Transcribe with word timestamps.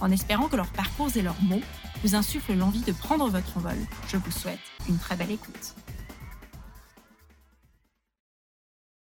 En 0.00 0.10
espérant 0.10 0.48
que 0.48 0.56
leurs 0.56 0.72
parcours 0.72 1.14
et 1.16 1.22
leurs 1.22 1.40
mots 1.42 1.60
vous 2.02 2.14
insufflent 2.14 2.54
l'envie 2.54 2.82
de 2.82 2.92
prendre 2.92 3.28
votre 3.28 3.58
envol, 3.58 3.76
je 4.08 4.16
vous 4.16 4.30
souhaite 4.30 4.58
une 4.88 4.98
très 4.98 5.16
belle 5.16 5.30
écoute. 5.30 5.74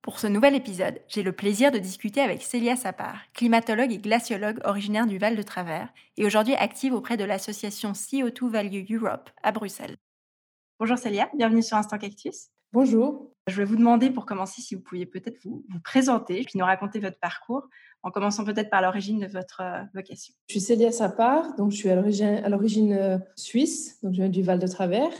Pour 0.03 0.19
ce 0.19 0.27
nouvel 0.27 0.56
épisode, 0.56 1.01
j'ai 1.06 1.23
le 1.23 1.30
plaisir 1.30 1.70
de 1.70 1.79
discuter 1.79 2.20
avec 2.20 2.42
Célia 2.42 2.75
Sapar, 2.75 3.20
climatologue 3.34 3.92
et 3.92 3.98
glaciologue 3.98 4.61
originaire 4.65 5.06
du 5.06 5.16
Val 5.16 5.37
de 5.37 5.42
Travers 5.42 5.89
et 6.16 6.27
aujourd'hui 6.27 6.55
active 6.56 6.92
auprès 6.92 7.17
de 7.17 7.25
l'association 7.25 7.92
CO2 7.92 8.51
Value 8.51 8.84
Europe 8.91 9.30
à 9.45 9.53
Bruxelles. 9.53 9.97
Bonjour 10.80 10.98
Célia, 10.98 11.30
bienvenue 11.34 11.62
sur 11.62 11.77
Instant 11.77 11.98
Cactus. 11.98 12.52
Bonjour. 12.75 13.31
Je 13.49 13.57
vais 13.59 13.67
vous 13.67 13.77
demander 13.77 14.09
pour 14.09 14.25
commencer 14.25 14.62
si 14.62 14.75
vous 14.75 14.81
pouviez 14.81 15.05
peut-être 15.05 15.37
vous, 15.45 15.62
présenter 15.85 16.43
puis 16.43 16.59
nous 16.59 16.65
raconter 16.65 17.01
votre 17.01 17.19
parcours 17.19 17.69
en 18.03 18.11
commençant 18.11 18.47
peut-être 18.47 18.71
par 18.71 18.81
l'origine 18.81 19.21
de 19.21 19.27
votre 19.27 19.61
euh, 19.61 19.83
vocation. 19.93 20.33
Je 20.48 20.55
suis 20.55 20.61
Célia 20.62 20.91
Sapar, 20.91 21.55
donc 21.57 21.71
je 21.71 21.77
suis 21.77 21.91
à 21.91 22.48
l'origine 22.48 22.95
euh, 22.95 23.19
suisse, 23.37 24.01
donc 24.03 24.14
je 24.14 24.23
viens 24.23 24.31
du 24.31 24.42
Val 24.42 24.59
de 24.59 24.67
Travers. 24.67 25.12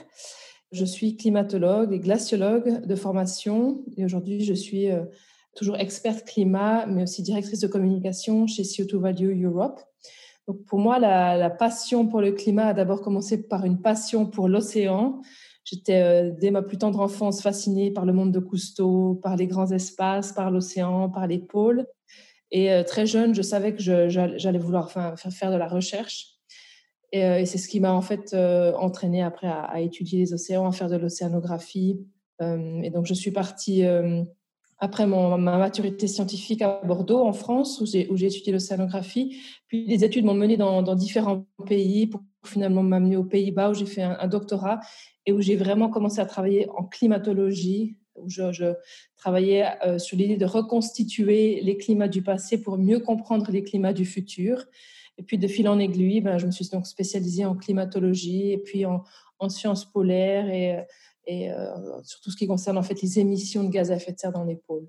Je 0.71 0.87
suis 0.87 1.15
climatologue 1.19 1.93
et 1.93 1.99
glaciologue 1.99 2.87
de 2.87 2.97
formation 2.97 3.85
et 3.99 4.05
aujourd'hui 4.07 4.43
je 4.43 4.55
suis 4.55 4.91
euh, 4.91 5.05
toujours 5.55 5.77
experte 5.77 6.25
climat, 6.25 6.87
mais 6.87 7.03
aussi 7.03 7.23
directrice 7.23 7.61
de 7.61 7.67
communication 7.67 8.47
chez 8.47 8.63
CO2 8.63 8.97
Value 8.97 9.45
Europe. 9.45 9.79
Donc 10.49 10.65
pour 10.65 10.79
moi, 10.79 10.99
la 10.99 11.51
passion 11.51 12.09
pour 12.09 12.23
le 12.23 12.33
climat 12.33 12.69
a 12.69 12.75
d'abord 12.75 13.03
commencé 13.03 13.47
par 13.47 13.65
une 13.65 13.81
passion 13.81 14.27
pour 14.27 14.49
l'océan. 14.49 15.21
J'étais 15.65 16.03
euh, 16.03 16.33
dès 16.39 16.51
ma 16.51 16.63
plus 16.63 16.79
tendre 16.79 17.01
enfance 17.01 17.41
fascinée 17.41 17.91
par 17.91 18.05
le 18.05 18.13
monde 18.13 18.33
de 18.33 18.41
Cousteau, 18.41 19.21
par 19.23 19.37
les 19.37 19.47
grands 19.47 19.71
espaces, 19.71 20.33
par 20.33 20.51
l'océan, 20.51 21.09
par 21.09 21.27
les 21.27 21.39
pôles. 21.39 21.87
Et 22.53 22.71
euh, 22.71 22.85
très 22.85 23.07
jeune, 23.07 23.35
je 23.35 23.43
savais 23.43 23.75
que 23.75 23.83
j'allais 23.83 24.59
vouloir 24.59 24.91
faire, 24.93 25.51
de 25.51 25.57
la 25.57 25.67
recherche. 25.67 26.37
Euh, 27.15 27.39
et, 27.39 27.47
c'est 27.47 27.59
ce 27.59 27.67
qui 27.67 27.81
m'a 27.81 27.93
en 27.93 28.03
fait 28.03 28.35
euh, 28.35 28.73
entraîné 28.75 29.23
après 29.23 29.49
à, 29.49 29.81
étudier 29.81 30.21
les 30.21 30.35
océans, 30.35 30.69
à 30.69 30.73
faire 30.73 30.89
de 30.89 30.97
l'océanographie. 30.97 31.99
Et 32.41 32.91
donc 32.91 33.07
je 33.07 33.15
suis 33.15 33.31
partie 33.31 33.85
après 34.83 35.07
mon, 35.07 35.39
ma 35.39 35.59
maturité 35.59 36.09
scientifique 36.09 36.61
à 36.61 36.81
Bordeaux, 36.85 37.21
en 37.21 37.33
France, 37.33 37.81
où 37.81 37.87
j'ai, 37.87 38.09
où 38.11 38.17
j'ai 38.17 38.27
étudié 38.27 38.53
l'océanographie. 38.53 39.37
Puis 39.69 39.87
les 39.87 40.03
études 40.03 40.25
m'ont 40.25 40.35
mené 40.35 40.57
dans, 40.57 40.83
différents 40.97 41.47
pays 41.67 42.09
pour 42.09 42.21
finalement 42.45 42.83
m'amener 42.83 43.17
aux 43.17 43.23
Pays-Bas, 43.23 43.71
où 43.71 43.75
j'ai 43.75 43.87
fait 43.87 44.03
un, 44.03 44.27
doctorat 44.27 44.81
et 45.25 45.33
où 45.33 45.41
j'ai 45.41 45.55
vraiment 45.55 45.89
commencé 45.89 46.19
à 46.19 46.27
travailler 46.27 46.69
en 46.71 46.83
climatologie, 46.83 47.97
où 48.17 48.29
je, 48.29 48.75
travaillais 49.17 49.69
sur 49.99 50.17
l'idée 50.17 50.37
de 50.37 50.47
reconstituer 50.47 51.61
les 51.63 51.77
climats 51.77 52.09
du 52.09 52.23
passé 52.23 52.61
pour 52.61 52.77
mieux 52.77 52.99
comprendre 52.99 53.53
les 53.53 53.63
climats 53.63 53.93
du 53.93 54.05
futur. 54.05 54.65
Et 55.17 55.23
puis 55.23 55.39
de 55.39 55.47
fil 55.47 55.69
en 55.69 55.79
aiguille, 55.79 56.23
ben, 56.23 56.39
je 56.39 56.47
me 56.47 56.51
suis 56.51 56.69
donc 56.71 56.89
spécialisée 56.89 57.45
en 57.45 57.55
climatologie 57.55 58.51
et 58.51 58.59
puis 58.59 58.85
en, 58.85 59.05
sciences 59.49 59.85
polaires 59.85 60.49
et, 60.51 60.85
et 61.27 61.53
euh, 61.53 62.03
sur 62.03 62.21
tout 62.21 62.31
ce 62.31 62.37
qui 62.37 62.47
concerne 62.47 62.79
en 62.79 62.83
fait 62.83 63.01
les 63.01 63.19
émissions 63.19 63.65
de 63.65 63.71
gaz 63.71 63.91
à 63.91 63.97
effet 63.97 64.13
de 64.13 64.19
serre 64.19 64.33
dans 64.33 64.45
les 64.45 64.57
pôles. 64.57 64.89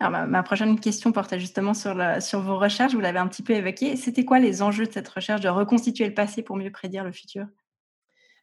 Alors, 0.00 0.28
ma, 0.28 0.42
prochaine 0.44 0.78
question 0.78 1.10
portait 1.10 1.40
justement 1.40 1.74
sur, 1.74 1.96
sur 2.20 2.40
vos 2.40 2.56
recherches, 2.56 2.94
vous 2.94 3.00
l'avez 3.00 3.18
un 3.18 3.26
petit 3.26 3.42
peu 3.42 3.54
évoqué. 3.54 3.96
C'était 3.96 4.24
quoi 4.24 4.38
les 4.38 4.62
enjeux 4.62 4.86
de 4.86 4.92
cette 4.92 5.08
recherche 5.08 5.40
de 5.40 5.48
reconstituer 5.48 6.06
le 6.06 6.14
passé 6.14 6.42
pour 6.42 6.56
mieux 6.56 6.70
prédire 6.70 7.02
le 7.02 7.10
futur? 7.10 7.46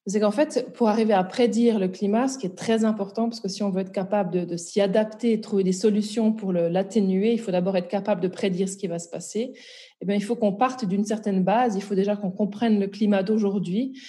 C'est 0.08 0.20
qu'en 0.20 0.32
fait, 0.32 0.72
pour 0.74 0.88
arriver 0.88 1.14
à 1.14 1.24
prédire 1.24 1.80
le 1.80 1.88
climat, 1.88 2.28
ce 2.28 2.38
qui 2.38 2.46
est 2.46 2.56
très 2.56 2.86
important, 2.86 3.28
parce 3.28 3.40
que 3.40 3.48
si 3.48 3.64
on 3.64 3.72
veut 3.72 3.82
être 3.82 3.92
capable 3.92 4.46
de, 4.46 4.56
s'y 4.56 4.80
adapter 4.80 5.34
et 5.34 5.42
trouver 5.42 5.64
des 5.64 5.72
solutions 5.72 6.32
pour 6.32 6.54
l'atténuer, 6.54 7.34
il 7.34 7.40
faut 7.40 7.52
d'abord 7.52 7.76
être 7.76 7.88
capable 7.88 8.22
de 8.22 8.28
prédire 8.28 8.70
ce 8.70 8.78
qui 8.78 8.86
va 8.86 9.00
se 9.00 9.10
passer. 9.10 9.54
Eh 10.02 10.06
bien, 10.06 10.16
il 10.16 10.24
faut 10.24 10.36
qu'on 10.36 10.54
parte 10.54 10.86
d'une 10.86 11.06
certaine 11.06 11.44
base. 11.44 11.76
Il 11.76 11.82
faut 11.82 11.96
déjà 11.96 12.16
qu'on 12.16 12.30
comprenne 12.30 12.80
le 12.80 12.86
climat 12.86 13.24
d'aujourd'hui. 13.24 14.00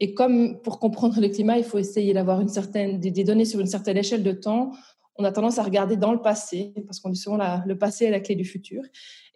Et 0.00 0.14
comme 0.14 0.60
pour 0.60 0.78
comprendre 0.78 1.20
le 1.20 1.28
climat, 1.28 1.58
il 1.58 1.64
faut 1.64 1.78
essayer 1.78 2.12
d'avoir 2.12 2.40
une 2.40 2.48
certaine, 2.48 3.00
des, 3.00 3.24
données 3.24 3.44
sur 3.44 3.60
une 3.60 3.66
certaine 3.66 3.96
échelle 3.96 4.22
de 4.22 4.32
temps, 4.32 4.72
on 5.18 5.24
a 5.24 5.32
tendance 5.32 5.58
à 5.58 5.62
regarder 5.62 5.96
dans 5.96 6.12
le 6.12 6.20
passé, 6.20 6.74
parce 6.86 7.00
qu'on 7.00 7.08
dit 7.08 7.18
souvent 7.18 7.38
la, 7.38 7.64
le 7.66 7.78
passé 7.78 8.04
est 8.04 8.10
la 8.10 8.20
clé 8.20 8.34
du 8.34 8.44
futur. 8.44 8.82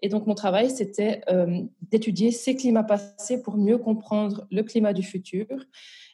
Et 0.02 0.08
donc, 0.08 0.26
mon 0.26 0.34
travail, 0.34 0.70
c'était 0.70 1.22
euh, 1.30 1.62
d'étudier 1.90 2.30
ces 2.30 2.56
climats 2.56 2.84
passés 2.84 3.42
pour 3.42 3.56
mieux 3.56 3.78
comprendre 3.78 4.46
le 4.50 4.62
climat 4.62 4.92
du 4.92 5.02
futur. 5.02 5.46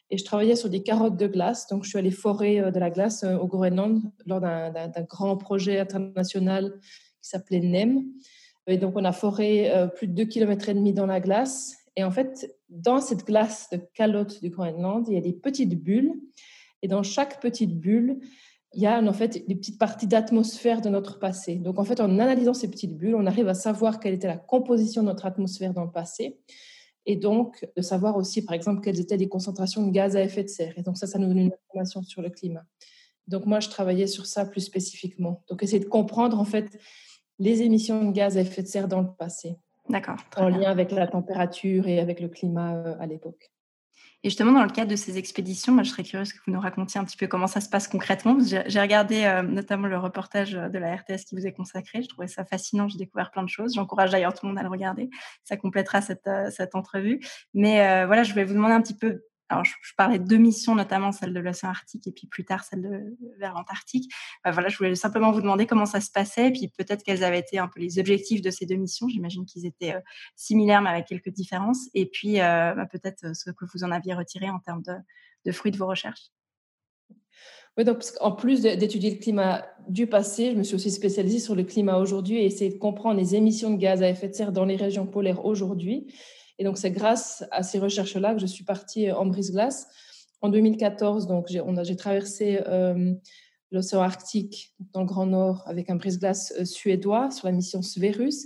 Et 0.09 0.17
je 0.17 0.23
travaillais 0.23 0.55
sur 0.55 0.69
des 0.69 0.83
carottes 0.83 1.17
de 1.17 1.27
glace. 1.27 1.67
Donc, 1.67 1.83
je 1.83 1.89
suis 1.89 1.99
allée 1.99 2.11
forer 2.11 2.59
euh, 2.59 2.71
de 2.71 2.79
la 2.79 2.89
glace 2.89 3.23
euh, 3.23 3.37
au 3.37 3.47
Groenland 3.47 4.01
lors 4.25 4.41
d'un 4.41 4.89
grand 5.07 5.37
projet 5.37 5.79
international 5.79 6.73
qui 7.21 7.29
s'appelait 7.29 7.61
NEM. 7.61 8.05
Et 8.67 8.77
donc, 8.77 8.93
on 8.97 9.05
a 9.05 9.13
foré 9.13 9.71
plus 9.95 10.07
de 10.07 10.23
2,5 10.23 10.27
km 10.27 10.93
dans 10.93 11.05
la 11.05 11.21
glace. 11.21 11.76
Et 11.97 12.03
en 12.03 12.11
fait, 12.11 12.55
dans 12.69 13.01
cette 13.01 13.25
glace 13.25 13.69
de 13.71 13.77
calotte 13.93 14.39
du 14.41 14.51
Groenland, 14.51 15.05
il 15.07 15.15
y 15.15 15.17
a 15.17 15.21
des 15.21 15.33
petites 15.33 15.83
bulles. 15.83 16.13
Et 16.83 16.87
dans 16.87 17.01
chaque 17.01 17.41
petite 17.41 17.77
bulle, 17.79 18.19
il 18.73 18.83
y 18.83 18.85
a 18.85 19.01
en 19.01 19.13
fait 19.13 19.47
des 19.47 19.55
petites 19.55 19.79
parties 19.79 20.05
d'atmosphère 20.05 20.81
de 20.81 20.89
notre 20.89 21.17
passé. 21.17 21.55
Donc 21.55 21.79
en 21.79 21.83
fait, 21.83 21.99
en 21.99 22.19
analysant 22.19 22.53
ces 22.53 22.69
petites 22.69 22.95
bulles, 22.95 23.15
on 23.15 23.25
arrive 23.25 23.47
à 23.47 23.55
savoir 23.55 23.99
quelle 23.99 24.13
était 24.13 24.27
la 24.27 24.37
composition 24.37 25.01
de 25.01 25.07
notre 25.07 25.25
atmosphère 25.25 25.73
dans 25.73 25.85
le 25.85 25.91
passé 25.91 26.37
et 27.07 27.15
donc 27.15 27.67
de 27.75 27.81
savoir 27.81 28.15
aussi, 28.15 28.45
par 28.45 28.53
exemple, 28.53 28.81
quelles 28.81 28.99
étaient 28.99 29.17
les 29.17 29.29
concentrations 29.29 29.87
de 29.87 29.91
gaz 29.91 30.15
à 30.15 30.21
effet 30.21 30.43
de 30.43 30.49
serre. 30.49 30.77
Et 30.77 30.83
donc 30.83 30.97
ça, 30.97 31.07
ça 31.07 31.17
nous 31.17 31.27
donne 31.27 31.39
une 31.39 31.53
information 31.53 32.03
sur 32.03 32.21
le 32.21 32.29
climat. 32.29 32.65
Donc 33.27 33.47
moi, 33.47 33.59
je 33.59 33.69
travaillais 33.69 34.07
sur 34.07 34.27
ça 34.27 34.45
plus 34.45 34.61
spécifiquement. 34.61 35.43
Donc 35.49 35.63
essayer 35.63 35.79
de 35.79 35.89
comprendre 35.89 36.39
en 36.39 36.45
fait 36.45 36.77
les 37.39 37.63
émissions 37.63 38.05
de 38.05 38.11
gaz 38.11 38.37
à 38.37 38.41
effet 38.41 38.61
de 38.61 38.67
serre 38.67 38.87
dans 38.87 39.01
le 39.01 39.07
passé. 39.17 39.55
D'accord. 39.89 40.17
En 40.35 40.49
lien 40.49 40.69
avec 40.69 40.91
la 40.91 41.07
température 41.07 41.87
et 41.87 41.99
avec 41.99 42.19
le 42.19 42.27
climat 42.27 42.75
euh, 42.75 42.95
à 42.99 43.05
l'époque. 43.05 43.51
Et 44.23 44.29
justement, 44.29 44.51
dans 44.51 44.63
le 44.63 44.69
cadre 44.69 44.89
de 44.89 44.95
ces 44.95 45.17
expéditions, 45.17 45.73
moi, 45.73 45.83
je 45.83 45.91
serais 45.91 46.03
curieuse 46.03 46.33
que 46.33 46.39
vous 46.45 46.51
nous 46.51 46.59
racontiez 46.59 46.99
un 46.99 47.03
petit 47.03 47.17
peu 47.17 47.27
comment 47.27 47.45
ça 47.45 47.61
se 47.61 47.69
passe 47.69 47.87
concrètement. 47.87 48.37
J'ai 48.41 48.81
regardé 48.81 49.25
euh, 49.25 49.43
notamment 49.43 49.87
le 49.87 49.97
reportage 49.97 50.53
de 50.53 50.77
la 50.79 50.95
RTS 50.95 51.25
qui 51.27 51.35
vous 51.35 51.45
est 51.45 51.53
consacré. 51.53 52.01
Je 52.01 52.09
trouvais 52.09 52.27
ça 52.27 52.43
fascinant. 52.43 52.87
J'ai 52.87 52.97
découvert 52.97 53.29
plein 53.29 53.43
de 53.43 53.49
choses. 53.49 53.75
J'encourage 53.75 54.09
d'ailleurs 54.09 54.33
tout 54.33 54.45
le 54.45 54.49
monde 54.49 54.59
à 54.59 54.63
le 54.63 54.69
regarder. 54.69 55.09
Ça 55.43 55.55
complétera 55.55 56.01
cette, 56.01 56.25
euh, 56.25 56.49
cette 56.49 56.73
entrevue. 56.73 57.19
Mais 57.53 57.87
euh, 57.87 58.07
voilà, 58.07 58.23
je 58.23 58.31
voulais 58.31 58.43
vous 58.43 58.55
demander 58.55 58.73
un 58.73 58.81
petit 58.81 58.97
peu 58.97 59.21
alors 59.49 59.63
je, 59.63 59.73
parlais 59.95 60.19
de 60.19 60.25
deux 60.25 60.37
missions, 60.37 60.75
notamment 60.75 61.11
celle 61.11 61.33
de 61.33 61.39
l'océan 61.39 61.69
Arctique 61.69 62.05
et 62.07 62.11
puis 62.11 62.27
plus 62.27 62.43
tard 62.43 62.63
celle 62.63 62.81
de 62.81 63.17
vers 63.37 63.53
l'Antarctique. 63.53 64.11
Bah, 64.43 64.51
voilà, 64.51 64.67
je 64.67 64.77
voulais 64.77 64.93
simplement 64.95 65.31
vous 65.31 65.41
demander 65.41 65.65
comment 65.65 65.85
ça 65.85 66.01
se 66.01 66.11
passait, 66.11 66.47
et 66.47 66.51
puis 66.51 66.67
peut-être 66.67 67.03
quels 67.03 67.23
avaient 67.23 67.39
été 67.39 67.57
un 67.57 67.67
peu 67.67 67.79
les 67.79 67.99
objectifs 67.99 68.41
de 68.41 68.49
ces 68.49 68.65
deux 68.65 68.75
missions. 68.75 69.07
J'imagine 69.07 69.45
qu'ils 69.45 69.65
étaient 69.65 69.93
euh, 69.93 70.01
similaires, 70.35 70.81
mais 70.81 70.89
avec 70.89 71.05
quelques 71.05 71.29
différences. 71.29 71.89
Et 71.93 72.05
puis 72.05 72.41
euh, 72.41 72.73
bah, 72.73 72.85
peut-être 72.85 73.25
euh, 73.25 73.33
ce 73.33 73.51
que 73.51 73.65
vous 73.73 73.83
en 73.83 73.91
aviez 73.91 74.13
retiré 74.13 74.49
en 74.49 74.59
termes 74.59 74.81
de, 74.81 74.93
de 75.45 75.51
fruits 75.51 75.71
de 75.71 75.77
vos 75.77 75.87
recherches. 75.87 76.31
Oui, 77.77 77.83
donc 77.83 78.03
en 78.21 78.31
plus 78.31 78.63
d'étudier 78.63 79.11
le 79.11 79.17
climat 79.17 79.63
du 79.87 80.07
passé, 80.07 80.51
je 80.51 80.57
me 80.57 80.63
suis 80.63 80.73
aussi 80.73 80.89
spécialisée 80.89 81.37
sur 81.37 81.55
le 81.55 81.63
climat 81.63 81.97
aujourd'hui 81.97 82.37
et 82.37 82.45
essayer 82.45 82.73
de 82.73 82.79
comprendre 82.79 83.19
les 83.19 83.35
émissions 83.35 83.69
de 83.69 83.77
gaz 83.77 84.01
à 84.01 84.09
effet 84.09 84.27
de 84.29 84.33
serre 84.33 84.51
dans 84.51 84.65
les 84.65 84.75
régions 84.75 85.05
polaires 85.05 85.45
aujourd'hui 85.45 86.07
et 86.59 86.63
donc, 86.63 86.77
c'est 86.77 86.91
grâce 86.91 87.45
à 87.51 87.63
ces 87.63 87.79
recherches-là 87.79 88.33
que 88.33 88.39
je 88.39 88.45
suis 88.45 88.63
partie 88.63 89.11
en 89.11 89.25
brise-glace. 89.25 89.87
En 90.41 90.49
2014, 90.49 91.27
donc, 91.27 91.47
j'ai 91.49 91.95
traversé 91.95 92.59
euh, 92.67 93.13
l'océan 93.71 94.01
Arctique 94.01 94.73
dans 94.93 95.01
le 95.01 95.07
Grand 95.07 95.27
Nord 95.27 95.63
avec 95.67 95.89
un 95.89 95.95
brise-glace 95.95 96.53
euh, 96.59 96.65
suédois 96.65 97.29
sur 97.31 97.47
la 97.47 97.53
mission 97.53 97.81
Sverus. 97.81 98.45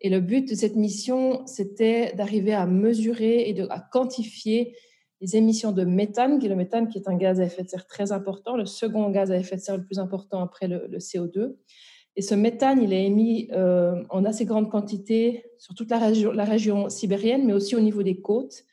Et 0.00 0.10
le 0.10 0.20
but 0.20 0.48
de 0.48 0.54
cette 0.56 0.74
mission, 0.74 1.46
c'était 1.46 2.12
d'arriver 2.14 2.52
à 2.52 2.66
mesurer 2.66 3.48
et 3.48 3.60
à 3.70 3.80
quantifier 3.80 4.76
les 5.20 5.36
émissions 5.36 5.70
de 5.70 5.84
méthane, 5.84 6.40
qui 6.40 6.46
est 6.46 6.48
le 6.48 6.56
méthane 6.56 6.88
qui 6.88 6.98
est 6.98 7.08
un 7.08 7.16
gaz 7.16 7.40
à 7.40 7.44
effet 7.44 7.62
de 7.62 7.68
serre 7.68 7.86
très 7.86 8.10
important, 8.10 8.56
le 8.56 8.66
second 8.66 9.08
gaz 9.10 9.30
à 9.30 9.36
effet 9.36 9.54
de 9.54 9.60
serre 9.60 9.76
le 9.76 9.84
plus 9.84 10.00
important 10.00 10.42
après 10.42 10.66
le 10.66 10.98
CO2. 10.98 11.54
Et 12.16 12.22
ce 12.22 12.34
méthane, 12.34 12.82
il 12.82 12.92
est 12.92 13.06
émis 13.06 13.48
euh, 13.52 14.02
en 14.10 14.24
assez 14.24 14.44
grande 14.44 14.70
quantité 14.70 15.46
sur 15.58 15.74
toute 15.74 15.90
la 15.90 15.98
région, 15.98 16.88
sibérienne, 16.90 17.46
mais 17.46 17.52
aussi 17.52 17.74
au 17.74 17.80
niveau 17.80 18.02
des 18.02 18.20
côtes, 18.20 18.64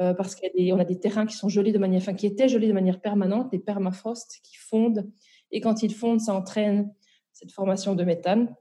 euh, 0.00 0.14
parce 0.14 0.34
qu'on 0.34 0.78
a, 0.78 0.84
des 0.84 0.98
terrains 0.98 1.26
qui 1.26 1.36
sont 1.36 1.48
gelés 1.48 1.72
de 1.72 1.78
manière, 1.78 2.02
qui 2.16 2.26
étaient 2.26 2.48
gelés 2.48 2.68
de 2.68 2.72
manière 2.72 3.00
permanente, 3.00 3.50
des 3.50 3.58
permafrosts 3.58 4.40
qui 4.42 4.56
fondent, 4.56 5.10
et 5.50 5.60
quand 5.60 5.82
ils 5.82 5.92
fondent, 5.92 6.20
ça 6.20 6.34
entraîne 6.34 6.92
cette 7.32 7.52
formation 7.52 7.94
de 7.94 8.04
méthane. 8.04 8.54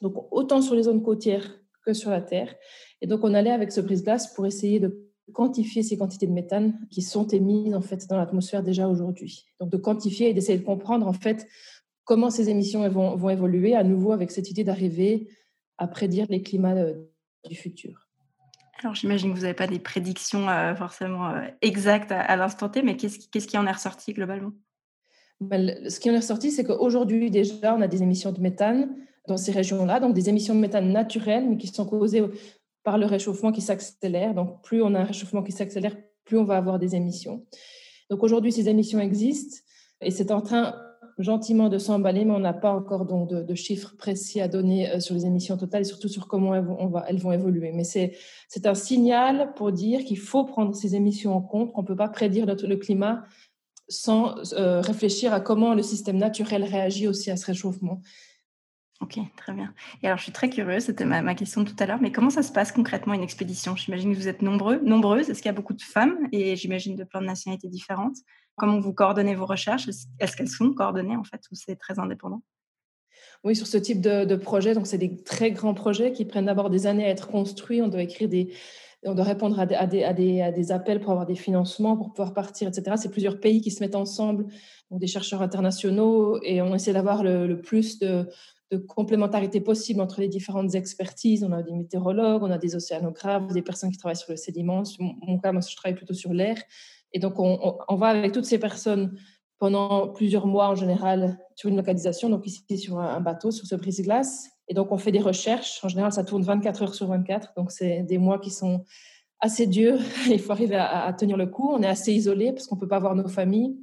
Donc, 0.00 0.14
autant 0.30 0.60
sur 0.62 0.74
les 0.74 0.84
zones 0.84 1.02
côtières 1.02 1.58
que 1.84 1.92
sur 1.92 2.10
la 2.10 2.20
Terre. 2.20 2.54
Et 3.00 3.06
donc, 3.06 3.24
on 3.24 3.34
allait 3.34 3.50
avec 3.50 3.72
ce 3.72 3.80
brise-glace 3.80 4.34
pour 4.34 4.46
essayer 4.46 4.80
de 4.80 5.06
quantifier 5.32 5.82
ces 5.82 5.96
quantités 5.96 6.26
de 6.26 6.32
méthane 6.32 6.78
qui 6.90 7.02
sont 7.02 7.26
émises 7.26 7.74
en 7.74 7.80
fait 7.80 8.06
dans 8.08 8.16
l'atmosphère 8.16 8.62
déjà 8.62 8.88
aujourd'hui. 8.88 9.46
Donc, 9.58 9.70
de 9.70 9.76
quantifier 9.76 10.30
et 10.30 10.34
d'essayer 10.34 10.58
de 10.58 10.64
comprendre 10.64 11.06
en 11.06 11.12
fait 11.12 11.46
comment 12.06 12.30
ces 12.30 12.48
émissions 12.48 12.88
vont, 12.88 13.14
vont 13.16 13.28
évoluer 13.28 13.74
à 13.74 13.84
nouveau 13.84 14.12
avec 14.12 14.30
cette 14.30 14.50
idée 14.50 14.64
d'arriver 14.64 15.28
à 15.76 15.86
prédire 15.86 16.26
les 16.30 16.40
climats 16.40 16.74
euh, 16.74 16.94
du 17.46 17.54
futur. 17.54 18.08
Alors 18.80 18.94
j'imagine 18.94 19.30
que 19.30 19.36
vous 19.36 19.42
n'avez 19.42 19.54
pas 19.54 19.66
des 19.66 19.78
prédictions 19.78 20.48
euh, 20.48 20.74
forcément 20.74 21.28
euh, 21.28 21.48
exactes 21.60 22.12
à, 22.12 22.36
l'instant 22.36 22.68
T, 22.68 22.82
mais 22.82 22.96
qu'est-ce, 22.96 23.28
qu'est-ce 23.28 23.46
qui 23.46 23.58
en 23.58 23.66
est 23.66 23.72
ressorti 23.72 24.12
globalement? 24.12 24.52
Ben, 25.40 25.90
Ce 25.90 26.00
qui 26.00 26.10
en 26.10 26.14
est 26.14 26.18
ressorti, 26.18 26.50
c'est 26.50 26.64
qu'aujourd'hui 26.64 27.30
déjà, 27.30 27.74
on 27.74 27.82
a 27.82 27.88
des 27.88 28.02
émissions 28.02 28.32
de 28.32 28.40
méthane 28.40 28.96
dans 29.26 29.36
ces 29.36 29.52
régions-là, 29.52 29.98
donc 29.98 30.14
des 30.14 30.28
émissions 30.28 30.54
de 30.54 30.60
méthane 30.60 30.92
naturelles, 30.92 31.48
mais 31.48 31.56
qui 31.56 31.66
sont 31.66 31.84
causées 31.84 32.22
par 32.84 32.96
le 32.98 33.06
réchauffement 33.06 33.50
qui 33.50 33.60
s'accélère. 33.60 34.34
Donc 34.34 34.62
plus 34.62 34.80
on 34.82 34.94
a 34.94 35.00
un 35.00 35.04
réchauffement 35.04 35.42
qui 35.42 35.52
s'accélère, 35.52 35.96
plus 36.24 36.38
on 36.38 36.44
va 36.44 36.56
avoir 36.56 36.78
des 36.78 36.94
émissions. 36.94 37.44
Donc 38.10 38.22
aujourd'hui, 38.22 38.52
ces 38.52 38.68
émissions 38.68 39.00
existent 39.00 39.58
et 40.00 40.12
c'est 40.12 40.30
en 40.30 40.40
train 40.40 40.74
gentiment 41.18 41.68
de 41.68 41.78
s'emballer, 41.78 42.24
mais 42.24 42.32
on 42.32 42.40
n'a 42.40 42.52
pas 42.52 42.70
encore 42.70 43.06
donc 43.06 43.28
de, 43.28 43.54
chiffres 43.54 43.94
précis 43.96 44.40
à 44.40 44.48
donner 44.48 44.90
euh, 44.90 45.00
sur 45.00 45.14
les 45.14 45.24
émissions 45.24 45.56
totales 45.56 45.82
et 45.82 45.84
surtout 45.84 46.08
sur 46.08 46.28
comment 46.28 46.54
elles 46.54 47.18
vont, 47.18 47.32
évoluer. 47.32 47.72
Mais 47.72 47.84
c'est 47.84 48.66
un 48.66 48.74
signal 48.74 49.52
pour 49.54 49.72
dire 49.72 50.04
qu'il 50.04 50.18
faut 50.18 50.44
prendre 50.44 50.74
ces 50.74 50.94
émissions 50.94 51.34
en 51.34 51.40
compte, 51.40 51.72
qu'on 51.72 51.82
ne 51.82 51.86
peut 51.86 51.96
pas 51.96 52.08
prédire 52.08 52.46
le, 52.46 52.76
climat 52.76 53.24
sans 53.88 54.34
euh, 54.54 54.80
réfléchir 54.80 55.32
à 55.32 55.40
comment 55.40 55.74
le 55.74 55.82
système 55.82 56.18
naturel 56.18 56.64
réagit 56.64 57.08
aussi 57.08 57.30
à 57.30 57.36
ce 57.36 57.46
réchauffement. 57.46 58.00
Ok, 59.02 59.18
très 59.36 59.52
bien. 59.52 59.74
Et 60.02 60.06
alors, 60.06 60.16
je 60.16 60.22
suis 60.22 60.32
très 60.32 60.48
curieuse, 60.48 60.84
c'était 60.84 61.04
ma, 61.04 61.34
question 61.34 61.64
tout 61.64 61.76
à 61.78 61.86
l'heure, 61.86 62.00
mais 62.00 62.12
comment 62.12 62.30
ça 62.30 62.42
se 62.42 62.50
passe 62.50 62.72
concrètement 62.72 63.12
une 63.12 63.22
expédition? 63.22 63.76
J'imagine 63.76 64.12
que 64.12 64.18
vous 64.18 64.28
êtes 64.28 64.40
nombreux, 64.40 64.80
nombreuses. 64.82 65.28
Est-ce 65.28 65.42
qu'il 65.42 65.50
y 65.50 65.54
a 65.54 65.56
beaucoup 65.56 65.74
de 65.74 65.82
femmes? 65.82 66.16
Et 66.32 66.56
j'imagine 66.56 66.96
de 66.96 67.04
plein 67.04 67.20
de 67.20 67.26
nationalités 67.26 67.68
différentes 67.68 68.16
Comment 68.56 68.80
vous 68.80 68.94
coordonnez 68.94 69.34
vos 69.34 69.44
recherches? 69.44 69.88
Est-ce 70.18 70.34
qu'elles 70.34 70.48
sont 70.48 70.72
coordonnées 70.72 71.16
en 71.16 71.24
fait 71.24 71.42
ou 71.52 71.54
c'est 71.54 71.76
très 71.76 71.98
indépendant? 71.98 72.42
Oui, 73.44 73.54
sur 73.54 73.66
ce 73.66 73.76
type 73.76 74.00
de, 74.00 74.34
projet, 74.36 74.74
donc 74.74 74.86
c'est 74.86 74.98
des 74.98 75.22
très 75.22 75.50
grands 75.50 75.74
projets 75.74 76.12
qui 76.12 76.24
prennent 76.24 76.46
d'abord 76.46 76.70
des 76.70 76.86
années 76.86 77.04
à 77.04 77.10
être 77.10 77.28
construits. 77.28 77.82
On 77.82 77.88
doit 77.88 78.02
écrire 78.02 78.30
des, 78.30 78.54
on 79.04 79.14
doit 79.14 79.24
répondre 79.24 79.60
à 79.60 79.66
des, 79.66 79.74
à, 79.74 79.86
des, 79.86 80.40
à, 80.40 80.52
des, 80.52 80.72
appels 80.72 81.00
pour 81.00 81.10
avoir 81.10 81.26
des 81.26 81.34
financements, 81.34 81.98
pour 81.98 82.14
pouvoir 82.14 82.32
partir, 82.32 82.66
etc. 82.66 82.96
C'est 82.96 83.10
plusieurs 83.10 83.40
pays 83.40 83.60
qui 83.60 83.70
se 83.70 83.80
mettent 83.80 83.94
ensemble, 83.94 84.46
donc 84.90 85.00
des 85.00 85.06
chercheurs 85.06 85.42
internationaux, 85.42 86.40
et 86.42 86.62
on 86.62 86.74
essaie 86.74 86.94
d'avoir 86.94 87.22
le, 87.22 87.60
plus 87.60 87.98
de, 87.98 88.26
de, 88.70 88.76
complémentarité 88.78 89.60
possible 89.60 90.00
entre 90.00 90.20
les 90.20 90.28
différentes 90.28 90.74
expertises. 90.74 91.44
On 91.44 91.52
a 91.52 91.62
des 91.62 91.72
météorologues, 91.72 92.42
on 92.42 92.50
a 92.50 92.58
des 92.58 92.74
océanographes, 92.74 93.52
des 93.52 93.62
personnes 93.62 93.90
qui 93.90 93.98
travaillent 93.98 94.16
sur 94.16 94.30
le 94.30 94.36
sédiment. 94.36 94.82
Mon, 94.98 95.38
cas, 95.38 95.52
moi, 95.52 95.60
je 95.60 95.74
travaille 95.76 95.96
plutôt 95.96 96.14
sur 96.14 96.32
l'air. 96.32 96.56
Et 97.12 97.18
donc, 97.18 97.34
on, 97.38 97.96
va 97.96 98.08
avec 98.08 98.32
toutes 98.32 98.44
ces 98.44 98.58
personnes 98.58 99.16
pendant 99.58 100.08
plusieurs 100.08 100.46
mois 100.46 100.68
en 100.68 100.74
général 100.74 101.38
sur 101.54 101.70
une 101.70 101.76
localisation, 101.76 102.28
donc 102.28 102.46
ici 102.46 102.78
sur 102.78 102.98
un 102.98 103.20
bateau, 103.20 103.50
sur 103.50 103.66
ce 103.66 103.74
brise-glace. 103.74 104.50
Et 104.68 104.74
donc, 104.74 104.92
on 104.92 104.98
fait 104.98 105.12
des 105.12 105.20
recherches. 105.20 105.82
En 105.84 105.88
général, 105.88 106.12
ça 106.12 106.24
tourne 106.24 106.42
24 106.42 106.82
heures 106.82 106.94
sur 106.94 107.06
24. 107.06 107.52
Donc, 107.56 107.70
c'est 107.70 108.02
des 108.02 108.18
mois 108.18 108.38
qui 108.38 108.50
sont 108.50 108.84
assez 109.40 109.66
durs. 109.66 109.98
Il 110.30 110.40
faut 110.40 110.52
arriver 110.52 110.76
à, 110.76 111.12
tenir 111.12 111.36
le 111.36 111.46
coup. 111.46 111.70
On 111.70 111.82
est 111.82 111.88
assez 111.88 112.12
isolé 112.12 112.52
parce 112.52 112.66
qu'on 112.66 112.76
ne 112.76 112.80
peut 112.80 112.88
pas 112.88 112.98
voir 112.98 113.14
nos 113.14 113.28
familles. 113.28 113.76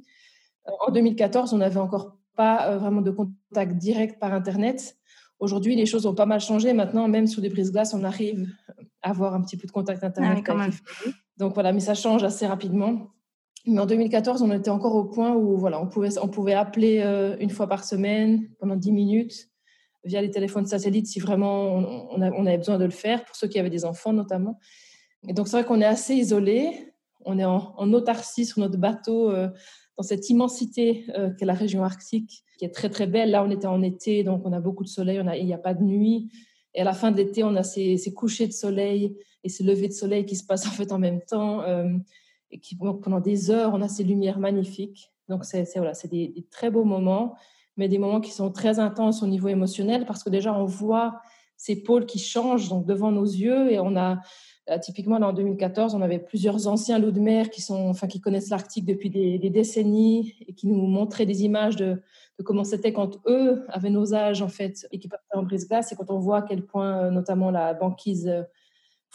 En 0.86 0.90
2014, 0.90 1.52
on 1.52 1.58
n'avait 1.58 1.80
encore 1.80 2.16
pas 2.36 2.70
euh, 2.70 2.78
vraiment 2.78 3.00
de 3.00 3.10
contact 3.10 3.76
direct 3.76 4.18
par 4.18 4.32
Internet. 4.32 4.96
Aujourd'hui, 5.38 5.76
les 5.76 5.86
choses 5.86 6.06
ont 6.06 6.14
pas 6.14 6.26
mal 6.26 6.40
changé. 6.40 6.72
Maintenant, 6.72 7.08
même 7.08 7.26
sur 7.26 7.42
des 7.42 7.48
brises-glaces, 7.48 7.94
on 7.94 8.04
arrive 8.04 8.48
à 9.02 9.10
avoir 9.10 9.34
un 9.34 9.42
petit 9.42 9.56
peu 9.56 9.66
de 9.66 9.72
contact 9.72 10.02
Internet. 10.04 10.44
Ah 10.48 10.66
donc 11.36 11.54
voilà, 11.54 11.72
mais 11.72 11.80
ça 11.80 11.94
change 11.94 12.22
assez 12.22 12.46
rapidement. 12.46 13.10
Mais 13.66 13.80
en 13.80 13.86
2014, 13.86 14.42
on 14.42 14.52
était 14.52 14.70
encore 14.70 14.94
au 14.94 15.04
point 15.04 15.34
où 15.34 15.56
voilà, 15.56 15.80
on, 15.80 15.86
pouvait, 15.86 16.18
on 16.18 16.28
pouvait 16.28 16.54
appeler 16.54 17.00
euh, 17.00 17.36
une 17.40 17.50
fois 17.50 17.66
par 17.66 17.84
semaine 17.84 18.48
pendant 18.58 18.76
10 18.76 18.92
minutes 18.92 19.48
via 20.04 20.20
les 20.20 20.30
téléphones 20.30 20.66
satellites 20.66 21.06
si 21.06 21.18
vraiment 21.18 21.76
on, 22.10 22.46
avait 22.46 22.58
besoin 22.58 22.78
de 22.78 22.84
le 22.84 22.90
faire, 22.90 23.24
pour 23.24 23.36
ceux 23.36 23.48
qui 23.48 23.58
avaient 23.58 23.70
des 23.70 23.84
enfants 23.84 24.12
notamment. 24.12 24.58
Et 25.26 25.32
donc 25.32 25.48
c'est 25.48 25.56
vrai 25.56 25.64
qu'on 25.64 25.80
est 25.80 25.86
assez 25.86 26.14
isolé, 26.14 26.92
on 27.24 27.38
est 27.38 27.44
en, 27.44 27.92
autarcie 27.92 28.44
sur 28.44 28.60
notre 28.60 28.76
bateau 28.76 29.30
euh, 29.30 29.48
dans 29.96 30.02
cette 30.02 30.28
immensité 30.30 31.04
euh, 31.16 31.30
qu'est 31.38 31.46
la 31.46 31.54
région 31.54 31.84
arctique, 31.84 32.44
qui 32.58 32.64
est 32.64 32.74
très 32.74 32.90
très 32.90 33.06
belle. 33.06 33.30
Là, 33.30 33.44
on 33.44 33.50
était 33.50 33.66
en 33.66 33.82
été, 33.82 34.24
donc 34.24 34.42
on 34.44 34.52
a 34.52 34.60
beaucoup 34.60 34.84
de 34.84 34.88
soleil, 34.88 35.20
il 35.38 35.46
n'y 35.46 35.54
a 35.54 35.58
pas 35.58 35.74
de 35.74 35.82
nuit. 35.82 36.30
Et 36.74 36.80
à 36.80 36.84
la 36.84 36.92
fin 36.92 37.12
de 37.12 37.16
l'été, 37.16 37.44
on 37.44 37.54
a 37.54 37.62
ces, 37.62 37.96
ces, 37.96 38.12
couchers 38.12 38.48
de 38.48 38.52
soleil 38.52 39.16
et 39.44 39.48
ces 39.48 39.62
levées 39.62 39.88
de 39.88 39.92
soleil 39.92 40.26
qui 40.26 40.36
se 40.36 40.44
passent 40.44 40.66
en 40.68 40.70
fait 40.70 40.90
en 40.92 40.98
même 40.98 41.20
temps 41.22 41.62
et 42.50 42.58
qui, 42.58 42.76
pendant 42.76 43.20
des 43.20 43.50
heures, 43.50 43.72
on 43.74 43.82
a 43.82 43.88
ces 43.88 44.04
lumières 44.04 44.38
magnifiques. 44.38 45.12
Donc, 45.28 45.44
c'est 45.44 45.64
voilà, 45.76 45.92
des, 46.10 46.28
des 46.28 46.46
très 46.50 46.70
beaux 46.70 46.84
moments, 46.84 47.36
mais 47.76 47.88
des 47.88 47.98
moments 47.98 48.20
qui 48.20 48.30
sont 48.30 48.50
très 48.50 48.78
intenses 48.78 49.22
au 49.22 49.26
niveau 49.26 49.48
émotionnel 49.48 50.04
parce 50.06 50.22
que 50.22 50.30
déjà, 50.30 50.52
on 50.52 50.64
voit 50.64 51.20
ces 51.56 51.82
pôles 51.82 52.06
qui 52.06 52.18
changent 52.18 52.68
donc, 52.68 52.86
devant 52.86 53.10
nos 53.10 53.24
yeux 53.24 53.72
et 53.72 53.78
on 53.78 53.96
a 53.96 54.20
euh, 54.70 54.78
typiquement, 54.78 55.18
là, 55.18 55.28
en 55.28 55.32
2014, 55.32 55.94
on 55.94 56.00
avait 56.00 56.18
plusieurs 56.18 56.66
anciens 56.66 56.98
loups 56.98 57.10
de 57.10 57.20
mer 57.20 57.50
qui, 57.50 57.60
sont, 57.60 57.88
enfin, 57.88 58.06
qui 58.06 58.20
connaissent 58.20 58.48
l'Arctique 58.48 58.86
depuis 58.86 59.10
des, 59.10 59.38
décennies 59.50 60.34
et 60.46 60.54
qui 60.54 60.66
nous 60.66 60.86
montraient 60.86 61.26
des 61.26 61.44
images 61.44 61.76
de, 61.76 62.02
comment 62.44 62.64
c'était 62.64 62.92
quand 62.92 63.18
eux 63.26 63.64
avaient 63.68 63.90
nos 63.90 64.14
âges, 64.14 64.42
en 64.42 64.48
fait, 64.48 64.86
et 64.90 64.98
qui 64.98 65.08
partaient 65.08 65.36
en 65.36 65.42
brise-glace. 65.42 65.92
Et 65.92 65.96
quand 65.96 66.10
on 66.10 66.18
voit 66.18 66.38
à 66.38 66.42
quel 66.42 66.64
point, 66.64 67.04
euh, 67.04 67.10
notamment, 67.10 67.50
la 67.50 67.74
banquise 67.74 68.26
euh, 68.28 68.42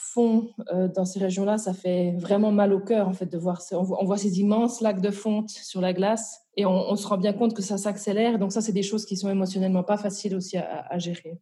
fond 0.01 0.51
dans 0.95 1.03
ces 1.03 1.19
régions-là, 1.19 1.57
ça 1.57 1.73
fait 1.73 2.15
vraiment 2.17 2.53
mal 2.53 2.71
au 2.71 2.79
cœur 2.79 3.09
en 3.09 3.11
fait 3.11 3.25
de 3.25 3.37
voir. 3.37 3.61
On 3.73 4.05
voit 4.05 4.17
ces 4.17 4.39
immenses 4.39 4.79
lacs 4.79 5.01
de 5.01 5.11
fonte 5.11 5.49
sur 5.49 5.81
la 5.81 5.91
glace 5.91 6.39
et 6.55 6.65
on, 6.65 6.95
se 6.95 7.05
rend 7.05 7.17
bien 7.17 7.33
compte 7.33 7.53
que 7.53 7.61
ça 7.61 7.77
s'accélère. 7.77 8.39
Donc 8.39 8.53
ça, 8.53 8.61
c'est 8.61 8.71
des 8.71 8.81
choses 8.81 9.05
qui 9.05 9.17
sont 9.17 9.29
émotionnellement 9.29 9.83
pas 9.83 9.97
faciles 9.97 10.35
aussi 10.35 10.57
à, 10.57 10.97
gérer. 10.99 11.41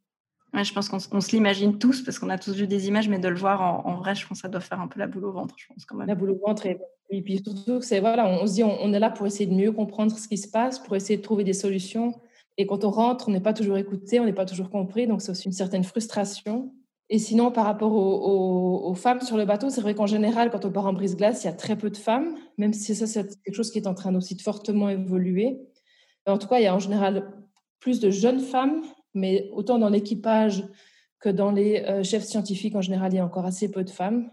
Je 0.54 0.74
pense 0.74 0.90
qu'on 0.90 1.22
se 1.22 1.32
l'imagine 1.32 1.78
tous 1.78 2.02
parce 2.02 2.20
qu'on 2.20 2.30
a 2.30 2.38
tous 2.38 2.54
vu 2.54 2.68
des 2.68 2.88
images, 2.88 3.10
mais 3.10 3.20
de 3.20 3.28
le 3.28 3.36
voir 3.36 3.86
en, 3.86 3.96
vrai, 3.96 4.16
je 4.16 4.26
pense 4.26 4.40
que 4.40 4.42
ça 4.42 4.48
doit 4.48 4.62
faire 4.62 4.80
un 4.80 4.88
peu 4.88 5.00
la 5.00 5.08
boule 5.08 5.26
au 5.26 5.32
ventre, 5.32 5.54
je 5.58 5.68
pense 5.68 5.86
quand 5.86 5.96
même. 5.96 6.08
La 6.08 6.16
boule 6.16 6.32
au 6.32 6.40
ventre 6.46 6.66
et, 6.66 7.22
puis 7.22 7.42
surtout, 7.44 7.82
c'est 7.82 8.00
voilà, 8.00 8.28
on, 8.28 8.48
se 8.48 8.54
dit, 8.54 8.64
on, 8.64 8.94
est 8.94 9.00
là 9.00 9.10
pour 9.10 9.28
essayer 9.28 9.46
de 9.46 9.54
mieux 9.54 9.72
comprendre 9.72 10.18
ce 10.18 10.28
qui 10.28 10.38
se 10.38 10.50
passe, 10.50 10.80
pour 10.80 10.96
essayer 10.96 11.18
de 11.18 11.22
trouver 11.22 11.44
des 11.44 11.54
solutions. 11.54 12.20
Et 12.58 12.66
quand 12.66 12.84
on 12.84 12.90
rentre, 12.90 13.30
on 13.30 13.32
n'est 13.32 13.42
pas 13.42 13.54
toujours 13.54 13.78
écouté, 13.78 14.20
on 14.20 14.26
n'est 14.26 14.34
pas 14.34 14.46
toujours 14.46 14.70
compris, 14.70 15.06
donc 15.06 15.22
c'est 15.22 15.32
aussi 15.32 15.46
une 15.46 15.54
certaine 15.54 15.84
frustration. 15.84 16.74
Et 17.10 17.20
sinon, 17.20 17.52
par 17.52 17.66
rapport 17.66 17.94
aux, 17.94 18.94
femmes 18.96 19.22
sur 19.22 19.38
le 19.38 19.46
bateau, 19.46 19.70
c'est 19.70 19.80
vrai 19.80 19.96
qu'en 19.96 20.08
général, 20.08 20.50
quand 20.50 20.66
on 20.66 20.72
part 20.72 20.88
en 20.88 20.94
brise-glace, 20.94 21.44
il 21.44 21.48
y 21.48 21.50
a 21.50 21.54
très 21.54 21.78
peu 21.78 21.90
de 21.90 21.98
femmes, 21.98 22.36
même 22.58 22.74
si 22.74 22.96
ça, 22.96 23.08
c'est 23.08 23.26
quelque 23.44 23.56
chose 23.56 23.72
qui 23.72 23.78
est 23.78 23.88
en 23.88 23.94
train 23.94 24.14
aussi 24.16 24.36
de 24.36 24.42
fortement 24.42 24.90
évoluer. 24.90 25.60
En 26.26 26.38
tout 26.38 26.48
cas, 26.48 26.60
il 26.60 26.64
y 26.64 26.68
a 26.68 26.76
en 26.76 26.80
général 26.80 27.32
plus 27.80 28.02
de 28.02 28.10
jeunes 28.10 28.42
femmes, 28.42 28.82
mais 29.18 29.50
autant 29.52 29.80
dans 29.80 29.90
l'équipage 29.90 30.64
que 31.20 31.30
dans 31.30 31.52
les 31.52 31.82
euh, 31.82 32.04
chefs 32.04 32.24
scientifiques, 32.24 32.76
en 32.76 32.82
général, 32.82 33.12
il 33.14 33.18
y 33.18 33.20
a 33.20 33.26
encore 33.26 33.46
assez 33.46 33.70
peu 33.70 33.84
de 33.84 33.90
femmes. 33.90 34.30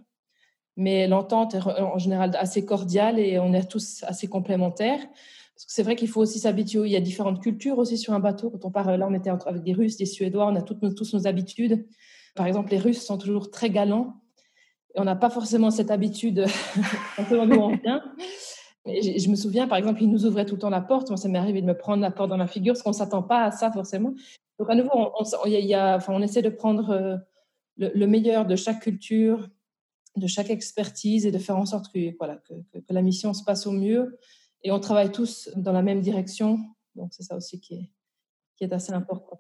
Mais 0.77 1.07
l'entente 1.07 1.55
est 1.55 1.63
en 1.63 1.99
général 1.99 2.37
assez 2.37 2.65
cordiale 2.65 3.19
et 3.19 3.39
on 3.39 3.53
est 3.53 3.71
tous 3.71 4.03
assez 4.05 4.27
complémentaires. 4.27 4.99
Parce 4.99 5.67
que 5.67 5.73
c'est 5.73 5.85
vrai 5.85 5.95
qu'il 5.95 6.09
faut 6.09 6.21
aussi 6.21 6.41
s'habituer. 6.41 6.81
Il 6.85 6.91
y 6.91 6.97
a 6.97 7.01
différentes 7.01 7.41
cultures 7.41 7.79
aussi 7.79 7.97
sur 7.97 8.13
un 8.13 8.19
bateau. 8.19 8.51
Quand 8.51 8.65
on 8.65 8.71
part, 8.73 8.97
là, 8.97 9.07
on 9.09 9.15
était 9.15 9.31
avec 9.31 9.63
des 9.63 9.73
Russes, 9.73 9.97
des 9.97 10.07
Suédois, 10.07 10.47
on 10.47 10.57
a 10.57 10.63
toutes 10.63 10.95
tous 10.97 11.15
nos 11.15 11.29
habitudes. 11.29 11.87
Par 12.35 12.47
exemple, 12.47 12.73
les 12.73 12.79
Russes 12.79 13.05
sont 13.05 13.19
toujours 13.19 13.53
très 13.53 13.71
galants. 13.71 14.15
Et 14.97 15.01
on 15.01 15.05
n'a 15.05 15.15
pas 15.15 15.31
forcément 15.31 15.71
cette 15.71 15.93
habitude 15.93 16.45
vient. 17.77 18.03
Je 18.87 19.29
me 19.31 19.37
souviens, 19.37 19.69
par 19.69 19.79
exemple, 19.79 20.03
ils 20.03 20.11
nous 20.11 20.27
ouvraient 20.27 20.45
tout 20.45 20.57
le 20.57 20.61
temps 20.61 20.71
la 20.71 20.81
porte. 20.81 21.09
Moi, 21.09 21.17
ça 21.17 21.29
m'est 21.29 21.39
arrivé 21.39 21.63
de 21.63 21.67
me 21.67 21.77
prendre 21.77 22.03
la 22.03 22.11
porte 22.11 22.31
dans 22.31 22.37
la 22.37 22.49
figure 22.49 22.75
parce 22.75 22.83
qu'on 22.83 22.91
ne 22.91 22.95
s'attend 22.95 23.23
pas 23.23 23.45
à 23.45 23.51
ça 23.53 23.71
forcément. 23.71 24.13
Donc, 24.59 24.71
à 24.71 24.75
nouveau, 24.75 24.91
on, 24.95 25.13
enfin, 25.21 26.13
on 26.13 26.23
essaie 26.23 26.43
de 26.43 26.49
prendre 26.49 26.91
euh, 26.91 27.17
le, 27.77 28.07
meilleur 28.07 28.47
de 28.47 28.57
chaque 28.57 28.81
culture, 28.81 29.49
de 30.17 30.27
chaque 30.27 30.51
expertise 30.51 31.27
et 31.27 31.33
de 31.33 31.39
faire 31.39 31.57
en 31.57 31.67
sorte 31.67 31.93
que, 31.93 31.99
la 32.91 33.03
mission 33.03 33.35
se 33.35 33.45
passe 33.45 33.67
au 33.67 33.73
mieux. 33.73 34.19
Et 34.63 34.71
on 34.73 34.81
travaille 34.81 35.13
tous 35.13 35.51
dans 35.57 35.73
la 35.73 35.83
même 35.83 36.01
direction. 36.01 36.59
Donc, 36.95 37.13
c'est 37.13 37.25
ça 37.25 37.37
aussi 37.37 37.61
qui 37.61 37.91
est 38.61 38.73
assez 38.73 38.93
important. 38.93 39.39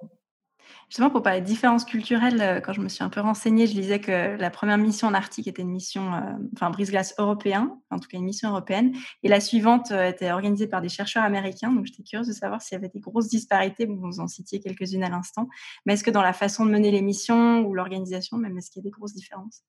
Justement, 0.88 1.10
pour 1.10 1.22
parler 1.22 1.40
de 1.40 1.46
différences 1.46 1.84
culturelles, 1.84 2.40
euh, 2.40 2.60
quand 2.60 2.72
je 2.72 2.80
me 2.80 2.88
suis 2.88 3.02
un 3.02 3.08
peu 3.08 3.20
renseignée, 3.20 3.66
je 3.66 3.74
lisais 3.74 4.00
que 4.00 4.36
la 4.36 4.50
première 4.50 4.78
mission 4.78 5.08
en 5.08 5.14
Arctique 5.14 5.48
était 5.48 5.62
une 5.62 5.70
mission, 5.70 6.14
euh, 6.14 6.20
enfin, 6.54 6.70
brise-glace 6.70 7.14
européen, 7.18 7.80
en 7.90 7.98
tout 7.98 8.08
cas 8.08 8.18
une 8.18 8.24
mission 8.24 8.50
européenne, 8.50 8.92
et 9.22 9.28
la 9.28 9.40
suivante 9.40 9.90
euh, 9.90 10.08
était 10.08 10.30
organisée 10.30 10.66
par 10.66 10.80
des 10.80 10.88
chercheurs 10.88 11.24
américains. 11.24 11.72
Donc, 11.72 11.86
j'étais 11.86 12.02
curieuse 12.02 12.28
de 12.28 12.32
savoir 12.32 12.62
s'il 12.62 12.76
y 12.76 12.78
avait 12.78 12.90
des 12.90 13.00
grosses 13.00 13.28
disparités. 13.28 13.86
Vous 13.86 14.20
en 14.20 14.28
citiez 14.28 14.60
quelques-unes 14.60 15.02
à 15.02 15.08
l'instant. 15.08 15.48
Mais 15.86 15.94
est-ce 15.94 16.04
que 16.04 16.10
dans 16.10 16.22
la 16.22 16.32
façon 16.32 16.66
de 16.66 16.70
mener 16.70 16.90
les 16.90 17.02
missions 17.02 17.62
ou 17.62 17.74
l'organisation, 17.74 18.36
même, 18.36 18.56
est-ce 18.58 18.70
qu'il 18.70 18.82
y 18.82 18.86
a 18.86 18.88
des 18.88 18.92
grosses 18.92 19.14
différences? 19.14 19.64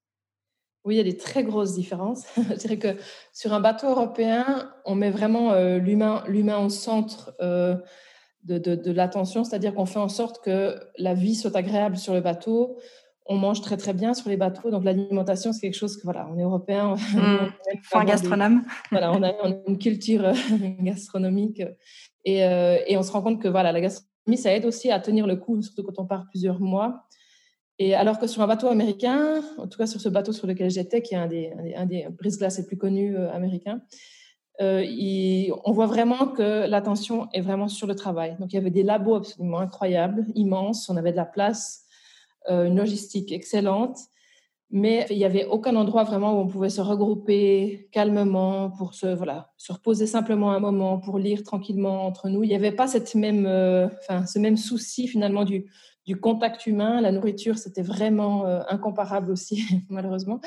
Oui, 0.83 0.95
il 0.95 0.97
y 0.97 1.01
a 1.01 1.03
des 1.03 1.17
très 1.17 1.43
grosses 1.43 1.73
différences. 1.73 2.25
je 2.37 2.53
dirais 2.53 2.77
que 2.77 2.97
sur 3.33 3.53
un 3.53 3.59
bateau 3.59 3.87
européen, 3.87 4.71
on 4.85 4.93
met 4.93 5.09
vraiment 5.09 5.55
l'humain, 5.77 6.23
l'humain 6.27 6.59
au 6.59 6.69
centre 6.69 7.35
de, 8.45 8.57
de, 8.57 8.91
l'attention, 8.91 9.43
c'est-à-dire 9.43 9.73
qu'on 9.73 9.85
fait 9.85 9.99
en 9.99 10.09
sorte 10.09 10.43
que 10.43 10.79
la 10.97 11.13
vie 11.13 11.35
soit 11.35 11.55
agréable 11.55 11.97
sur 11.97 12.13
le 12.13 12.21
bateau. 12.21 12.77
on 13.27 13.37
mange 13.37 13.61
très 13.61 13.75
très 13.75 13.93
bien 13.93 14.13
sur 14.13 14.29
les 14.29 14.37
bateaux. 14.37 14.69
Donc 14.71 14.83
l'alimentation, 14.83 15.51
c'est 15.51 15.61
quelque 15.61 15.77
chose 15.77 15.97
que 15.97 16.03
voilà, 16.03 16.27
on 16.31 16.37
est 16.37 16.43
européen. 16.43 16.95
Mmh. 17.15 17.97
un 17.97 18.05
gastronome. 18.05 18.63
voilà, 18.91 19.11
on 19.11 19.23
a, 19.23 19.33
une 19.67 19.77
culture 19.77 20.31
gastronomique 20.79 21.61
et, 22.23 22.39
et, 22.39 22.97
on 22.97 23.03
se 23.03 23.11
rend 23.11 23.21
compte 23.21 23.41
que 23.41 23.47
voilà, 23.47 23.71
la 23.71 23.81
gastronomie, 23.81 24.37
ça 24.37 24.53
aide 24.53 24.65
aussi 24.65 24.91
à 24.91 24.99
tenir 24.99 25.27
le 25.27 25.35
coup, 25.35 25.61
surtout 25.61 25.83
quand 25.83 25.99
on 25.99 26.05
part 26.05 26.25
plusieurs 26.29 26.59
mois. 26.59 27.05
Et 27.77 27.93
alors 27.93 28.19
que 28.19 28.27
sur 28.27 28.41
un 28.41 28.47
bateau 28.47 28.67
américain, 28.67 29.41
en 29.57 29.67
tout 29.67 29.77
cas 29.77 29.87
sur 29.87 29.99
ce 29.99 30.07
bateau 30.07 30.31
sur 30.31 30.47
lequel 30.47 30.69
j'étais, 30.69 31.01
qui 31.01 31.13
est 31.13 31.17
un 31.17 31.27
des, 31.27 31.51
un 31.75 31.85
des, 31.85 32.07
brise-glaces 32.09 32.57
les 32.57 32.65
plus 32.65 32.77
connus 32.77 33.17
euh, 33.17 33.31
américains, 33.31 33.81
euh, 34.61 34.85
on 35.63 35.71
voit 35.71 35.87
vraiment 35.87 36.27
que 36.27 36.67
l'attention 36.67 37.27
est 37.33 37.41
vraiment 37.41 37.67
sur 37.67 37.87
le 37.87 37.95
travail. 37.95 38.35
Donc 38.39 38.53
il 38.53 38.55
y 38.55 38.59
avait 38.59 38.71
des 38.71 38.83
labos 38.83 39.15
absolument 39.15 39.59
incroyables, 39.59 40.25
immenses, 40.35 40.89
on 40.89 40.97
avait 40.97 41.11
de 41.11 41.17
la 41.17 41.25
place, 41.25 41.85
euh, 42.49 42.65
une 42.65 42.77
logistique 42.77 43.31
excellente, 43.31 43.97
mais 44.71 45.05
il 45.09 45.17
n'y 45.17 45.25
avait 45.25 45.45
aucun 45.45 45.75
endroit 45.75 46.03
vraiment 46.03 46.33
où 46.33 46.41
on 46.41 46.47
pouvait 46.47 46.69
se 46.69 46.81
regrouper 46.81 47.89
calmement 47.91 48.71
pour 48.71 48.93
se, 48.93 49.07
voilà, 49.07 49.51
se 49.57 49.71
reposer 49.73 50.07
simplement 50.07 50.51
un 50.51 50.59
moment, 50.59 50.99
pour 50.99 51.19
lire 51.19 51.43
tranquillement 51.43 52.05
entre 52.05 52.29
nous. 52.29 52.43
Il 52.43 52.49
n'y 52.49 52.55
avait 52.55 52.71
pas 52.71 52.87
cette 52.87 53.13
même, 53.15 53.45
enfin, 53.99 54.25
ce 54.25 54.39
même 54.39 54.57
souci 54.57 55.07
finalement 55.07 55.43
du, 55.43 55.69
du 56.05 56.19
contact 56.19 56.65
humain. 56.67 57.01
La 57.01 57.11
nourriture, 57.11 57.57
c'était 57.57 57.81
vraiment 57.81 58.45
euh, 58.45 58.61
incomparable 58.69 59.31
aussi, 59.31 59.63
malheureusement. 59.89 60.39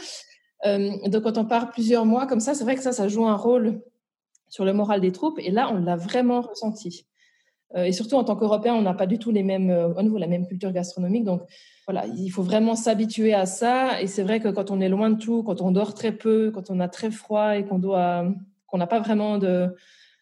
Euh, 0.67 0.91
donc, 1.09 1.25
quand 1.25 1.39
on 1.39 1.45
part 1.45 1.71
plusieurs 1.71 2.07
mois 2.07 2.27
comme 2.27 2.41
ça, 2.41 2.55
c'est 2.55 2.65
vrai 2.65 2.77
que 2.77 2.83
ça, 2.83 2.93
ça 2.93 3.09
joue 3.09 3.27
un 3.27 3.37
rôle 3.37 3.83
sur 4.49 4.65
le 4.65 4.73
moral 4.73 5.01
des 5.01 5.13
troupes. 5.13 5.39
Et 5.39 5.51
là, 5.51 5.71
on 5.73 5.79
l'a 5.79 5.97
vraiment 5.97 6.41
ressenti. 6.41 7.07
Euh, 7.77 7.85
et 7.85 7.93
surtout, 7.93 8.17
en 8.17 8.25
tant 8.25 8.37
qu'Européens, 8.37 8.75
on 8.75 8.83
n'a 8.83 8.95
pas 8.95 9.07
du 9.07 9.19
tout 9.19 9.31
les 9.31 9.43
mêmes, 9.43 9.71
au 9.71 10.03
niveau 10.03 10.19
la 10.19 10.27
même 10.27 10.47
culture 10.47 10.73
gastronomique. 10.73 11.25
Donc, 11.25 11.43
voilà, 11.87 12.07
il 12.07 12.29
faut 12.31 12.43
vraiment 12.43 12.75
s'habituer 12.75 13.35
à 13.35 13.47
ça. 13.47 14.01
Et 14.01 14.07
c'est 14.07 14.23
vrai 14.23 14.41
que 14.41 14.49
quand 14.49 14.71
on 14.71 14.81
est 14.81 14.89
loin 14.89 15.11
de 15.11 15.19
tout, 15.19 15.43
quand 15.43 15.61
on 15.61 15.71
dort 15.71 15.95
très 15.95 16.13
peu, 16.13 16.51
quand 16.51 16.71
on 16.71 16.81
a 16.81 16.89
très 16.89 17.11
froid 17.11 17.57
et 17.57 17.65
qu'on 17.65 17.79
n'a 17.79 18.87
pas 18.87 19.01
vraiment 19.01 19.39
de, 19.39 19.75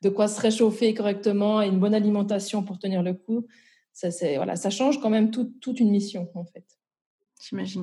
de 0.02 0.08
quoi 0.08 0.28
se 0.28 0.40
réchauffer 0.40 0.94
correctement 0.94 1.62
et 1.62 1.68
une 1.68 1.78
bonne 1.78 1.94
alimentation 1.94 2.62
pour 2.62 2.78
tenir 2.78 3.02
le 3.02 3.14
coup, 3.14 3.46
ça, 3.92 4.08
voilà, 4.36 4.56
ça 4.56 4.70
change 4.70 5.00
quand 5.00 5.10
même 5.10 5.30
toute 5.30 5.80
une 5.80 5.90
mission, 5.90 6.28
en 6.34 6.44
fait. 6.44 6.64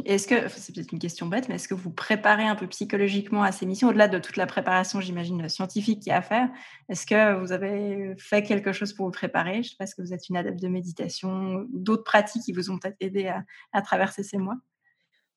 Est-ce 0.06 0.28
que, 0.28 0.48
c'est 0.50 0.74
peut-être 0.74 0.92
une 0.92 1.00
question 1.00 1.28
bête, 1.28 1.48
mais 1.48 1.56
est-ce 1.56 1.68
que 1.68 1.76
vous 1.76 1.92
préparez 1.92 2.44
un 2.44 2.56
peu 2.56 2.68
psychologiquement 2.68 3.44
à 3.44 3.52
ces 3.52 3.68
missions, 3.68 3.90
au-delà 3.90 4.08
de 4.08 4.18
toute 4.18 4.36
la 4.36 4.48
préparation, 4.48 5.00
j'imagine, 5.00 5.48
scientifique 5.48 6.00
qu'il 6.00 6.10
y 6.10 6.14
a 6.14 6.18
à 6.18 6.22
faire 6.22 6.50
Est-ce 6.90 7.06
que 7.06 7.40
vous 7.40 7.52
avez 7.52 8.16
fait 8.18 8.42
quelque 8.42 8.74
chose 8.74 8.94
pour 8.94 9.06
vous 9.06 9.12
préparer? 9.12 9.56
Je 9.56 9.60
ne 9.60 9.64
sais 9.64 9.76
pas, 9.78 9.84
est-ce 9.84 9.96
que 9.96 10.02
vous 10.02 10.14
êtes 10.14 10.28
une 10.28 10.38
adepte 10.38 10.60
de 10.60 10.68
méditation, 10.68 11.66
d'autres 11.72 12.04
pratiques 12.04 12.42
qui 12.44 12.52
vous 12.52 12.72
ont 12.72 12.80
aidé 13.00 13.32
à, 13.72 13.82
traverser 13.84 14.24
ces 14.24 14.38
mois? 14.38 14.56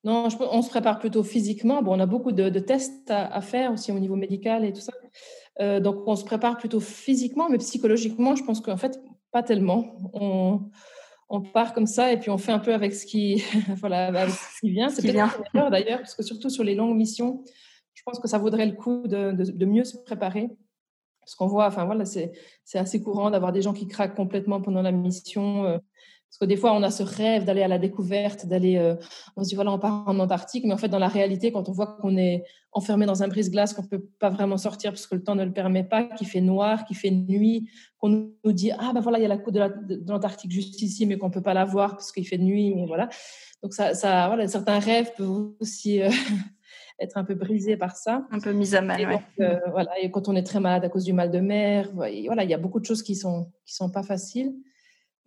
Non, 0.03 0.27
on 0.39 0.61
se 0.61 0.69
prépare 0.69 0.99
plutôt 0.99 1.23
physiquement. 1.23 1.83
Bon, 1.83 1.95
on 1.95 1.99
a 1.99 2.05
beaucoup 2.07 2.31
de, 2.31 2.49
tests 2.59 3.11
à, 3.11 3.39
faire 3.41 3.71
aussi 3.71 3.91
au 3.91 3.99
niveau 3.99 4.15
médical 4.15 4.65
et 4.65 4.73
tout 4.73 4.81
ça. 4.81 4.93
Euh, 5.59 5.79
donc, 5.79 6.07
on 6.07 6.15
se 6.15 6.25
prépare 6.25 6.57
plutôt 6.57 6.79
physiquement, 6.79 7.49
mais 7.49 7.59
psychologiquement, 7.59 8.35
je 8.35 8.43
pense 8.43 8.61
qu'en 8.61 8.77
fait, 8.77 8.99
pas 9.31 9.43
tellement. 9.43 9.95
On, 11.29 11.41
part 11.41 11.73
comme 11.73 11.87
ça 11.87 12.11
et 12.11 12.19
puis 12.19 12.29
on 12.29 12.37
fait 12.37 12.51
un 12.51 12.59
peu 12.59 12.73
avec 12.73 12.93
ce 12.93 13.05
qui, 13.05 13.43
voilà, 13.79 14.29
ce 14.29 14.59
qui 14.59 14.71
vient. 14.71 14.89
C'est 14.89 15.01
peut-être 15.01 15.41
une 15.53 15.69
d'ailleurs, 15.69 15.99
parce 15.99 16.15
que 16.15 16.23
surtout 16.23 16.49
sur 16.49 16.63
les 16.63 16.75
longues 16.75 16.95
missions, 16.95 17.43
je 17.93 18.03
pense 18.03 18.19
que 18.19 18.27
ça 18.27 18.37
vaudrait 18.37 18.65
le 18.65 18.75
coup 18.75 19.07
de, 19.07 19.31
de, 19.31 19.65
mieux 19.65 19.83
se 19.83 19.97
préparer. 19.97 20.49
Parce 21.21 21.35
qu'on 21.35 21.47
voit, 21.47 21.67
enfin 21.67 21.85
voilà, 21.85 22.05
c'est 22.05 22.31
assez 22.75 23.01
courant 23.01 23.29
d'avoir 23.29 23.51
des 23.51 23.61
gens 23.61 23.73
qui 23.73 23.87
craquent 23.87 24.15
complètement 24.15 24.61
pendant 24.61 24.81
la 24.81 24.91
mission. 24.91 25.79
Parce 26.37 26.49
que 26.51 26.53
des 26.53 26.57
fois, 26.57 26.73
on 26.73 26.83
a 26.83 26.91
ce 26.91 27.01
rêve 27.01 27.45
d'aller 27.45 27.63
à 27.63 27.67
la 27.67 27.79
découverte, 27.79 28.45
d'aller. 28.45 28.77
Euh, 28.77 28.93
on 29.35 29.43
se 29.43 29.49
dit, 29.49 29.55
voilà, 29.55 29.71
on 29.71 29.79
part 29.79 30.03
en 30.05 30.19
Antarctique, 30.19 30.65
mais 30.65 30.73
en 30.73 30.77
fait, 30.77 30.87
dans 30.87 30.99
la 30.99 31.07
réalité, 31.07 31.51
quand 31.51 31.67
on 31.67 31.71
voit 31.71 31.97
qu'on 31.99 32.15
est 32.15 32.43
enfermé 32.71 33.07
dans 33.07 33.23
un 33.23 33.27
brise-glace, 33.27 33.73
qu'on 33.73 33.81
ne 33.81 33.87
peut 33.87 34.05
pas 34.19 34.29
vraiment 34.29 34.57
sortir 34.57 34.91
parce 34.91 35.07
que 35.07 35.15
le 35.15 35.23
temps 35.23 35.33
ne 35.33 35.43
le 35.43 35.51
permet 35.51 35.83
pas, 35.83 36.03
qu'il 36.03 36.27
fait 36.27 36.41
noir, 36.41 36.85
qu'il 36.85 36.95
fait 36.95 37.09
nuit, 37.09 37.71
qu'on 37.97 38.09
nous 38.09 38.53
dit, 38.53 38.69
ah 38.69 38.91
ben 38.93 39.01
voilà, 39.01 39.17
il 39.17 39.23
y 39.23 39.25
a 39.25 39.29
la 39.29 39.39
côte 39.39 39.55
de 39.55 40.03
l'Antarctique 40.07 40.51
juste 40.51 40.79
ici, 40.79 41.07
mais 41.07 41.17
qu'on 41.17 41.29
ne 41.29 41.33
peut 41.33 41.41
pas 41.41 41.55
la 41.55 41.65
voir 41.65 41.93
parce 41.93 42.11
qu'il 42.11 42.27
fait 42.27 42.37
nuit, 42.37 42.71
mais 42.75 42.85
voilà. 42.85 43.09
Donc, 43.63 43.73
ça, 43.73 43.95
ça, 43.95 44.27
voilà, 44.27 44.47
certains 44.47 44.77
rêves 44.77 45.13
peuvent 45.17 45.53
aussi. 45.59 46.03
Euh, 46.03 46.11
être 46.99 47.17
un 47.17 47.23
peu 47.23 47.35
brisés 47.35 47.77
par 47.77 47.95
ça. 47.95 48.27
Un 48.31 48.39
peu 48.39 48.51
mis 48.53 48.75
à 48.75 48.81
mal, 48.81 49.01
et 49.01 49.43
euh, 49.43 49.59
voilà, 49.69 49.91
et 49.99 50.09
quand 50.09 50.29
on 50.29 50.35
est 50.35 50.41
très 50.41 50.59
malade 50.59 50.83
à 50.83 50.89
cause 50.89 51.03
du 51.03 51.13
mal 51.13 51.29
de 51.29 51.39
mer, 51.39 51.91
voilà, 51.93 52.43
il 52.43 52.49
y 52.49 52.55
a 52.55 52.57
beaucoup 52.57 52.79
de 52.79 52.85
choses 52.85 53.03
qui 53.03 53.15
sont 53.15 53.51
qui 53.65 53.75
sont 53.75 53.91
pas 53.91 54.01
faciles. 54.01 54.55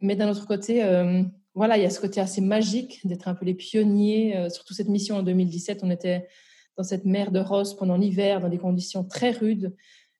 Mais 0.00 0.16
d'un 0.16 0.30
autre 0.30 0.46
côté, 0.46 0.82
euh, 0.82 1.22
voilà, 1.54 1.76
il 1.76 1.82
y 1.82 1.86
a 1.86 1.90
ce 1.90 2.00
côté 2.00 2.20
assez 2.20 2.40
magique 2.40 3.06
d'être 3.06 3.28
un 3.28 3.34
peu 3.34 3.44
les 3.44 3.54
pionniers. 3.54 4.36
Euh, 4.36 4.48
surtout 4.48 4.74
cette 4.74 4.88
mission 4.88 5.16
en 5.16 5.22
2017, 5.22 5.80
on 5.82 5.90
était 5.90 6.28
dans 6.76 6.84
cette 6.84 7.04
mer 7.04 7.30
de 7.30 7.40
Ross 7.40 7.76
pendant 7.76 7.96
l'hiver, 7.96 8.40
dans 8.40 8.48
des 8.48 8.58
conditions 8.58 9.04
très 9.04 9.30
rudes. 9.30 9.74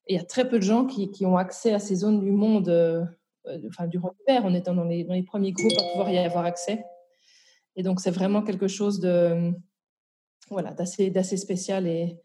Et 0.07 0.13
il 0.13 0.17
y 0.17 0.19
a 0.19 0.23
très 0.23 0.47
peu 0.47 0.57
de 0.57 0.63
gens 0.63 0.85
qui, 0.85 1.25
ont 1.25 1.37
accès 1.37 1.73
à 1.73 1.79
ces 1.79 1.95
zones 1.95 2.19
du 2.19 2.31
monde, 2.31 2.69
euh, 2.69 3.05
enfin 3.67 3.87
du 3.87 3.97
l'hiver, 3.97 4.45
en 4.45 4.53
étant 4.53 4.75
dans 4.75 4.83
les, 4.83 5.23
premiers 5.23 5.51
groupes 5.51 5.77
à 5.77 5.83
pouvoir 5.91 6.11
y 6.11 6.17
avoir 6.17 6.45
accès. 6.45 6.83
Et 7.75 7.83
donc, 7.83 8.01
c'est 8.01 8.11
vraiment 8.11 8.41
quelque 8.41 8.67
chose 8.67 8.99
de, 8.99 9.51
voilà, 10.49 10.73
d'assez, 10.73 11.37
spécial 11.37 11.87
et, 11.87 12.17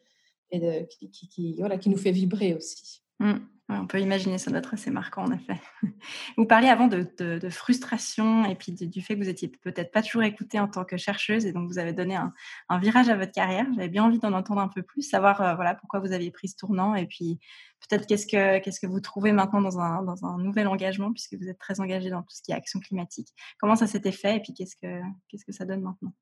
qui, 0.50 1.56
nous 1.86 1.96
fait 1.96 2.10
vibrer 2.10 2.54
aussi. 2.54 3.02
Mmh 3.20 3.36
on 3.68 3.86
peut 3.86 4.00
imaginer, 4.00 4.38
ça 4.38 4.50
doit 4.50 4.60
être 4.60 4.74
assez 4.74 4.90
marquant 4.90 5.24
en 5.24 5.32
effet. 5.32 5.60
Vous 6.36 6.46
parliez 6.46 6.68
avant 6.68 6.86
de, 6.86 7.48
frustration 7.50 8.44
et 8.44 8.54
puis 8.54 8.72
du 8.72 9.02
fait 9.02 9.14
que 9.14 9.22
vous 9.22 9.28
étiez 9.28 9.48
peut-être 9.48 9.90
pas 9.90 10.02
toujours 10.02 10.22
écoutée 10.22 10.60
en 10.60 10.68
tant 10.68 10.84
que 10.84 10.96
chercheuse 10.96 11.46
et 11.46 11.52
donc 11.52 11.68
vous 11.68 11.78
avez 11.78 11.92
donné 11.92 12.16
un, 12.16 12.78
virage 12.78 13.08
à 13.08 13.16
votre 13.16 13.32
carrière. 13.32 13.66
J'avais 13.74 13.88
bien 13.88 14.04
envie 14.04 14.18
d'en 14.18 14.32
entendre 14.32 14.60
un 14.60 14.68
peu 14.68 14.82
plus, 14.82 15.02
savoir 15.02 15.40
euh, 15.40 15.54
voilà 15.54 15.74
pourquoi 15.74 16.00
vous 16.00 16.12
aviez 16.12 16.30
pris 16.30 16.48
ce 16.48 16.56
tournant 16.56 16.94
et 16.94 17.06
puis 17.06 17.40
peut-être 17.88 18.06
qu'est-ce 18.06 18.26
que 18.26 18.58
qu'est-ce 18.58 18.78
que 18.78 18.86
vous 18.86 19.00
trouvez 19.00 19.32
maintenant 19.32 19.60
dans 19.60 19.80
un, 19.80 20.02
dans 20.02 20.24
un 20.24 20.38
nouvel 20.38 20.68
engagement 20.68 21.12
puisque 21.12 21.34
vous 21.34 21.48
êtes 21.48 21.58
très 21.58 21.80
engagé 21.80 22.10
dans 22.10 22.22
tout 22.22 22.34
ce 22.36 22.42
qui 22.42 22.52
est 22.52 22.54
action 22.54 22.78
climatique. 22.78 23.28
Comment 23.58 23.76
ça 23.76 23.86
s'était 23.86 24.12
fait 24.12 24.36
et 24.36 24.40
puis 24.40 24.52
qu'est-ce 24.52 24.76
que 24.76 25.00
qu'est-ce 25.28 25.44
que 25.44 25.52
ça 25.52 25.64
donne 25.64 25.82
maintenant? 25.82 26.12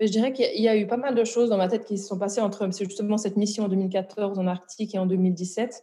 Je 0.00 0.06
dirais 0.06 0.32
qu'il 0.32 0.62
y 0.62 0.68
a 0.68 0.76
eu 0.76 0.86
pas 0.86 0.96
mal 0.96 1.16
de 1.16 1.24
choses 1.24 1.50
dans 1.50 1.56
ma 1.56 1.66
tête 1.66 1.84
qui 1.84 1.98
se 1.98 2.06
sont 2.06 2.18
passées 2.18 2.40
entre 2.40 2.70
justement 2.70 3.18
cette 3.18 3.36
mission 3.36 3.64
en 3.64 3.68
2014 3.68 4.38
en 4.38 4.46
Arctique 4.46 4.94
et 4.94 4.98
en 4.98 5.06
2017 5.06 5.82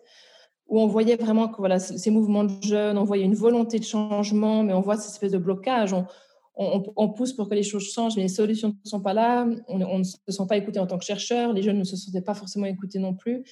où 0.67 0.79
on 0.79 0.87
voyait 0.87 1.15
vraiment 1.15 1.47
que 1.47 1.57
voilà, 1.57 1.79
ces 1.79 2.09
mouvements 2.09 2.43
de 2.43 2.61
jeunes, 2.61 2.97
on 2.97 3.03
voyait 3.03 3.23
une 3.23 3.35
volonté 3.35 3.79
de 3.79 3.83
changement, 3.83 4.63
mais 4.63 4.73
on 4.73 4.81
voit 4.81 4.97
cette 4.97 5.11
espèce 5.11 5.31
de 5.31 5.37
blocage. 5.37 5.95
On, 6.57 7.09
pousse 7.09 7.33
pour 7.33 7.49
que 7.49 7.53
les 7.53 7.63
choses 7.63 7.91
changent, 7.91 8.15
mais 8.15 8.23
les 8.23 8.29
solutions 8.29 8.69
ne 8.69 8.89
sont 8.89 9.01
pas 9.01 9.13
là. 9.13 9.45
On, 9.67 9.99
ne 9.99 10.03
se 10.03 10.15
sent 10.29 10.43
pas 10.47 10.55
écoutés 10.55 10.79
en 10.79 10.87
tant 10.87 10.97
que 10.97 11.03
chercheurs. 11.03 11.51
Les 11.51 11.61
jeunes 11.61 11.77
ne 11.77 11.83
se 11.83 11.97
sentaient 11.97 12.21
pas 12.21 12.33
forcément 12.33 12.65
écoutés 12.65 12.97
non 12.97 13.13
plus. 13.13 13.43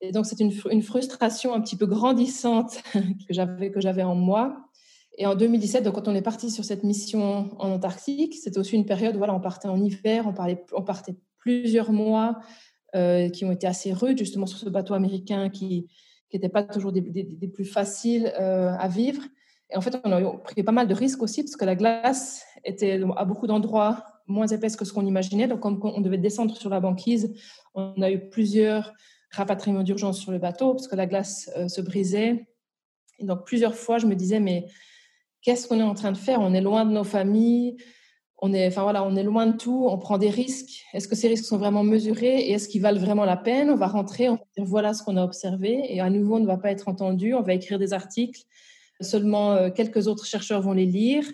Et 0.00 0.10
donc, 0.10 0.26
c'est 0.26 0.40
une, 0.40 0.52
une, 0.70 0.82
frustration 0.82 1.54
un 1.54 1.60
petit 1.60 1.76
peu 1.76 1.86
grandissante 1.86 2.82
que 2.94 3.32
j'avais, 3.32 3.70
que 3.70 3.80
j'avais 3.80 4.02
en 4.02 4.16
moi. 4.16 4.56
Et 5.16 5.26
en 5.26 5.34
2017, 5.34 5.84
donc, 5.84 5.94
quand 5.94 6.08
on 6.08 6.14
est 6.14 6.22
parti 6.22 6.50
sur 6.50 6.64
cette 6.64 6.82
mission 6.82 7.50
en 7.58 7.70
Antarctique, 7.70 8.34
c'était 8.34 8.58
aussi 8.58 8.74
une 8.74 8.86
période 8.86 9.14
où 9.14 9.18
voilà, 9.18 9.34
on 9.34 9.40
partait 9.40 9.68
en 9.68 9.80
hiver, 9.80 10.26
on, 10.26 10.32
parlait, 10.32 10.64
on 10.72 10.82
partait 10.82 11.14
plusieurs 11.38 11.92
mois 11.92 12.38
euh, 12.96 13.28
qui 13.28 13.44
ont 13.44 13.52
été 13.52 13.66
assez 13.66 13.92
rudes, 13.92 14.18
justement, 14.18 14.46
sur 14.46 14.58
ce 14.58 14.68
bateau 14.68 14.94
américain 14.94 15.50
qui, 15.50 15.86
qui 16.30 16.36
n'étaient 16.36 16.48
pas 16.48 16.62
toujours 16.62 16.92
des, 16.92 17.02
plus 17.52 17.64
faciles 17.64 18.32
euh, 18.38 18.72
à 18.78 18.88
vivre. 18.88 19.22
Et 19.70 19.76
en 19.76 19.80
fait, 19.80 19.96
on 20.04 20.12
a 20.12 20.38
pris 20.38 20.62
pas 20.62 20.72
mal 20.72 20.88
de 20.88 20.94
risques 20.94 21.22
aussi 21.22 21.42
parce 21.42 21.56
que 21.56 21.64
la 21.64 21.76
glace 21.76 22.44
était 22.64 23.00
à 23.16 23.24
beaucoup 23.24 23.46
d'endroits 23.46 24.04
moins 24.26 24.46
épaisse 24.46 24.76
que 24.76 24.84
ce 24.84 24.92
qu'on 24.92 25.06
imaginait. 25.06 25.48
Donc, 25.48 25.60
quand 25.60 25.78
on 25.82 26.00
devait 26.00 26.18
descendre 26.18 26.56
sur 26.56 26.70
la 26.70 26.80
banquise, 26.80 27.34
on 27.74 28.00
a 28.00 28.10
eu 28.10 28.30
plusieurs 28.30 28.92
rapatriements 29.32 29.82
d'urgence 29.82 30.20
sur 30.20 30.32
le 30.32 30.38
bateau 30.38 30.74
parce 30.74 30.88
que 30.88 30.96
la 30.96 31.06
glace 31.06 31.50
euh, 31.56 31.68
se 31.68 31.80
brisait. 31.80 32.46
Et 33.18 33.24
donc, 33.24 33.44
plusieurs 33.44 33.74
fois, 33.74 33.98
je 33.98 34.06
me 34.06 34.14
disais, 34.14 34.40
mais 34.40 34.66
qu'est-ce 35.42 35.68
qu'on 35.68 35.78
est 35.78 35.84
en 35.84 35.94
train 35.94 36.12
de 36.12 36.16
faire? 36.16 36.40
On 36.40 36.54
est 36.54 36.60
loin 36.60 36.84
de 36.84 36.92
nos 36.92 37.04
familles, 37.04 37.76
on 38.42 38.52
est, 38.52 38.66
enfin 38.66 38.82
voilà, 38.82 39.04
on 39.04 39.16
est 39.16 39.22
loin 39.22 39.46
de 39.46 39.56
tout, 39.56 39.86
on 39.88 39.98
prend 39.98 40.18
des 40.18 40.30
risques. 40.30 40.84
Est-ce 40.94 41.08
que 41.08 41.14
ces 41.14 41.28
risques 41.28 41.44
sont 41.44 41.58
vraiment 41.58 41.84
mesurés 41.84 42.40
et 42.40 42.52
est-ce 42.52 42.68
qu'ils 42.68 42.80
valent 42.80 43.00
vraiment 43.00 43.24
la 43.24 43.36
peine? 43.36 43.70
On 43.70 43.76
va 43.76 43.86
rentrer, 43.86 44.28
on 44.28 44.34
va 44.34 44.42
dire 44.56 44.64
voilà 44.64 44.94
ce 44.94 45.02
qu'on 45.02 45.16
a 45.16 45.24
observé 45.24 45.82
et 45.88 46.00
à 46.00 46.08
nouveau 46.10 46.36
on 46.36 46.40
ne 46.40 46.46
va 46.46 46.56
pas 46.56 46.70
être 46.70 46.88
entendu. 46.88 47.34
On 47.34 47.42
va 47.42 47.54
écrire 47.54 47.78
des 47.78 47.92
articles, 47.92 48.42
seulement 49.00 49.52
euh, 49.52 49.70
quelques 49.70 50.08
autres 50.08 50.26
chercheurs 50.26 50.62
vont 50.62 50.72
les 50.72 50.86
lire 50.86 51.24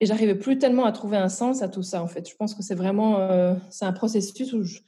et 0.00 0.06
j'arrivais 0.06 0.34
plus 0.34 0.58
tellement 0.58 0.84
à 0.84 0.92
trouver 0.92 1.16
un 1.16 1.28
sens 1.28 1.62
à 1.62 1.68
tout 1.68 1.82
ça 1.82 2.02
en 2.02 2.08
fait. 2.08 2.28
Je 2.28 2.34
pense 2.36 2.54
que 2.54 2.62
c'est 2.62 2.74
vraiment 2.74 3.20
euh, 3.20 3.54
c'est 3.70 3.84
un 3.84 3.92
processus 3.92 4.52
où 4.54 4.62
je, 4.62 4.80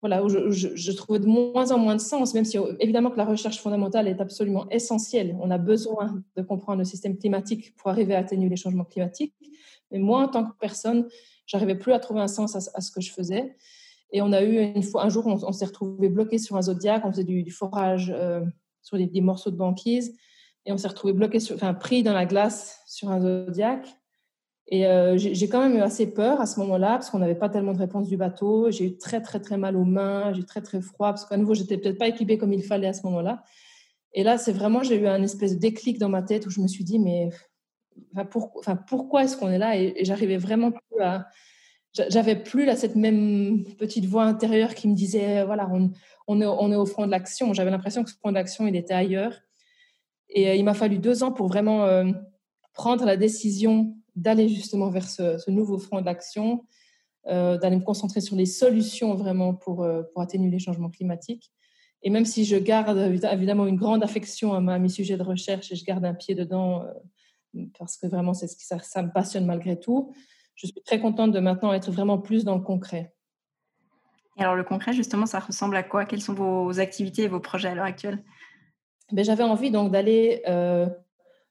voilà 0.00 0.24
où 0.24 0.28
je, 0.28 0.50
je, 0.50 0.92
trouvais 0.92 1.18
de 1.18 1.26
moins 1.26 1.70
en 1.70 1.78
moins 1.78 1.96
de 1.96 2.00
sens, 2.00 2.34
même 2.34 2.44
si 2.44 2.58
évidemment 2.80 3.10
que 3.10 3.16
la 3.16 3.24
recherche 3.24 3.60
fondamentale 3.60 4.08
est 4.08 4.20
absolument 4.20 4.68
essentielle. 4.70 5.36
On 5.40 5.50
a 5.50 5.58
besoin 5.58 6.22
de 6.36 6.42
comprendre 6.42 6.78
le 6.78 6.84
système 6.84 7.16
climatique 7.16 7.74
pour 7.76 7.90
arriver 7.90 8.14
à 8.14 8.18
atténuer 8.18 8.48
les 8.48 8.56
changements 8.56 8.84
climatiques. 8.84 9.34
Mais 9.90 9.98
moi, 9.98 10.22
en 10.22 10.28
tant 10.28 10.44
que 10.44 10.56
personne, 10.58 11.08
j'arrivais 11.46 11.76
plus 11.76 11.92
à 11.92 11.98
trouver 11.98 12.20
un 12.20 12.28
sens 12.28 12.56
à, 12.56 12.80
ce 12.80 12.90
que 12.90 13.00
je 13.00 13.12
faisais. 13.12 13.56
Et 14.12 14.22
on 14.22 14.32
a 14.32 14.42
eu 14.42 14.58
une 14.58 14.82
fois, 14.82 15.04
un 15.04 15.08
jour, 15.08 15.26
on, 15.26 15.52
s'est 15.52 15.64
retrouvé 15.64 16.08
bloqué 16.08 16.38
sur 16.38 16.56
un 16.56 16.62
zodiac, 16.62 17.04
on 17.04 17.10
faisait 17.10 17.24
du, 17.24 17.50
forage 17.50 18.12
euh, 18.14 18.40
sur 18.82 18.96
des, 18.96 19.20
morceaux 19.20 19.50
de 19.50 19.56
banquise, 19.56 20.16
et 20.66 20.72
on 20.72 20.76
s'est 20.76 20.88
retrouvé 20.88 21.12
bloqué, 21.12 21.38
enfin 21.52 21.74
pris 21.74 22.02
dans 22.02 22.12
la 22.12 22.26
glace 22.26 22.80
sur 22.86 23.10
un 23.10 23.20
zodiac. 23.20 23.88
Et 24.68 24.86
euh, 24.86 25.18
j'ai 25.18 25.48
quand 25.48 25.60
même 25.60 25.76
eu 25.76 25.82
assez 25.82 26.06
peur 26.06 26.40
à 26.40 26.46
ce 26.46 26.58
moment-là 26.60 26.92
parce 26.92 27.10
qu'on 27.10 27.18
n'avait 27.18 27.34
pas 27.34 27.50
tellement 27.50 27.74
de 27.74 27.78
réponses 27.78 28.08
du 28.08 28.16
bateau. 28.16 28.70
J'ai 28.70 28.86
eu 28.86 28.96
très, 28.96 29.20
très, 29.20 29.38
très 29.38 29.58
mal 29.58 29.76
aux 29.76 29.84
mains. 29.84 30.32
J'ai 30.32 30.40
eu 30.40 30.44
très, 30.46 30.62
très 30.62 30.80
froid 30.80 31.10
parce 31.10 31.26
qu'à 31.26 31.36
nouveau, 31.36 31.52
j'étais 31.52 31.76
peut-être 31.76 31.98
pas 31.98 32.08
équipée 32.08 32.38
comme 32.38 32.52
il 32.52 32.62
fallait 32.62 32.86
à 32.86 32.94
ce 32.94 33.02
moment-là. 33.04 33.42
Et 34.14 34.22
là, 34.22 34.38
c'est 34.38 34.52
vraiment, 34.52 34.82
j'ai 34.82 34.96
eu 34.96 35.06
un 35.06 35.22
espèce 35.22 35.54
de 35.54 35.58
déclic 35.58 35.98
dans 35.98 36.08
ma 36.08 36.22
tête 36.22 36.46
où 36.46 36.50
je 36.50 36.60
me 36.60 36.68
suis 36.68 36.84
dit, 36.84 36.98
mais 36.98 37.28
enfin, 38.14 38.76
pourquoi 38.76 39.24
est-ce 39.24 39.36
qu'on 39.36 39.50
est 39.50 39.58
là? 39.58 39.78
Et, 39.78 40.04
j'arrivais 40.04 40.36
vraiment 40.36 40.70
plus 40.70 41.00
à. 41.00 41.28
J'avais 42.08 42.34
plus 42.34 42.68
cette 42.76 42.96
même 42.96 43.62
petite 43.78 44.06
voix 44.06 44.24
intérieure 44.24 44.74
qui 44.74 44.88
me 44.88 44.96
disait, 44.96 45.44
voilà, 45.44 45.70
on, 45.72 45.92
on, 46.26 46.40
est, 46.72 46.76
au 46.76 46.86
front 46.86 47.06
de 47.06 47.10
l'action. 47.12 47.54
J'avais 47.54 47.70
l'impression 47.70 48.02
que 48.02 48.10
ce 48.10 48.16
front 48.16 48.32
d'action, 48.32 48.66
il 48.66 48.74
était 48.74 48.94
ailleurs. 48.94 49.40
Et 50.28 50.48
euh, 50.48 50.54
il 50.56 50.64
m'a 50.64 50.74
fallu 50.74 50.98
deux 50.98 51.22
ans 51.22 51.30
pour 51.30 51.46
vraiment 51.46 51.84
euh, 51.84 52.10
prendre 52.72 53.04
la 53.04 53.16
décision 53.16 53.96
d'aller 54.16 54.48
justement 54.48 54.90
vers 54.90 55.08
ce, 55.08 55.50
nouveau 55.50 55.78
front 55.78 56.00
d'action, 56.00 56.64
euh, 57.26 57.58
d'aller 57.58 57.76
me 57.76 57.82
concentrer 57.82 58.20
sur 58.20 58.36
les 58.36 58.46
solutions 58.46 59.14
vraiment 59.14 59.54
pour, 59.54 59.82
euh, 59.82 60.02
atténuer 60.16 60.50
les 60.50 60.58
changements 60.58 60.90
climatiques. 60.90 61.50
Et 62.02 62.10
même 62.10 62.26
si 62.26 62.44
je 62.44 62.56
garde 62.56 62.98
évidemment 62.98 63.66
une 63.66 63.76
grande 63.76 64.04
affection 64.04 64.52
à, 64.52 64.78
mes 64.78 64.90
sujets 64.90 65.16
de 65.16 65.22
recherche 65.22 65.72
et 65.72 65.76
je 65.76 65.84
garde 65.84 66.04
un 66.04 66.12
pied 66.12 66.34
dedans 66.34 66.82
euh, 66.82 66.92
parce 67.78 67.96
que 67.96 68.06
vraiment 68.06 68.34
c'est 68.34 68.46
ce 68.46 68.56
qui 68.56 68.64
ça, 68.64 68.78
ça, 68.80 69.02
me 69.02 69.10
passionne 69.10 69.46
malgré 69.46 69.78
tout, 69.78 70.12
je 70.54 70.66
suis 70.66 70.82
très 70.84 71.00
contente 71.00 71.32
de 71.32 71.40
maintenant 71.40 71.72
être 71.72 71.90
vraiment 71.90 72.18
plus 72.18 72.44
dans 72.44 72.54
le 72.54 72.62
concret. 72.62 73.14
Et 74.36 74.42
alors 74.42 74.56
le 74.56 74.64
concret 74.64 74.92
justement, 74.92 75.26
ça 75.26 75.38
ressemble 75.38 75.76
à 75.76 75.82
quoi? 75.82 76.04
Quelles 76.04 76.22
sont 76.22 76.34
vos 76.34 76.80
activités 76.80 77.22
et 77.22 77.28
vos 77.28 77.40
projets 77.40 77.68
à 77.68 77.74
l'heure 77.74 77.84
actuelle? 77.84 78.24
Ben, 79.12 79.24
J'avais 79.24 79.44
envie 79.44 79.70
donc 79.70 79.92
d'aller 79.92 80.42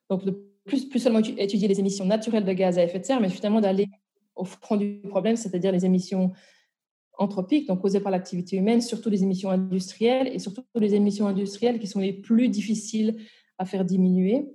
donc 0.10 0.26
de 0.26 0.32
plus, 0.66 0.88
plus 0.88 1.00
seulement 1.00 1.20
étudier 1.20 1.68
les 1.68 1.80
émissions 1.80 2.06
naturelles 2.06 2.46
de 2.46 2.54
gaz 2.54 2.78
à 2.78 2.84
effet 2.84 3.00
de 3.00 3.06
serre, 3.06 3.20
mais 3.20 3.30
finalement 3.30 3.62
d'aller 3.62 3.88
au 4.36 4.46
fond 4.46 4.78
du 4.78 5.02
problème, 5.10 5.36
c'est-à-dire 5.36 5.72
les 5.72 5.86
émissions 5.86 6.32
anthropiques, 7.18 7.68
donc 7.68 7.82
causées 7.82 8.00
par 8.00 8.12
l'activité 8.12 8.58
humaine, 8.58 8.82
surtout 8.82 9.10
les 9.10 9.24
émissions 9.24 9.50
industrielles 9.50 10.28
et 10.28 10.40
surtout 10.40 10.64
les 10.76 10.96
émissions 10.96 11.28
industrielles 11.28 11.80
qui 11.80 11.88
sont 11.88 12.00
les 12.00 12.14
plus 12.14 12.50
difficiles 12.50 13.18
à 13.58 13.66
faire 13.66 13.86
diminuer. 13.86 14.48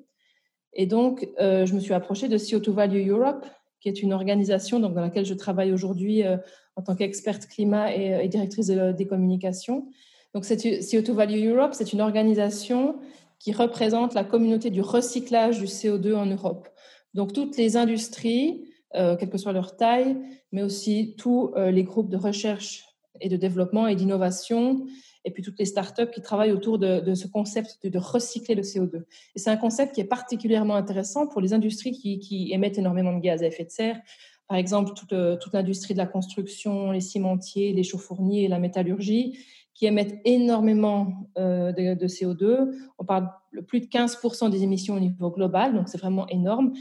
Et 0.78 0.86
donc, 0.86 1.28
euh, 1.40 1.66
je 1.66 1.74
me 1.74 1.80
suis 1.80 1.92
approchée 1.92 2.28
de 2.28 2.38
CO2 2.38 2.70
Value 2.70 3.08
Europe, 3.08 3.44
qui 3.80 3.88
est 3.88 4.00
une 4.00 4.12
organisation 4.12 4.78
donc, 4.78 4.94
dans 4.94 5.00
laquelle 5.00 5.26
je 5.26 5.34
travaille 5.34 5.72
aujourd'hui 5.72 6.24
euh, 6.24 6.36
en 6.76 6.82
tant 6.82 6.94
qu'experte 6.94 7.46
climat 7.46 7.94
et, 7.94 8.14
euh, 8.14 8.26
directrice 8.28 8.68
des 8.68 9.06
communications. 9.06 9.88
Donc, 10.34 10.44
CO2 10.44 11.10
Value 11.10 11.48
Europe, 11.48 11.74
c'est 11.74 11.92
une 11.92 12.00
organisation 12.00 12.96
qui 13.40 13.52
représente 13.52 14.14
la 14.14 14.22
communauté 14.22 14.70
du 14.70 14.80
recyclage 14.80 15.58
du 15.58 15.64
CO2 15.64 16.14
en 16.14 16.26
Europe. 16.26 16.68
Donc 17.14 17.32
toutes 17.32 17.56
les 17.56 17.76
industries, 17.76 18.64
quelle 18.92 19.30
que 19.30 19.38
soit 19.38 19.52
leur 19.52 19.76
taille, 19.76 20.16
mais 20.52 20.62
aussi 20.62 21.14
tous 21.16 21.54
les 21.56 21.84
groupes 21.84 22.10
de 22.10 22.16
recherche 22.16 22.87
et 23.20 23.28
de 23.28 23.36
développement 23.36 23.86
et 23.86 23.96
d'innovation, 23.96 24.86
et 25.24 25.30
puis 25.30 25.42
toutes 25.42 25.58
les 25.58 25.64
startups 25.64 26.10
qui 26.12 26.22
travaillent 26.22 26.52
autour 26.52 26.78
de, 26.78 27.14
ce 27.14 27.26
concept 27.26 27.86
de, 27.86 27.98
recycler 27.98 28.54
le 28.54 28.62
CO2. 28.62 29.02
Et 29.34 29.38
c'est 29.38 29.50
un 29.50 29.56
concept 29.56 29.94
qui 29.94 30.00
est 30.00 30.04
particulièrement 30.04 30.74
intéressant 30.74 31.26
pour 31.26 31.40
les 31.40 31.52
industries 31.52 31.92
qui, 31.92 32.50
émettent 32.52 32.78
énormément 32.78 33.12
de 33.12 33.20
gaz 33.20 33.42
à 33.42 33.46
effet 33.46 33.64
de 33.64 33.70
serre. 33.70 34.00
Par 34.48 34.56
exemple, 34.56 34.94
toute, 34.94 35.12
euh, 35.12 35.36
l'industrie 35.52 35.92
de 35.92 35.98
la 35.98 36.06
construction, 36.06 36.92
les 36.92 37.02
cimentiers, 37.02 37.72
les 37.74 37.82
chauffourniers, 37.82 38.48
la 38.48 38.58
métallurgie, 38.58 39.38
qui 39.74 39.86
émettent 39.86 40.18
énormément 40.24 41.28
euh, 41.38 41.72
de, 41.72 42.06
CO2. 42.06 42.72
On 42.98 43.04
parle 43.04 43.30
de 43.54 43.60
plus 43.60 43.80
de 43.80 43.86
15% 43.86 44.50
des 44.50 44.62
émissions 44.62 44.94
au 44.94 45.00
niveau 45.00 45.30
global, 45.30 45.74
donc 45.74 45.88
c'est 45.88 45.98
vraiment 45.98 46.26
énorme. 46.28 46.72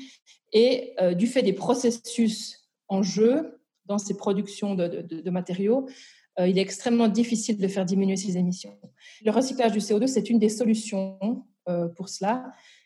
Et 0.54 0.94
euh, 1.02 1.14
du 1.14 1.28
fait 1.28 1.44
des 1.44 1.54
processus 1.54 2.68
en 2.88 3.04
jeu 3.04 3.60
dans 3.86 3.98
ces 3.98 4.18
productions 4.18 4.76
de, 4.76 5.30
matériaux, 5.30 5.88
euh, 6.40 6.48
il 6.48 6.58
est 6.58 6.62
extrêmement 6.62 7.08
difficile 7.08 7.58
de 7.58 7.68
faire 7.68 7.86
diminuer 7.86 8.16
ces 8.16 8.38
émissions. 8.38 8.78
Le 9.24 9.32
recyclage 9.32 9.72
du 9.72 9.80
CO2, 9.80 10.08
c'est 10.08 10.30
une 10.30 10.40
des 10.40 10.50
solutions 10.50 11.44
pour 11.98 12.08
cela. 12.08 12.46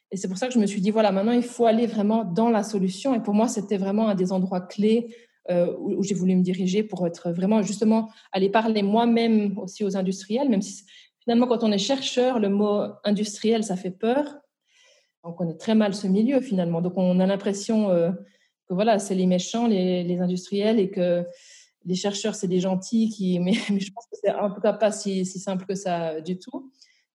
Et 0.10 0.18
c'est 0.18 0.28
pour 0.28 0.38
ça 0.38 0.48
que 0.48 0.54
je 0.54 0.60
me 0.60 0.66
suis 0.66 0.82
dit, 0.82 0.90
voilà, 0.90 1.12
maintenant, 1.12 1.34
il 1.34 1.44
faut 1.44 1.68
aller 1.68 1.86
vraiment 1.86 2.26
dans 2.26 2.50
la 2.50 2.64
solution. 2.64 3.14
Et 3.14 3.22
pour 3.22 3.36
moi, 3.36 3.48
c'était 3.48 3.78
vraiment 3.78 4.08
un 4.08 4.16
des 4.16 4.32
endroits 4.32 4.60
clés 4.60 5.16
euh, 5.50 5.76
où, 5.80 6.04
j'ai 6.04 6.14
voulu 6.14 6.36
me 6.36 6.44
diriger 6.44 6.84
pour 6.84 7.08
être 7.08 7.32
vraiment 7.32 7.64
justement 7.64 8.10
aller 8.32 8.50
parler 8.50 8.84
moi-même 8.84 9.58
aussi 9.58 9.84
aux 9.84 9.98
industriels, 9.98 10.50
même 10.50 10.62
si 10.62 10.84
finalement 11.20 11.48
quand 11.48 11.64
on 11.64 11.72
est 11.72 11.80
chercheur, 11.80 12.40
le 12.40 12.50
mot 12.50 12.84
industriel, 13.04 13.64
ça 13.64 13.76
fait 13.76 13.92
peur. 13.92 14.38
On 15.24 15.34
connaît 15.34 15.58
très 15.58 15.74
mal 15.74 15.96
ce 15.96 16.06
milieu 16.06 16.42
finalement. 16.42 16.82
Donc 16.82 16.94
on 16.96 17.20
a 17.20 17.26
l'impression 17.26 17.90
euh, 17.90 18.12
que 18.68 18.74
voilà, 18.76 19.00
c'est 19.00 19.16
les 19.16 19.26
méchants, 19.26 19.66
les, 19.66 20.20
industriels, 20.20 20.80
et 20.80 20.92
que 20.92 21.26
les 21.86 21.96
chercheurs, 21.96 22.36
c'est 22.36 22.48
des 22.48 22.60
gentils 22.60 23.10
qui. 23.10 23.40
Mais, 23.42 23.54
je 23.54 23.92
pense 23.92 24.06
que 24.06 24.18
c'est 24.22 24.34
en 24.34 24.52
tout 24.52 24.62
cas 24.62 24.74
pas 24.74 24.92
si, 24.92 25.26
si 25.26 25.40
simple 25.40 25.66
que 25.66 25.76
ça 25.76 26.22
du 26.22 26.38
tout. 26.38 26.72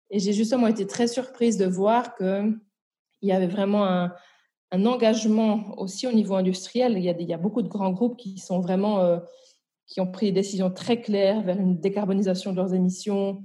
Et 0.09 0.19
j'ai 0.19 0.33
justement 0.33 0.67
été 0.67 0.85
très 0.85 1.07
surprise 1.07 1.57
de 1.57 1.65
voir 1.65 2.15
qu'il 2.15 2.59
y 3.23 3.31
avait 3.31 3.47
vraiment 3.47 3.85
un, 3.85 4.11
engagement 4.71 5.75
aussi 5.77 6.07
au 6.07 6.11
niveau 6.11 6.33
industriel. 6.33 6.97
Il 6.97 7.03
y 7.03 7.33
a, 7.33 7.37
beaucoup 7.37 7.61
de 7.61 7.67
grands 7.67 7.91
groupes 7.91 8.17
qui 8.17 8.39
sont 8.39 8.59
vraiment 8.59 9.01
euh, 9.01 9.19
qui 9.85 10.01
ont 10.01 10.11
pris 10.11 10.27
des 10.27 10.41
décisions 10.41 10.71
très 10.71 10.99
claires 10.99 11.41
vers 11.41 11.59
une 11.59 11.79
décarbonisation 11.79 12.51
de 12.51 12.57
leurs 12.57 12.73
émissions, 12.73 13.43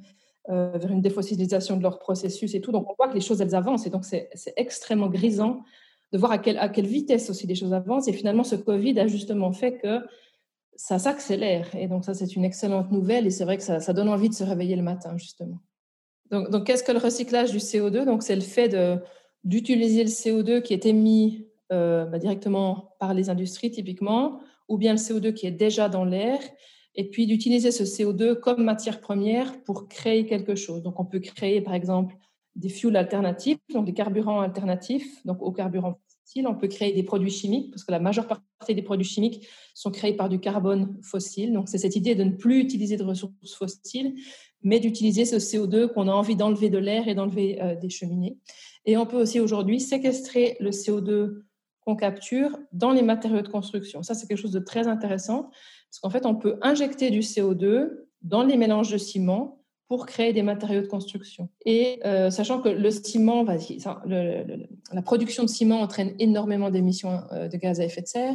euh, 0.48 0.78
vers 0.78 0.90
une 0.90 1.02
défossilisation 1.02 1.76
de 1.76 1.83
leurs 1.83 1.98
processus 1.98 2.54
et 2.54 2.62
tout. 2.62 2.72
Donc 2.72 2.88
on 2.90 2.94
voit 2.96 3.09
que 3.09 3.14
les 3.14 3.20
choses 3.20 3.42
elles 3.42 3.54
avancent 3.54 3.87
et 3.87 3.90
donc 3.90 4.07
c'est 4.07 4.31
extrêmement 4.57 5.09
grisant 5.09 5.61
de 6.12 6.18
voir 6.18 6.33
à 6.33 6.37
à 6.37 6.68
quelle 6.70 6.87
vitesse 6.87 7.28
aussi 7.28 7.46
les 7.46 7.54
choses 7.54 7.74
avancent. 7.74 8.09
Et 8.09 8.14
finalement, 8.14 8.44
ce 8.44 8.57
Covid 8.57 8.98
a 8.98 9.07
justement 9.07 9.52
fait 9.52 9.78
que 9.78 10.00
ça 10.79 10.99
s'accélère. 10.99 11.75
Et 11.75 11.88
donc 11.88 12.05
ça, 12.05 12.14
c'est 12.14 12.37
une 12.37 12.45
excellente 12.45 12.93
nouvelle 12.93 13.27
et 13.27 13.31
c'est 13.31 13.45
vrai 13.45 13.57
que 13.57 13.64
ça, 13.64 13.81
ça, 13.81 13.93
donne 13.93 14.09
envie 14.09 14.29
de 14.29 14.35
se 14.35 14.45
réveiller 14.45 14.77
le 14.77 14.83
matin, 14.83 15.19
justement. 15.19 15.59
Donc, 16.31 16.51
donc 16.51 16.67
qu'est-ce 16.67 16.85
que 16.85 16.93
le 16.93 16.99
recyclage 16.99 17.51
du 17.51 17.59
CO2 17.59 18.05
Donc 18.05 18.23
c'est 18.23 18.37
le 18.37 18.43
fait 18.43 18.75
d'utiliser 19.45 20.05
le 20.05 20.11
CO2 20.11 20.62
qui 20.62 20.73
est 20.75 20.87
émis 20.87 21.49
euh, 21.73 22.05
bah, 22.07 22.19
directement 22.19 22.95
par 23.01 23.12
les 23.12 23.29
industries 23.29 23.71
typiquement, 23.73 24.41
ou 24.69 24.79
bien 24.79 24.93
le 24.93 24.99
CO2 24.99 25.33
qui 25.35 25.47
est 25.47 25.53
déjà 25.53 25.88
dans 25.88 26.05
l'air, 26.05 26.38
et 26.95 27.11
puis 27.11 27.27
d'utiliser 27.27 27.73
ce 27.73 27.83
CO2 27.83 28.37
comme 28.37 28.62
matière 28.62 29.01
première 29.01 29.62
pour 29.64 29.88
créer 29.88 30.27
quelque 30.27 30.55
chose. 30.55 30.83
Donc 30.83 31.01
on 31.01 31.05
peut 31.05 31.19
créer 31.19 31.61
par 31.61 31.75
exemple 31.75 32.17
des 32.55 32.69
fuels 32.69 32.97
alternatifs, 32.97 33.59
donc 33.75 33.85
des 33.85 33.95
carburants 33.95 34.41
alternatifs, 34.41 35.25
donc 35.27 35.43
aux 35.43 35.53
carburants 35.53 35.99
On 36.45 36.55
peut 36.55 36.69
créer 36.69 36.93
des 36.93 37.03
produits 37.03 37.31
chimiques, 37.31 37.71
parce 37.71 37.85
que 37.85 37.93
la 37.93 37.99
majeure 37.99 38.27
partie 38.27 38.75
des 38.75 38.83
produits 38.83 39.07
chimiques 39.07 39.47
sont 39.75 39.91
créés 39.91 40.14
par 40.14 40.29
du 40.29 40.38
carbone 40.38 40.97
fossile. 41.03 41.53
Donc 41.53 41.69
c'est 41.69 41.79
cette 41.79 41.97
idée 41.97 42.14
de 42.14 42.25
ne 42.25 42.33
plus 42.33 42.61
utiliser 42.61 42.97
de 42.97 43.05
ressources 43.05 43.55
fossiles, 43.55 44.14
mais 44.62 44.81
d'utiliser 44.81 45.25
ce 45.25 45.37
CO2 45.37 45.93
qu'on 45.93 46.09
a 46.09 46.12
envie 46.12 46.37
d'enlever 46.37 46.71
de 46.71 46.79
l'air 46.79 47.09
et 47.09 47.14
d'enlever 47.14 47.61
euh, 47.62 47.75
des 47.77 47.91
cheminées. 47.91 48.37
Et 48.85 48.97
on 48.97 49.07
peut 49.07 49.21
aussi 49.21 49.41
aujourd'hui 49.41 49.81
séquestrer 49.81 50.57
le 50.61 50.71
CO2 50.71 51.43
qu'on 51.81 51.97
capture 51.97 52.59
dans 52.73 52.93
les 52.93 53.03
matériaux 53.03 53.43
de 53.43 53.49
construction. 53.49 54.03
Ça, 54.03 54.14
c'est 54.14 54.27
quelque 54.27 54.38
chose 54.38 54.53
de 54.53 54.61
très 54.61 54.87
intéressant, 54.87 55.51
parce 55.91 56.01
qu'en 56.03 56.11
fait, 56.11 56.27
on 56.27 56.35
peut 56.35 56.59
injecter 56.62 57.11
du 57.11 57.21
CO2 57.21 57.91
dans 58.23 58.43
les 58.43 58.57
mélanges 58.57 58.91
de 58.91 58.99
ciment 58.99 59.62
pour 59.88 60.05
créer 60.05 60.35
des 60.35 60.42
matériaux 60.42 60.83
de 60.83 60.87
construction. 60.87 61.48
Et 61.64 61.98
euh, 62.05 62.31
sachant 62.31 62.61
que 62.61 62.68
le 62.68 62.90
ciment, 62.90 63.44
la 63.44 65.03
production 65.03 65.42
de 65.44 65.48
ciment 65.48 65.81
entraîne 65.81 66.14
énormément 66.18 66.70
d'émissions 66.70 67.22
euh, 67.33 67.48
de 67.48 67.57
gaz 67.57 67.81
à 67.81 67.85
effet 67.85 68.03
de 68.03 68.07
serre, 68.07 68.35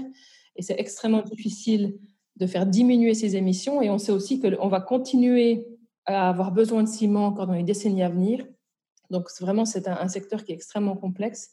et 0.55 0.63
c'est 0.63 0.79
extrêmement 0.79 1.21
difficile 1.21 1.97
de 2.37 2.47
faire 2.47 2.65
diminuer 2.65 3.13
ces 3.13 3.35
émissions. 3.35 3.81
Et 3.81 3.89
on 3.89 3.99
sait 3.99 4.11
aussi 4.11 4.39
qu'on 4.39 4.67
va 4.67 4.81
continuer 4.81 5.67
à 6.05 6.29
avoir 6.29 6.51
besoin 6.51 6.83
de 6.83 6.87
ciment 6.87 7.27
encore 7.27 7.47
dans 7.47 7.53
les 7.53 7.63
décennies 7.63 8.03
à 8.03 8.09
venir. 8.09 8.45
Donc 9.09 9.27
vraiment, 9.39 9.65
c'est 9.65 9.87
un, 9.87 10.07
secteur 10.07 10.43
qui 10.43 10.51
est 10.51 10.55
extrêmement 10.55 10.95
complexe. 10.95 11.51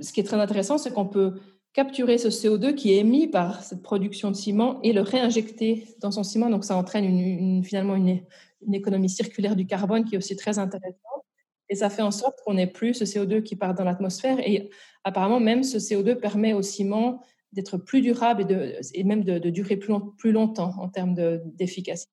Ce 0.00 0.12
qui 0.12 0.20
est 0.20 0.24
très 0.24 0.36
intéressant, 0.36 0.76
c'est 0.76 0.92
qu'on 0.92 1.06
peut 1.06 1.40
capturer 1.74 2.18
ce 2.18 2.28
CO2 2.28 2.74
qui 2.74 2.92
est 2.92 2.98
émis 2.98 3.26
par 3.26 3.62
cette 3.62 3.82
production 3.82 4.30
de 4.30 4.36
ciment 4.36 4.80
et 4.82 4.92
le 4.92 5.02
réinjecter 5.02 5.88
dans 6.00 6.12
son 6.12 6.22
ciment. 6.22 6.48
Donc 6.48 6.64
ça 6.64 6.76
entraîne 6.76 7.62
finalement 7.62 7.96
une, 7.96 8.22
économie 8.72 9.10
circulaire 9.10 9.56
du 9.56 9.66
carbone 9.66 10.06
qui 10.06 10.14
est 10.14 10.18
aussi 10.18 10.36
très 10.36 10.58
intéressante. 10.58 10.96
Et 11.68 11.74
ça 11.74 11.90
fait 11.90 12.00
en 12.00 12.10
sorte 12.10 12.38
qu'on 12.44 12.54
n'ait 12.54 12.68
plus 12.68 12.94
ce 12.94 13.04
CO2 13.04 13.42
qui 13.42 13.56
part 13.56 13.74
dans 13.74 13.84
l'atmosphère. 13.84 14.38
Et 14.40 14.70
apparemment, 15.02 15.40
même 15.40 15.62
ce 15.62 15.76
CO2 15.76 16.14
permet 16.14 16.54
au 16.54 16.62
ciment 16.62 17.20
d'être 17.52 17.76
plus 17.76 18.00
durable 18.00 18.42
et, 18.42 18.44
de, 18.44 19.04
même 19.04 19.22
de, 19.22 19.50
durer 19.50 19.76
plus, 19.76 20.32
longtemps 20.32 20.72
en 20.78 20.88
termes 20.88 21.14
d'efficacité. 21.14 22.12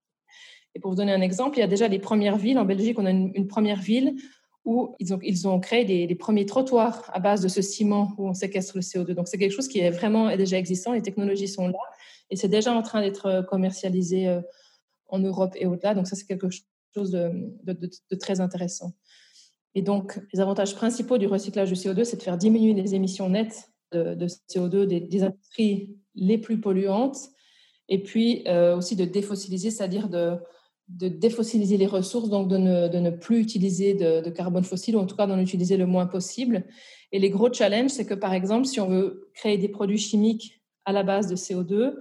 et 0.76 0.80
pour 0.80 0.92
vous 0.92 0.98
donner 0.98 1.14
un 1.14 1.22
exemple, 1.22 1.58
il 1.58 1.62
y 1.62 1.64
a 1.64 1.68
déjà 1.68 1.88
les 1.88 2.00
premières 2.00 2.38
villes. 2.38 2.60
En 2.60 2.66
Belgique, 2.66 3.00
on 3.00 3.06
a 3.06 3.12
une 3.12 3.48
première 3.48 3.80
ville 3.80 4.16
où 4.64 4.96
ils 5.00 5.14
ont, 5.14 5.20
ils 5.24 5.60
créé 5.62 5.86
des, 5.86 6.16
premiers 6.16 6.46
trottoirs 6.46 7.10
à 7.14 7.20
base 7.20 7.42
de 7.42 7.48
ce 7.48 7.62
ciment 7.62 8.14
où 8.18 8.28
on 8.28 8.34
séquestre 8.34 8.74
le 8.76 8.82
CO2. 8.82 9.14
Donc 9.14 9.28
c'est 9.28 9.38
quelque 9.38 9.54
chose 9.54 9.68
qui 9.68 9.80
est 9.80 9.90
vraiment 9.90 10.36
déjà 10.36 10.58
existant, 10.58 10.94
les 10.94 11.02
technologies 11.02 11.48
sont 11.48 11.68
là 11.68 11.80
et 12.30 12.36
c'est 12.36 12.48
déjà 12.48 12.74
en 12.74 12.82
train 12.82 13.02
d'être 13.02 13.46
commercialisé 13.50 14.28
euh, 14.28 14.42
en 15.08 15.20
Europe 15.20 15.54
et 15.56 15.66
au-delà. 15.66 15.96
Donc 15.96 16.08
ça 16.08 16.16
c'est 16.16 16.26
quelque 16.26 16.48
chose 16.50 17.12
de, 17.12 17.32
de, 17.64 18.16
très 18.16 18.40
intéressant. 18.40 18.94
Et 19.74 19.82
donc 19.82 20.20
les 20.34 20.40
avantages 20.40 20.76
principaux 20.76 21.18
du 21.18 21.28
recyclage 21.28 21.70
du 21.70 21.76
CO2, 21.76 22.04
c'est 22.04 22.18
de 22.18 22.24
faire 22.24 22.38
diminuer 22.38 22.74
les 22.74 22.94
émissions 22.94 23.30
nettes 23.30 23.72
de, 23.92 24.28
CO2 24.50 24.86
des, 24.86 25.24
industries 25.24 25.98
les 26.16 26.38
plus 26.38 26.62
polluantes, 26.62 27.18
et 27.90 28.02
puis 28.02 28.44
euh, 28.48 28.78
aussi 28.78 28.96
de 28.96 29.04
défossiliser, 29.04 29.70
c'est-à-dire 29.70 30.08
de, 30.08 30.38
de 30.98 31.08
défossiliser 31.08 31.78
les 31.78 31.88
ressources, 31.88 32.30
donc 32.30 32.48
de 32.48 32.58
ne, 32.58 32.88
de 32.88 32.98
ne 33.00 33.10
plus 33.10 33.40
utiliser 33.40 33.94
de, 33.94 34.30
carbone 34.30 34.64
fossile, 34.64 34.96
ou 34.96 35.00
en 35.00 35.06
tout 35.06 35.16
cas 35.16 35.28
d'en 35.28 35.40
utiliser 35.40 35.78
le 35.78 35.86
moins 35.86 36.06
possible. 36.06 36.66
Et 37.12 37.20
les 37.20 37.30
gros 37.30 37.52
challenges, 37.52 37.92
c'est 37.92 38.06
que 38.06 38.14
par 38.14 38.34
exemple, 38.34 38.66
si 38.66 38.80
on 38.80 38.88
veut 38.88 39.30
créer 39.34 39.58
des 39.58 39.70
produits 39.70 39.98
chimiques 39.98 40.62
à 40.86 40.92
la 40.92 41.04
base 41.04 41.28
de 41.28 41.36
CO2, 41.36 41.96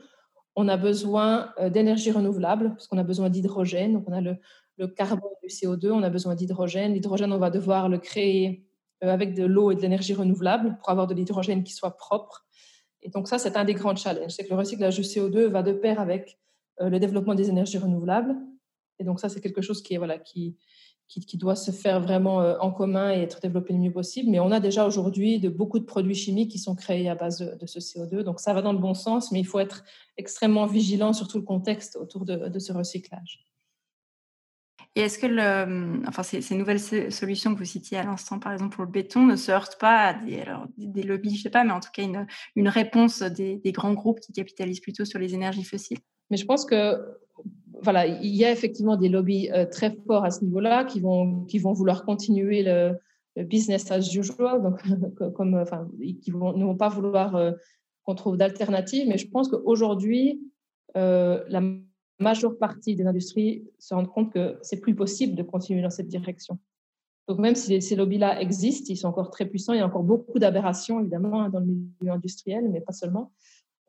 on 0.57 0.69
a 0.69 0.77
besoin 0.77 1.53
euh, 1.61 1.71
d'énergie 1.71 2.11
renouvelable, 2.11 2.71
parce 2.71 2.87
qu'on 2.89 2.99
a 2.99 3.05
besoin 3.05 3.31
d'hydrogène. 3.31 3.95
Donc 3.95 4.05
on 4.09 4.13
a 4.13 4.21
le, 4.21 4.37
le 4.77 4.89
carbone 4.89 5.31
du 5.43 5.49
CO2, 5.49 5.91
on 5.91 6.03
a 6.03 6.11
besoin 6.11 6.35
d'hydrogène. 6.35 6.95
L'hydrogène, 6.95 7.33
on 7.33 7.39
va 7.39 7.51
devoir 7.51 7.89
le 7.89 7.99
créer 7.99 8.67
euh, 9.05 9.13
avec 9.13 9.35
de 9.35 9.45
l'eau 9.45 9.71
et 9.71 9.77
de 9.77 9.81
l'énergie 9.81 10.15
renouvelable 10.15 10.77
pour 10.79 10.91
avoir 10.91 11.07
de 11.07 11.15
l'hydrogène 11.15 11.63
qui 11.63 11.73
soit 11.73 11.97
propre. 11.97 12.45
Et 13.03 13.09
donc 13.09 13.29
ça, 13.29 13.39
c'est 13.39 13.57
un 13.57 13.65
des 13.65 13.75
grands 13.75 13.97
challenges, 13.97 14.33
c'est 14.33 14.45
que 14.45 14.51
le 14.51 14.57
recyclage 14.57 14.97
du 14.97 15.03
CO2 15.03 15.47
va 15.47 15.63
de 15.63 15.73
pair 15.73 16.01
avec 16.01 16.39
euh, 16.81 16.89
le 16.91 16.99
développement 16.99 17.35
des 17.35 17.49
énergies 17.49 17.79
renouvelables. 17.79 18.37
Et 19.01 19.05
donc 19.05 19.19
ça, 19.19 19.29
c'est 19.29 19.41
quelque 19.41 19.63
chose 19.63 19.83
qui, 19.83 19.97
voilà, 19.97 20.19
qui, 20.19 20.57
qui, 21.09 21.37
doit 21.37 21.57
se 21.57 21.73
faire 21.73 22.01
vraiment 22.01 22.41
euh, 22.41 22.57
en 22.61 22.71
commun 22.71 23.13
et 23.13 23.21
être 23.23 23.41
développé 23.41 23.73
le 23.73 23.81
mieux 23.81 23.93
possible. 23.93 24.31
Mais 24.31 24.39
on 24.39 24.53
a 24.53 24.61
déjà 24.61 24.87
aujourd'hui 24.87 25.41
de, 25.41 25.49
beaucoup 25.49 25.81
de 25.81 25.85
produits 25.85 26.15
chimiques 26.15 26.53
qui 26.53 26.59
sont 26.59 26.77
créés 26.77 27.09
à 27.09 27.15
base 27.17 27.39
de, 27.39 27.67
ce 27.67 27.81
CO2. 27.81 28.23
Donc 28.23 28.39
ça 28.39 28.55
va 28.55 28.63
dans 28.63 28.73
le 28.73 28.79
bon 28.79 28.95
sens, 28.95 29.33
mais 29.33 29.41
il 29.41 29.47
faut 29.47 29.59
être 29.59 29.83
extrêmement 30.17 30.67
vigilant 30.67 31.13
sur 31.13 31.27
tout 31.27 31.39
le 31.39 31.45
contexte 31.45 31.97
autour 31.97 32.25
de 32.25 32.59
ce 32.59 32.73
recyclage. 32.73 33.51
Et 34.97 35.03
est-ce 35.03 35.19
que 35.19 35.27
le, 35.27 36.03
enfin, 36.09 36.25
ces, 36.25 36.41
ces, 36.41 36.57
nouvelles 36.57 36.81
solutions 37.13 37.55
que 37.55 37.61
vous 37.61 37.65
citiez 37.65 37.99
à 37.99 38.03
l'instant, 38.03 38.41
par 38.41 38.53
exemple 38.53 38.75
pour 38.75 38.85
le 38.85 38.91
béton, 38.91 39.25
ne 39.25 39.37
se 39.37 39.53
heurtent 39.53 39.79
pas 39.79 40.09
à 40.09 40.15
des, 40.15 40.41
alors, 40.41 40.67
des 40.77 41.05
lobbies, 41.05 41.37
je 41.37 41.43
sais 41.43 41.51
pas, 41.51 41.63
mais 41.63 41.73
en 41.73 41.79
tout 41.79 41.91
cas 41.93 42.03
une, 42.03 42.27
une 42.57 42.69
réponse 42.69 43.23
des, 43.23 43.57
des, 43.59 43.73
grands 43.73 43.95
groupes 43.95 44.19
qui 44.19 44.33
capitalisent 44.33 44.81
plutôt 44.81 45.05
sur 45.05 45.21
les 45.21 45.35
énergies 45.35 45.63
fossiles? 45.63 46.01
Mais 46.31 46.37
je 46.37 46.45
pense 46.45 46.65
que 46.65 46.99
voilà, 47.83 48.07
il 48.07 48.35
y 48.35 48.45
a 48.45 48.53
effectivement 48.53 48.97
des 48.97 49.09
lobbies 49.09 49.51
euh, 49.53 49.65
très 49.67 49.97
forts 50.07 50.25
à 50.25 50.31
ce 50.31 50.45
niveau-là 50.45 50.85
qui 50.85 51.01
vont, 51.01 51.45
qui 51.45 51.59
vont 51.59 51.73
vouloir 51.73 52.05
continuer 52.05 52.63
le, 52.63 52.99
business 53.45 53.91
as 53.91 54.15
usual, 54.15 54.63
donc 54.63 54.83
comme, 55.35 55.55
enfin, 55.55 55.89
qui 56.21 56.31
vont, 56.31 56.53
ne 56.57 56.65
vont 56.65 56.77
pas 56.77 56.89
vouloir 56.89 57.37
euh, 57.37 57.53
qu'on 58.03 58.15
trouve 58.15 58.37
d'alternatives. 58.37 59.09
Mais 59.09 59.19
je 59.19 59.29
pense 59.29 59.49
qu'aujourd'hui, 59.49 60.41
euh, 60.97 61.43
la 61.49 61.63
majeure 62.19 62.59
partie 62.59 62.97
des 62.97 63.07
industries 63.07 63.65
se 63.79 63.95
rendent 63.95 64.11
compte 64.11 64.33
que 64.33 64.59
c'est 64.63 64.81
plus 64.81 64.95
possible 64.95 65.37
de 65.37 65.43
continuer 65.43 65.81
dans 65.81 65.91
cette 65.91 66.09
direction. 66.09 66.59
Donc 67.29 67.39
même 67.39 67.55
si 67.55 67.81
ces 67.81 67.97
lobbies-là 67.97 68.41
existent, 68.43 68.87
ils 68.89 68.97
sont 68.97 69.09
encore 69.09 69.31
très 69.31 69.47
puissants, 69.47 69.73
il 69.73 69.79
y 69.79 69.83
a 69.83 69.87
encore 69.87 70.03
beaucoup 70.03 70.39
d'aberrations 70.39 71.01
évidemment 71.01 71.49
dans 71.49 71.61
le 71.61 71.67
milieu 71.67 72.13
industriel, 72.13 72.69
mais 72.69 72.81
pas 72.81 72.93
seulement. 72.93 73.33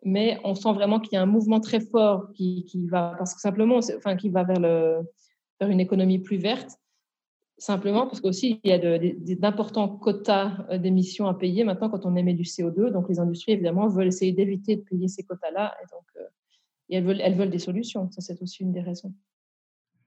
Mais 0.03 0.39
on 0.43 0.55
sent 0.55 0.73
vraiment 0.73 0.99
qu'il 0.99 1.13
y 1.13 1.17
a 1.17 1.21
un 1.21 1.27
mouvement 1.27 1.59
très 1.59 1.79
fort 1.79 2.31
qui, 2.33 2.65
qui 2.65 2.87
va, 2.87 3.13
parce 3.17 3.35
que 3.35 3.41
simplement, 3.41 3.79
enfin, 3.97 4.15
qui 4.15 4.29
va 4.29 4.43
vers, 4.43 4.59
le, 4.59 4.99
vers 5.59 5.69
une 5.69 5.79
économie 5.79 6.19
plus 6.19 6.37
verte, 6.37 6.79
simplement 7.61 8.07
parce 8.07 8.19
qu'aussi 8.19 8.59
il 8.63 8.71
y 8.71 8.73
a 8.73 8.79
d'importants 9.35 9.87
quotas 9.87 10.65
euh, 10.71 10.79
d'émissions 10.79 11.27
à 11.27 11.35
payer 11.35 11.63
maintenant 11.63 11.89
quand 11.89 12.07
on 12.07 12.15
émet 12.15 12.33
du 12.33 12.43
CO2. 12.43 12.89
Donc 12.89 13.07
les 13.07 13.19
industries 13.19 13.51
évidemment 13.51 13.87
veulent 13.87 14.07
essayer 14.07 14.31
d'éviter 14.31 14.77
de 14.77 14.81
payer 14.81 15.07
ces 15.07 15.23
quotas-là, 15.23 15.75
et 15.83 15.85
donc 15.91 16.05
euh, 16.17 16.25
elles 16.89 17.03
veulent, 17.03 17.21
elles 17.21 17.35
veulent 17.35 17.51
des 17.51 17.59
solutions. 17.59 18.09
Ça, 18.11 18.21
c'est 18.21 18.41
aussi 18.41 18.63
une 18.63 18.71
des 18.71 18.81
raisons. 18.81 19.13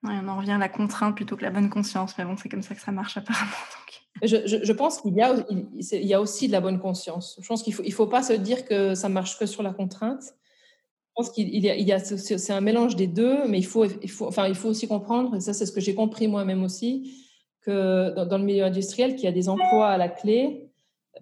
on 0.03 0.29
en 0.29 0.37
revient 0.37 0.53
à 0.53 0.59
la 0.59 0.69
contrainte 0.69 1.15
plutôt 1.15 1.37
que 1.37 1.43
la 1.43 1.51
bonne 1.51 1.71
conscience. 1.71 2.19
Mais 2.19 2.25
bon, 2.25 2.37
c'est 2.37 2.49
comme 2.49 2.63
ça 2.63 2.75
que 2.75 2.81
ça 2.81 2.93
marche 2.93 3.17
apparemment. 3.17 3.53
Je, 4.23 4.73
pense 4.73 5.01
qu'il 5.01 5.15
y, 5.15 6.15
a, 6.15 6.21
aussi 6.21 6.47
de 6.47 6.53
la 6.53 6.61
bonne 6.61 6.79
conscience. 6.79 7.39
Je 7.41 7.47
pense 7.47 7.63
qu'il 7.63 7.75
ne 7.75 7.91
faut, 7.91 8.07
pas 8.07 8.23
se 8.23 8.33
dire 8.33 8.65
que 8.65 8.95
ça 8.95 9.09
marche 9.09 9.39
que 9.39 9.47
sur 9.47 9.63
la 9.63 9.73
contrainte. 9.73 10.23
Je 10.23 11.13
pense 11.17 11.31
qu'il 11.31 11.49
y 11.49 11.93
a, 11.93 11.99
c'est 11.99 12.53
un 12.53 12.61
mélange 12.61 12.97
des 12.97 13.07
deux, 13.07 13.47
mais 13.49 13.59
il 13.59 13.67
faut, 13.67 13.87
enfin, 14.23 14.49
il 14.49 14.55
faut 14.55 14.69
aussi 14.69 14.89
comprendre, 14.89 15.37
et 15.37 15.41
ça 15.41 15.53
c'est 15.53 15.67
ce 15.67 15.73
que 15.73 15.81
j'ai 15.81 15.95
compris 15.95 16.27
moi-même 16.27 16.65
aussi, 16.65 17.13
que 17.61 18.25
dans, 18.25 18.39
le 18.39 18.45
milieu 18.45 18.65
industriel, 18.65 19.15
qu'il 19.15 19.25
y 19.25 19.29
a 19.29 19.33
des 19.33 19.49
emplois 19.49 19.89
à 19.89 19.97
la 19.97 20.09
clé 20.09 20.71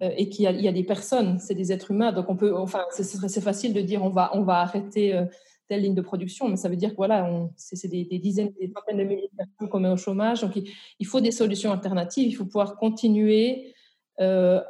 euh, 0.01 0.09
et 0.17 0.29
qu'il 0.29 0.49
y, 0.49 0.63
y, 0.63 0.67
a 0.67 0.71
des 0.71 0.83
personnes, 0.83 1.39
c'est 1.39 1.53
des 1.55 1.71
êtres 1.71 1.91
humains. 1.91 2.11
Donc 2.11 2.29
on 2.29 2.35
peut, 2.35 2.55
enfin, 2.55 2.85
c'est 2.91 3.41
facile 3.41 3.73
de 3.73 3.81
dire 3.81 4.03
on 4.03 4.09
va, 4.09 4.31
on 4.33 4.43
va 4.43 4.59
arrêter. 4.59 5.15
Euh, 5.15 5.25
telle 5.67 5.81
ligne 5.81 5.95
de 5.95 6.01
production, 6.01 6.49
mais 6.49 6.55
ça 6.55 6.69
veut 6.69 6.75
dire 6.75 6.91
que 6.91 6.95
voilà, 6.95 7.29
c'est 7.55 7.87
des, 7.87 8.05
dizaines, 8.05 8.51
des 8.59 8.71
centaines 8.75 8.97
de 8.97 9.03
milliers 9.03 9.29
de 9.31 9.37
personnes 9.37 9.69
qu'on 9.69 9.79
met 9.79 9.89
au 9.89 9.97
chômage. 9.97 10.41
Donc, 10.41 10.53
il, 10.55 11.07
faut 11.07 11.21
des 11.21 11.31
solutions 11.31 11.71
alternatives. 11.71 12.27
Il 12.27 12.33
faut 12.33 12.45
pouvoir 12.45 12.75
continuer 12.75 13.73
euh, 14.19 14.61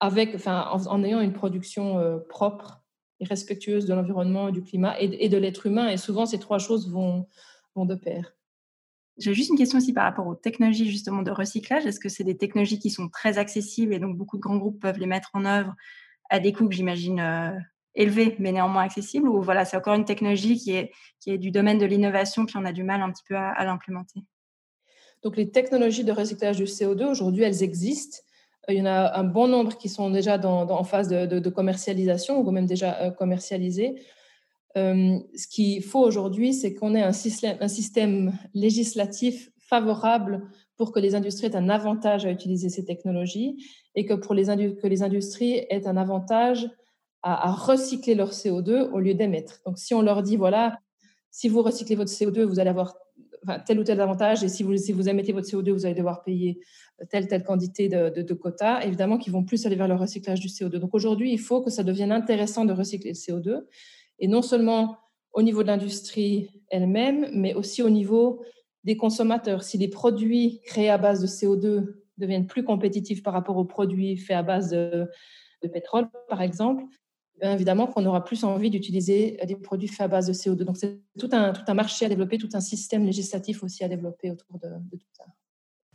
avec, 0.00 0.36
en, 0.46 1.04
ayant 1.04 1.20
une 1.20 1.32
production 1.32 1.98
euh, 1.98 2.18
propre 2.18 2.82
et 3.20 3.24
respectueuse 3.24 3.86
de 3.86 3.94
l'environnement 3.94 4.50
du 4.50 4.62
climat 4.62 4.98
et, 5.00 5.28
de 5.28 5.36
l'être 5.36 5.66
humain. 5.66 5.88
Et 5.88 5.96
souvent, 5.96 6.26
ces 6.26 6.38
trois 6.38 6.58
choses 6.58 6.90
vont, 6.90 7.26
vont 7.74 7.86
de 7.86 7.94
pair. 7.94 8.34
J'ai 9.18 9.34
juste 9.34 9.50
une 9.50 9.56
question 9.56 9.78
aussi 9.78 9.92
par 9.92 10.04
rapport 10.04 10.26
aux 10.26 10.34
technologies 10.34 10.90
justement 10.90 11.22
de 11.22 11.30
recyclage. 11.30 11.86
Est-ce 11.86 12.00
que 12.00 12.08
c'est 12.08 12.24
des 12.24 12.36
technologies 12.36 12.78
qui 12.78 12.90
sont 12.90 13.08
très 13.08 13.38
accessibles 13.38 13.94
et 13.94 13.98
donc 13.98 14.16
beaucoup 14.16 14.36
de 14.36 14.42
grands 14.42 14.56
groupes 14.56 14.80
peuvent 14.80 14.98
les 14.98 15.06
mettre 15.06 15.30
en 15.34 15.44
œuvre 15.44 15.74
à 16.30 16.40
des 16.40 16.52
coûts 16.52 16.68
que 16.68 16.74
j'imagine 16.74 17.20
euh, 17.20 17.50
élevé, 17.94 18.36
mais 18.38 18.52
néanmoins 18.52 18.82
accessible, 18.82 19.28
ou 19.28 19.42
voilà, 19.42 19.64
c'est 19.64 19.76
encore 19.76 19.94
une 19.94 20.04
technologie 20.04 20.56
qui 20.56 20.72
est, 20.72 20.92
qui 21.20 21.30
est 21.30 21.38
du 21.38 21.50
domaine 21.50 21.78
de 21.78 21.86
l'innovation, 21.86 22.46
puis 22.46 22.56
on 22.56 22.64
a 22.64 22.72
du 22.72 22.82
mal 22.82 23.02
un 23.02 23.10
petit 23.10 23.24
peu 23.28 23.36
à, 23.36 23.64
l'implémenter 23.64 24.20
Donc 25.22 25.36
les 25.36 25.50
technologies 25.50 26.04
de 26.04 26.12
recyclage 26.12 26.56
du 26.56 26.64
CO2, 26.64 27.04
aujourd'hui, 27.04 27.44
elles 27.44 27.62
existent. 27.62 28.18
Euh, 28.68 28.72
il 28.72 28.78
y 28.78 28.82
en 28.82 28.86
a 28.86 29.18
un 29.18 29.24
bon 29.24 29.48
nombre 29.48 29.76
qui 29.76 29.88
sont 29.88 30.10
déjà 30.10 30.38
dans, 30.38 30.68
en 30.70 30.84
phase 30.84 31.08
de, 31.08 31.50
commercialisation 31.50 32.40
ou 32.40 32.50
même 32.50 32.66
déjà 32.66 32.98
euh, 33.00 33.10
commercialisées. 33.10 34.02
Euh, 34.76 35.18
ce 35.36 35.46
qu'il 35.48 35.82
faut 35.82 36.00
aujourd'hui, 36.00 36.54
c'est 36.54 36.74
qu'on 36.74 36.94
ait 36.94 37.02
un 37.02 37.12
système, 37.12 37.58
un 37.60 37.68
système 37.68 38.32
législatif 38.54 39.50
favorable 39.58 40.48
pour 40.78 40.92
que 40.92 40.98
les 40.98 41.14
industries 41.14 41.46
aient 41.46 41.56
un 41.56 41.68
avantage 41.68 42.24
à 42.24 42.30
utiliser 42.30 42.70
ces 42.70 42.84
technologies 42.84 43.56
et 43.94 44.06
que, 44.06 44.14
pour 44.14 44.34
les, 44.34 44.46
que 44.46 44.86
les 44.86 45.02
industries 45.02 45.66
aient 45.68 45.86
un 45.86 45.98
avantage 45.98 46.70
à, 47.22 47.52
recycler 47.52 48.14
leur 48.14 48.32
CO2 48.32 48.90
au 48.90 48.98
lieu 48.98 49.14
d'émettre. 49.14 49.60
Donc, 49.64 49.78
si 49.78 49.94
on 49.94 50.02
leur 50.02 50.22
dit, 50.22 50.36
voilà, 50.36 50.78
si 51.30 51.48
vous 51.48 51.62
recyclez 51.62 51.94
votre 51.94 52.10
CO2, 52.10 52.42
vous 52.42 52.58
allez 52.58 52.70
avoir 52.70 52.94
tel 53.66 53.80
ou 53.80 53.84
tel 53.84 54.00
avantage, 54.00 54.44
et 54.44 54.48
si 54.48 54.62
vous, 54.62 54.76
si 54.76 54.92
vous 54.92 55.08
émettez 55.08 55.32
votre 55.32 55.48
CO2, 55.48 55.70
vous 55.70 55.86
allez 55.86 55.94
devoir 55.94 56.22
payer 56.22 56.60
telle, 57.10 57.26
telle 57.26 57.42
quantité 57.42 57.88
de, 57.88 58.22
de, 58.22 58.34
quotas, 58.34 58.82
évidemment 58.82 59.18
qu'ils 59.18 59.32
vont 59.32 59.44
plus 59.44 59.66
aller 59.66 59.76
vers 59.76 59.88
le 59.88 59.94
recyclage 59.94 60.40
du 60.40 60.48
CO2. 60.48 60.76
Donc 60.76 60.94
aujourd'hui, 60.94 61.32
il 61.32 61.40
faut 61.40 61.60
que 61.60 61.70
ça 61.70 61.82
devienne 61.82 62.12
intéressant 62.12 62.64
de 62.64 62.72
recycler 62.72 63.10
le 63.10 63.16
CO2, 63.16 63.64
et 64.20 64.28
non 64.28 64.42
seulement 64.42 64.98
au 65.32 65.42
niveau 65.42 65.62
de 65.62 65.68
l'industrie 65.68 66.62
elle-même, 66.70 67.28
mais 67.32 67.54
aussi 67.54 67.82
au 67.82 67.90
niveau 67.90 68.44
des 68.84 68.96
consommateurs. 68.96 69.62
Si 69.62 69.78
les 69.78 69.88
produits 69.88 70.60
créés 70.64 70.90
à 70.90 70.98
base 70.98 71.20
de 71.20 71.26
CO2 71.26 71.94
deviennent 72.18 72.46
plus 72.46 72.64
compétitifs 72.64 73.22
par 73.22 73.32
rapport 73.32 73.56
aux 73.56 73.64
produits 73.64 74.16
faits 74.16 74.36
à 74.36 74.42
base 74.42 74.70
de, 74.70 75.08
de 75.62 75.68
pétrole, 75.68 76.08
par 76.28 76.42
exemple, 76.42 76.84
évidemment 77.50 77.86
qu'on 77.86 78.04
aura 78.06 78.24
plus 78.24 78.44
envie 78.44 78.70
d'utiliser 78.70 79.38
des 79.46 79.56
produits 79.56 79.88
faits 79.88 80.02
à 80.02 80.08
base 80.08 80.26
de 80.26 80.32
CO2. 80.32 80.64
Donc, 80.64 80.76
c'est 80.76 81.00
tout 81.18 81.28
un, 81.32 81.52
tout 81.52 81.62
un 81.66 81.74
marché 81.74 82.06
à 82.06 82.08
développer, 82.08 82.38
tout 82.38 82.48
un 82.54 82.60
système 82.60 83.04
législatif 83.04 83.62
aussi 83.62 83.82
à 83.82 83.88
développer 83.88 84.30
autour 84.30 84.58
de, 84.58 84.68
tout 84.96 85.06
ça. 85.16 85.24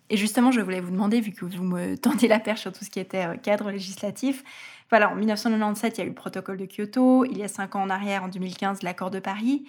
Et 0.10 0.18
justement, 0.18 0.52
je 0.52 0.62
voulais 0.62 0.82
vous 0.82 0.92
demander, 0.92 1.22
vu 1.22 1.32
que 1.32 1.46
vous 1.46 1.64
me 1.64 1.96
tendez 1.98 2.28
la 2.28 2.40
perche 2.40 2.62
sur 2.62 2.72
tout 2.72 2.84
ce 2.84 2.90
qui 2.90 3.00
était 3.00 3.26
euh, 3.26 3.36
cadre 3.36 3.72
législatif, 3.72 4.44
voilà, 4.90 5.12
en 5.12 5.16
1997, 5.16 5.98
il 5.98 6.02
y 6.02 6.04
a 6.04 6.06
eu 6.06 6.10
le 6.10 6.16
protocole 6.16 6.58
de 6.58 6.66
Kyoto, 6.66 7.26
il 7.26 7.38
y 7.38 7.44
a 7.44 7.48
cinq 7.48 7.76
ans 7.76 7.82
en 7.82 7.90
arrière, 7.90 8.24
en 8.24 8.30
2015, 8.30 8.84
l'accord 8.84 9.12
de 9.12 9.20
Paris. 9.20 9.66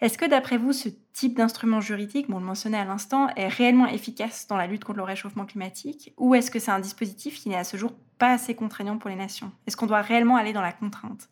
Est-ce 0.00 0.16
que 0.16 0.28
d'après 0.28 0.58
vous, 0.58 0.72
ce 0.72 0.88
type 1.12 1.36
d'instrument 1.36 1.80
juridique, 1.80 2.30
bon, 2.30 2.36
on 2.36 2.40
le 2.40 2.46
mentionnait 2.46 2.78
à 2.78 2.84
l'instant, 2.84 3.28
est 3.34 3.48
réellement 3.48 3.88
efficace 3.88 4.46
dans 4.46 4.56
la 4.56 4.68
lutte 4.68 4.84
contre 4.84 4.98
le 4.98 5.04
réchauffement 5.04 5.44
climatique 5.44 6.14
Ou 6.18 6.36
est-ce 6.36 6.52
que 6.52 6.60
c'est 6.60 6.70
un 6.70 6.78
dispositif 6.78 7.40
qui 7.40 7.48
n'est 7.48 7.56
à 7.56 7.64
ce 7.64 7.76
jour 7.76 7.92
pas 8.18 8.32
assez 8.32 8.54
contraignant 8.54 8.96
pour 8.98 9.10
les 9.10 9.16
nations? 9.16 9.50
Est-ce 9.66 9.76
qu'on 9.76 9.86
doit 9.86 10.00
réellement 10.00 10.36
aller 10.36 10.52
dans 10.52 10.62
la 10.62 10.72
contrainte? 10.72 11.28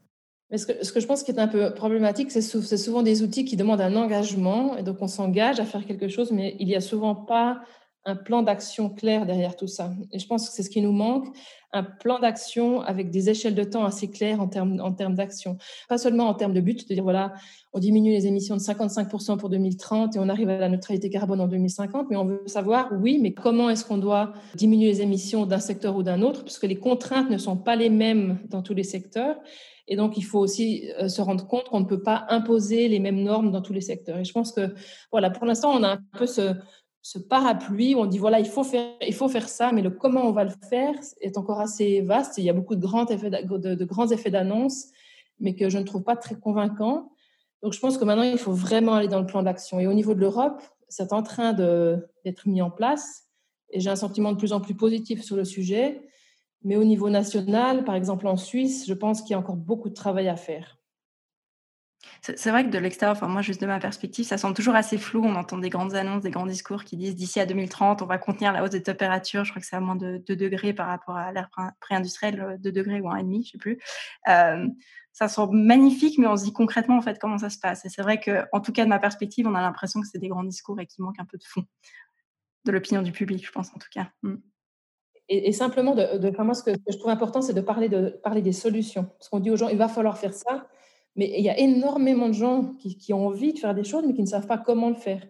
Ce 0.54 0.66
que, 0.66 0.84
ce 0.84 0.92
que, 0.92 1.00
je 1.00 1.06
pense 1.06 1.22
qui 1.22 1.30
est 1.32 1.38
un 1.38 1.48
peu 1.48 1.74
problématique, 1.74 2.30
c'est 2.30 2.40
souvent 2.40 3.02
des 3.02 3.22
outils 3.22 3.44
qui 3.44 3.56
demandent 3.56 3.80
un 3.80 3.96
engagement, 3.96 4.76
et 4.76 4.82
donc 4.82 4.98
on 5.00 5.08
s'engage 5.08 5.60
à 5.60 5.64
faire 5.64 5.84
quelque 5.84 6.08
chose, 6.08 6.32
mais 6.32 6.56
il 6.58 6.66
n'y 6.66 6.76
a 6.76 6.80
souvent 6.80 7.14
pas 7.14 7.62
un 8.06 8.16
plan 8.16 8.42
d'action 8.42 8.88
clair 8.88 9.26
derrière 9.26 9.56
tout 9.56 9.66
ça. 9.66 9.92
Et 10.12 10.18
je 10.18 10.26
pense 10.26 10.48
que 10.48 10.54
c'est 10.54 10.62
ce 10.62 10.70
qui 10.70 10.80
nous 10.80 10.92
manque, 10.92 11.26
un 11.72 11.82
plan 11.82 12.20
d'action 12.20 12.80
avec 12.80 13.10
des 13.10 13.28
échelles 13.28 13.56
de 13.56 13.64
temps 13.64 13.84
assez 13.84 14.08
claires 14.08 14.40
en 14.40 14.46
termes, 14.46 14.80
en 14.80 14.92
termes 14.92 15.14
d'action. 15.14 15.58
Pas 15.88 15.98
seulement 15.98 16.28
en 16.28 16.34
termes 16.34 16.54
de 16.54 16.60
but, 16.60 16.88
de 16.88 16.94
dire 16.94 17.02
voilà, 17.02 17.34
on 17.72 17.80
diminue 17.80 18.12
les 18.12 18.26
émissions 18.26 18.56
de 18.56 18.60
55% 18.60 19.36
pour 19.36 19.50
2030 19.50 20.16
et 20.16 20.18
on 20.20 20.28
arrive 20.28 20.48
à 20.48 20.58
la 20.58 20.68
neutralité 20.68 21.10
carbone 21.10 21.40
en 21.40 21.48
2050, 21.48 22.06
mais 22.08 22.16
on 22.16 22.24
veut 22.24 22.42
savoir, 22.46 22.90
oui, 22.92 23.18
mais 23.20 23.34
comment 23.34 23.68
est-ce 23.68 23.84
qu'on 23.84 23.98
doit 23.98 24.32
diminuer 24.54 24.86
les 24.86 25.02
émissions 25.02 25.44
d'un 25.44 25.58
secteur 25.58 25.96
ou 25.96 26.04
d'un 26.04 26.22
autre, 26.22 26.44
puisque 26.44 26.64
les 26.64 26.76
contraintes 26.76 27.28
ne 27.28 27.38
sont 27.38 27.56
pas 27.56 27.74
les 27.74 27.90
mêmes 27.90 28.38
dans 28.48 28.62
tous 28.62 28.74
les 28.74 28.84
secteurs. 28.84 29.36
Et 29.88 29.96
donc, 29.96 30.16
il 30.16 30.24
faut 30.24 30.40
aussi 30.40 30.90
euh, 30.98 31.08
se 31.08 31.20
rendre 31.20 31.46
compte 31.46 31.68
qu'on 31.68 31.80
ne 31.80 31.84
peut 31.84 32.02
pas 32.02 32.26
imposer 32.28 32.88
les 32.88 32.98
mêmes 32.98 33.22
normes 33.22 33.52
dans 33.52 33.62
tous 33.62 33.72
les 33.72 33.80
secteurs. 33.80 34.18
Et 34.18 34.24
je 34.24 34.32
pense 34.32 34.50
que, 34.50 34.74
voilà, 35.12 35.30
pour 35.30 35.46
l'instant, 35.46 35.72
on 35.72 35.82
a 35.84 35.92
un 35.92 36.00
peu 36.18 36.26
ce, 36.26 36.54
ce 37.06 37.20
parapluie 37.20 37.94
où 37.94 38.00
on 38.00 38.06
dit 38.06 38.18
voilà, 38.18 38.40
il 38.40 38.48
faut, 38.48 38.64
faire, 38.64 38.94
il 39.00 39.14
faut 39.14 39.28
faire 39.28 39.48
ça, 39.48 39.70
mais 39.70 39.80
le 39.80 39.90
comment 39.90 40.22
on 40.22 40.32
va 40.32 40.42
le 40.42 40.50
faire 40.68 40.92
est 41.20 41.38
encore 41.38 41.60
assez 41.60 42.00
vaste. 42.00 42.36
Il 42.38 42.42
y 42.42 42.50
a 42.50 42.52
beaucoup 42.52 42.74
de 42.74 42.80
grands 42.80 43.06
effets, 43.06 43.30
de, 43.30 43.84
grands 43.84 44.10
effets 44.10 44.32
d'annonce, 44.32 44.86
mais 45.38 45.54
que 45.54 45.68
je 45.68 45.78
ne 45.78 45.84
trouve 45.84 46.02
pas 46.02 46.16
très 46.16 46.34
convaincants. 46.34 47.12
Donc 47.62 47.74
je 47.74 47.78
pense 47.78 47.96
que 47.96 48.04
maintenant, 48.04 48.24
il 48.24 48.38
faut 48.38 48.50
vraiment 48.50 48.94
aller 48.94 49.06
dans 49.06 49.20
le 49.20 49.26
plan 49.26 49.44
d'action. 49.44 49.78
Et 49.78 49.86
au 49.86 49.92
niveau 49.92 50.14
de 50.14 50.20
l'Europe, 50.20 50.60
c'est 50.88 51.12
en 51.12 51.22
train 51.22 51.52
d'être 51.52 52.48
mis 52.48 52.60
en 52.60 52.72
place. 52.72 53.26
Et 53.70 53.78
j'ai 53.78 53.90
un 53.90 53.94
sentiment 53.94 54.32
de 54.32 54.36
plus 54.36 54.52
en 54.52 54.60
plus 54.60 54.74
positif 54.74 55.22
sur 55.22 55.36
le 55.36 55.44
sujet. 55.44 56.02
Mais 56.64 56.74
au 56.74 56.82
niveau 56.82 57.08
national, 57.08 57.84
par 57.84 57.94
exemple 57.94 58.26
en 58.26 58.36
Suisse, 58.36 58.84
je 58.84 58.94
pense 58.94 59.22
qu'il 59.22 59.30
y 59.30 59.34
a 59.34 59.38
encore 59.38 59.54
beaucoup 59.54 59.90
de 59.90 59.94
travail 59.94 60.26
à 60.26 60.34
faire. 60.34 60.75
C'est 62.22 62.50
vrai 62.50 62.64
que 62.64 62.70
de 62.70 62.78
l'extérieur, 62.78 63.16
enfin 63.16 63.28
moi 63.28 63.42
juste 63.42 63.60
de 63.60 63.66
ma 63.66 63.78
perspective, 63.78 64.24
ça 64.24 64.38
semble 64.38 64.54
toujours 64.54 64.74
assez 64.74 64.98
flou. 64.98 65.24
On 65.24 65.34
entend 65.34 65.58
des 65.58 65.70
grandes 65.70 65.94
annonces, 65.94 66.22
des 66.22 66.30
grands 66.30 66.46
discours 66.46 66.84
qui 66.84 66.96
disent 66.96 67.14
d'ici 67.14 67.40
à 67.40 67.46
2030, 67.46 68.02
on 68.02 68.06
va 68.06 68.18
contenir 68.18 68.52
la 68.52 68.62
hausse 68.62 68.70
des 68.70 68.82
températures. 68.82 69.44
Je 69.44 69.50
crois 69.50 69.60
que 69.60 69.66
c'est 69.66 69.76
à 69.76 69.80
moins 69.80 69.96
de 69.96 70.22
2 70.26 70.36
degrés 70.36 70.72
par 70.72 70.88
rapport 70.88 71.16
à 71.16 71.32
l'ère 71.32 71.50
pré-industrielle, 71.80 72.58
2 72.60 72.72
degrés 72.72 73.00
ou 73.00 73.08
1,5, 73.08 73.22
je 73.22 73.36
ne 73.36 73.42
sais 73.42 73.58
plus. 73.58 73.78
Euh, 74.28 74.66
ça 75.12 75.28
semble 75.28 75.56
magnifique, 75.56 76.18
mais 76.18 76.26
on 76.26 76.36
se 76.36 76.44
dit 76.44 76.52
concrètement 76.52 76.98
en 76.98 77.02
fait 77.02 77.18
comment 77.18 77.38
ça 77.38 77.48
se 77.48 77.58
passe. 77.58 77.84
Et 77.86 77.88
c'est 77.88 78.02
vrai 78.02 78.20
que, 78.20 78.44
en 78.52 78.60
tout 78.60 78.72
cas 78.72 78.84
de 78.84 78.90
ma 78.90 78.98
perspective, 78.98 79.46
on 79.46 79.54
a 79.54 79.62
l'impression 79.62 80.00
que 80.00 80.06
c'est 80.06 80.18
des 80.18 80.28
grands 80.28 80.44
discours 80.44 80.78
et 80.80 80.86
qu'il 80.86 81.04
manque 81.04 81.18
un 81.18 81.24
peu 81.24 81.38
de 81.38 81.44
fond 81.44 81.64
de 82.66 82.72
l'opinion 82.72 83.00
du 83.00 83.12
public, 83.12 83.46
je 83.46 83.52
pense 83.52 83.70
en 83.74 83.78
tout 83.78 83.88
cas. 83.90 84.10
Mm. 84.22 84.34
Et, 85.28 85.52
simplement, 85.52 85.96
de, 85.96 86.18
de, 86.18 86.42
moi, 86.42 86.54
ce 86.54 86.62
que, 86.62 86.70
je 86.88 86.96
trouve 86.98 87.10
important, 87.10 87.42
c'est 87.42 87.52
de 87.52 87.60
parler, 87.60 87.88
de 87.88 88.10
parler 88.22 88.42
des 88.42 88.52
solutions. 88.52 89.10
Parce 89.18 89.28
qu'on 89.28 89.40
dit 89.40 89.50
aux 89.50 89.56
gens, 89.56 89.68
il 89.68 89.76
va 89.76 89.88
falloir 89.88 90.18
faire 90.18 90.32
ça, 90.32 90.68
mais 91.16 91.32
il 91.36 91.44
y 91.44 91.48
a 91.48 91.58
énormément 91.58 92.28
de 92.28 92.34
gens 92.34 92.74
qui, 92.78 93.12
ont 93.12 93.26
envie 93.26 93.52
de 93.52 93.58
faire 93.58 93.74
des 93.74 93.84
choses, 93.84 94.04
mais 94.06 94.12
qui 94.12 94.22
ne 94.22 94.26
savent 94.26 94.46
pas 94.46 94.58
comment 94.58 94.90
le 94.90 94.94
faire. 94.94 95.26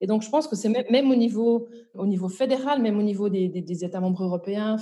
Et 0.00 0.06
donc, 0.06 0.22
je 0.22 0.28
pense 0.28 0.46
que 0.46 0.56
c'est 0.56 0.68
même, 0.68 1.10
au, 1.10 1.14
niveau, 1.14 1.68
au 1.94 2.06
niveau 2.06 2.28
fédéral, 2.28 2.82
même 2.82 2.98
au 2.98 3.02
niveau 3.02 3.28
des, 3.28 3.84
États 3.84 4.00
membres 4.00 4.24
européens, 4.24 4.76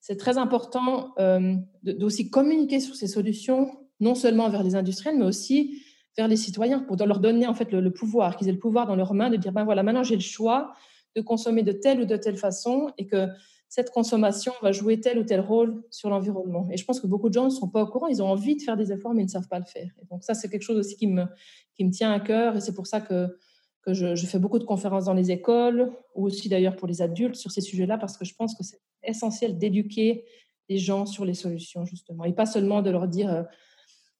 c'est 0.00 0.16
très 0.16 0.38
important 0.38 1.12
euh, 1.18 1.54
d'aussi 1.82 2.30
communiquer 2.30 2.80
sur 2.80 2.94
ces 2.96 3.06
solutions, 3.06 3.70
non 4.00 4.14
seulement 4.14 4.48
vers 4.48 4.62
les 4.62 4.74
industriels, 4.74 5.18
mais 5.18 5.24
aussi 5.24 5.82
vers 6.16 6.28
les 6.28 6.36
citoyens, 6.36 6.80
pour 6.80 6.96
leur 6.96 7.20
donner 7.20 7.46
en 7.46 7.54
fait 7.54 7.72
le, 7.72 7.90
pouvoir, 7.92 8.36
qu'ils 8.36 8.48
aient 8.48 8.52
le 8.52 8.58
pouvoir 8.58 8.86
dans 8.86 8.96
leurs 8.96 9.14
mains 9.14 9.30
de 9.30 9.36
dire, 9.36 9.52
ben 9.52 9.64
voilà, 9.64 9.82
maintenant 9.82 10.02
j'ai 10.02 10.14
le 10.14 10.20
choix 10.20 10.72
de 11.14 11.20
consommer 11.20 11.62
de 11.62 11.72
telle 11.72 12.00
ou 12.00 12.04
de 12.04 12.16
telle 12.16 12.36
façon, 12.36 12.90
et 12.98 13.06
que 13.06 13.28
cette 13.76 13.90
consommation 13.90 14.54
va 14.62 14.72
jouer 14.72 15.00
tel 15.00 15.18
ou 15.18 15.22
tel 15.22 15.40
rôle 15.40 15.84
sur 15.90 16.08
l'environnement. 16.08 16.66
Et 16.70 16.78
je 16.78 16.84
pense 16.86 16.98
que 16.98 17.06
beaucoup 17.06 17.28
de 17.28 17.34
gens 17.34 17.44
ne 17.44 17.50
sont 17.50 17.68
pas 17.68 17.82
au 17.82 17.86
courant, 17.86 18.06
ils 18.06 18.22
ont 18.22 18.26
envie 18.26 18.56
de 18.56 18.62
faire 18.62 18.74
des 18.74 18.90
efforts, 18.90 19.12
mais 19.12 19.22
ne 19.22 19.28
savent 19.28 19.48
pas 19.48 19.58
le 19.58 19.66
faire. 19.66 19.90
Et 20.00 20.06
donc 20.06 20.24
ça, 20.24 20.32
c'est 20.32 20.48
quelque 20.48 20.62
chose 20.62 20.78
aussi 20.78 20.96
qui 20.96 21.06
me, 21.06 21.26
qui 21.74 21.84
me 21.84 21.90
tient 21.90 22.10
à 22.10 22.18
cœur, 22.18 22.56
et 22.56 22.62
c'est 22.62 22.72
pour 22.72 22.86
ça 22.86 23.02
que, 23.02 23.36
que 23.82 23.92
je, 23.92 24.16
fais 24.24 24.38
beaucoup 24.38 24.58
de 24.58 24.64
conférences 24.64 25.04
dans 25.04 25.12
les 25.12 25.30
écoles, 25.30 25.92
ou 26.14 26.24
aussi 26.24 26.48
d'ailleurs 26.48 26.74
pour 26.74 26.88
les 26.88 27.02
adultes 27.02 27.34
sur 27.34 27.50
ces 27.50 27.60
sujets-là, 27.60 27.98
parce 27.98 28.16
que 28.16 28.24
je 28.24 28.34
pense 28.34 28.54
que 28.54 28.64
c'est 28.64 28.80
essentiel 29.02 29.58
d'éduquer 29.58 30.24
les 30.70 30.78
gens 30.78 31.04
sur 31.04 31.26
les 31.26 31.34
solutions, 31.34 31.84
justement, 31.84 32.24
et 32.24 32.32
pas 32.32 32.46
seulement 32.46 32.80
de 32.80 32.88
leur 32.88 33.06
dire... 33.06 33.30
Euh, 33.30 33.42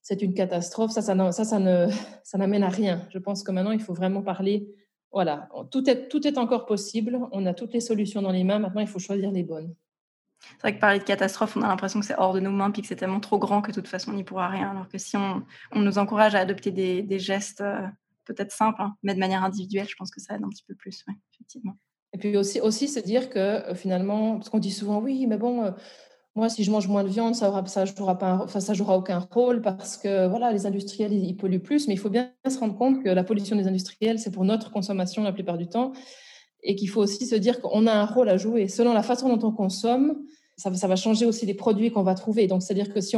c'est 0.03 0.21
une 0.21 0.35
catastrophe, 0.35 0.91
ça, 0.91 1.01
ça, 1.01 1.31
ça, 1.31 1.43
ça, 1.43 1.59
ne, 1.59 1.87
ça 2.23 2.37
n'amène 2.37 2.63
à 2.63 2.69
rien. 2.69 3.07
Je 3.09 3.17
pense 3.17 3.41
que 3.41 3.51
maintenant, 3.51 3.71
il 3.71 3.81
faut 3.81 3.95
vraiment 3.95 4.21
parler 4.21 4.73
voilà, 5.11 5.49
tout 5.71 5.89
est, 5.89 6.07
tout 6.09 6.27
est 6.27 6.37
encore 6.37 6.65
possible. 6.65 7.19
On 7.31 7.45
a 7.45 7.53
toutes 7.53 7.73
les 7.73 7.79
solutions 7.79 8.21
dans 8.21 8.31
les 8.31 8.43
mains. 8.43 8.59
Maintenant, 8.59 8.81
il 8.81 8.87
faut 8.87 8.99
choisir 8.99 9.31
les 9.31 9.43
bonnes. 9.43 9.73
C'est 10.39 10.61
vrai 10.61 10.75
que 10.75 10.79
parler 10.79 10.99
de 10.99 11.03
catastrophe, 11.03 11.57
on 11.57 11.61
a 11.61 11.67
l'impression 11.67 11.99
que 11.99 12.05
c'est 12.05 12.17
hors 12.17 12.33
de 12.33 12.39
nos 12.39 12.51
mains, 12.51 12.71
puis 12.71 12.81
que 12.81 12.87
c'est 12.87 12.95
tellement 12.95 13.19
trop 13.19 13.39
grand 13.39 13.61
que 13.61 13.71
de 13.71 13.75
toute 13.75 13.87
façon, 13.87 14.11
on 14.11 14.15
n'y 14.15 14.23
pourra 14.23 14.47
rien. 14.49 14.69
Alors 14.69 14.87
que 14.87 14.97
si 14.97 15.17
on, 15.17 15.43
on 15.71 15.79
nous 15.79 15.97
encourage 15.97 16.35
à 16.35 16.39
adopter 16.39 16.71
des, 16.71 17.01
des 17.01 17.19
gestes 17.19 17.61
euh, 17.61 17.81
peut-être 18.25 18.51
simples, 18.51 18.81
hein, 18.81 18.95
mais 19.03 19.15
de 19.15 19.19
manière 19.19 19.43
individuelle, 19.43 19.87
je 19.89 19.95
pense 19.95 20.11
que 20.11 20.21
ça 20.21 20.35
aide 20.35 20.43
un 20.43 20.49
petit 20.49 20.63
peu 20.63 20.75
plus, 20.75 21.05
effectivement. 21.33 21.77
Et 22.13 22.17
puis 22.17 22.37
aussi, 22.37 22.61
aussi 22.61 22.87
se 22.87 22.99
dire 22.99 23.29
que 23.29 23.39
euh, 23.39 23.75
finalement, 23.75 24.37
parce 24.37 24.49
qu'on 24.49 24.59
dit 24.59 24.71
souvent, 24.71 24.99
oui, 24.99 25.25
mais 25.27 25.37
bon, 25.37 25.63
euh, 25.63 25.71
moi, 26.37 26.49
si 26.49 26.63
je 26.63 26.69
mange 26.69 26.87
moins 26.87 27.03
de 27.03 27.09
viande, 27.09 27.33
ça 27.33 27.49
aura, 27.49 27.65
ça 27.65 27.83
jouera 27.85 28.15
pas, 28.19 28.39
enfin, 28.43 28.59
ça 28.59 28.75
jouera 28.75 28.95
aucun 28.95 29.17
rôle 29.17 29.59
parce 29.63 29.97
que 29.97 30.27
voilà, 30.27 30.51
les 30.51 30.67
industriels 30.67 31.11
ils, 31.11 31.35
polluent 31.35 31.63
plus, 31.63 31.87
mais 31.87 31.95
il 31.95 31.97
faut 31.97 32.11
bien 32.11 32.31
se 32.47 32.59
rendre 32.59 32.77
compte 32.77 33.03
que 33.03 33.09
la 33.09 33.23
pollution 33.23 33.55
des 33.55 33.67
industriels, 33.67 34.19
c'est 34.19 34.29
pour 34.29 34.45
notre 34.45 34.71
consommation 34.71 35.23
la 35.23 35.33
plupart 35.33 35.57
du 35.57 35.67
temps, 35.67 35.93
et 36.61 36.75
qu'il 36.75 36.89
faut 36.89 37.01
aussi 37.01 37.25
se 37.25 37.33
dire 37.33 37.59
qu'on 37.59 37.87
a 37.87 37.91
un 37.91 38.05
rôle 38.05 38.29
à 38.29 38.37
jouer. 38.37 38.67
Selon 38.67 38.93
la 38.93 39.01
façon 39.01 39.35
dont 39.35 39.47
on 39.47 39.51
consomme, 39.51 40.15
ça, 40.57 40.69
va 40.69 40.95
changer 40.95 41.25
aussi 41.25 41.47
les 41.47 41.55
produits 41.55 41.89
qu'on 41.89 42.03
va 42.03 42.13
trouver. 42.13 42.45
Donc, 42.45 42.61
c'est-à-dire 42.61 42.93
que 42.93 43.01
si, 43.01 43.17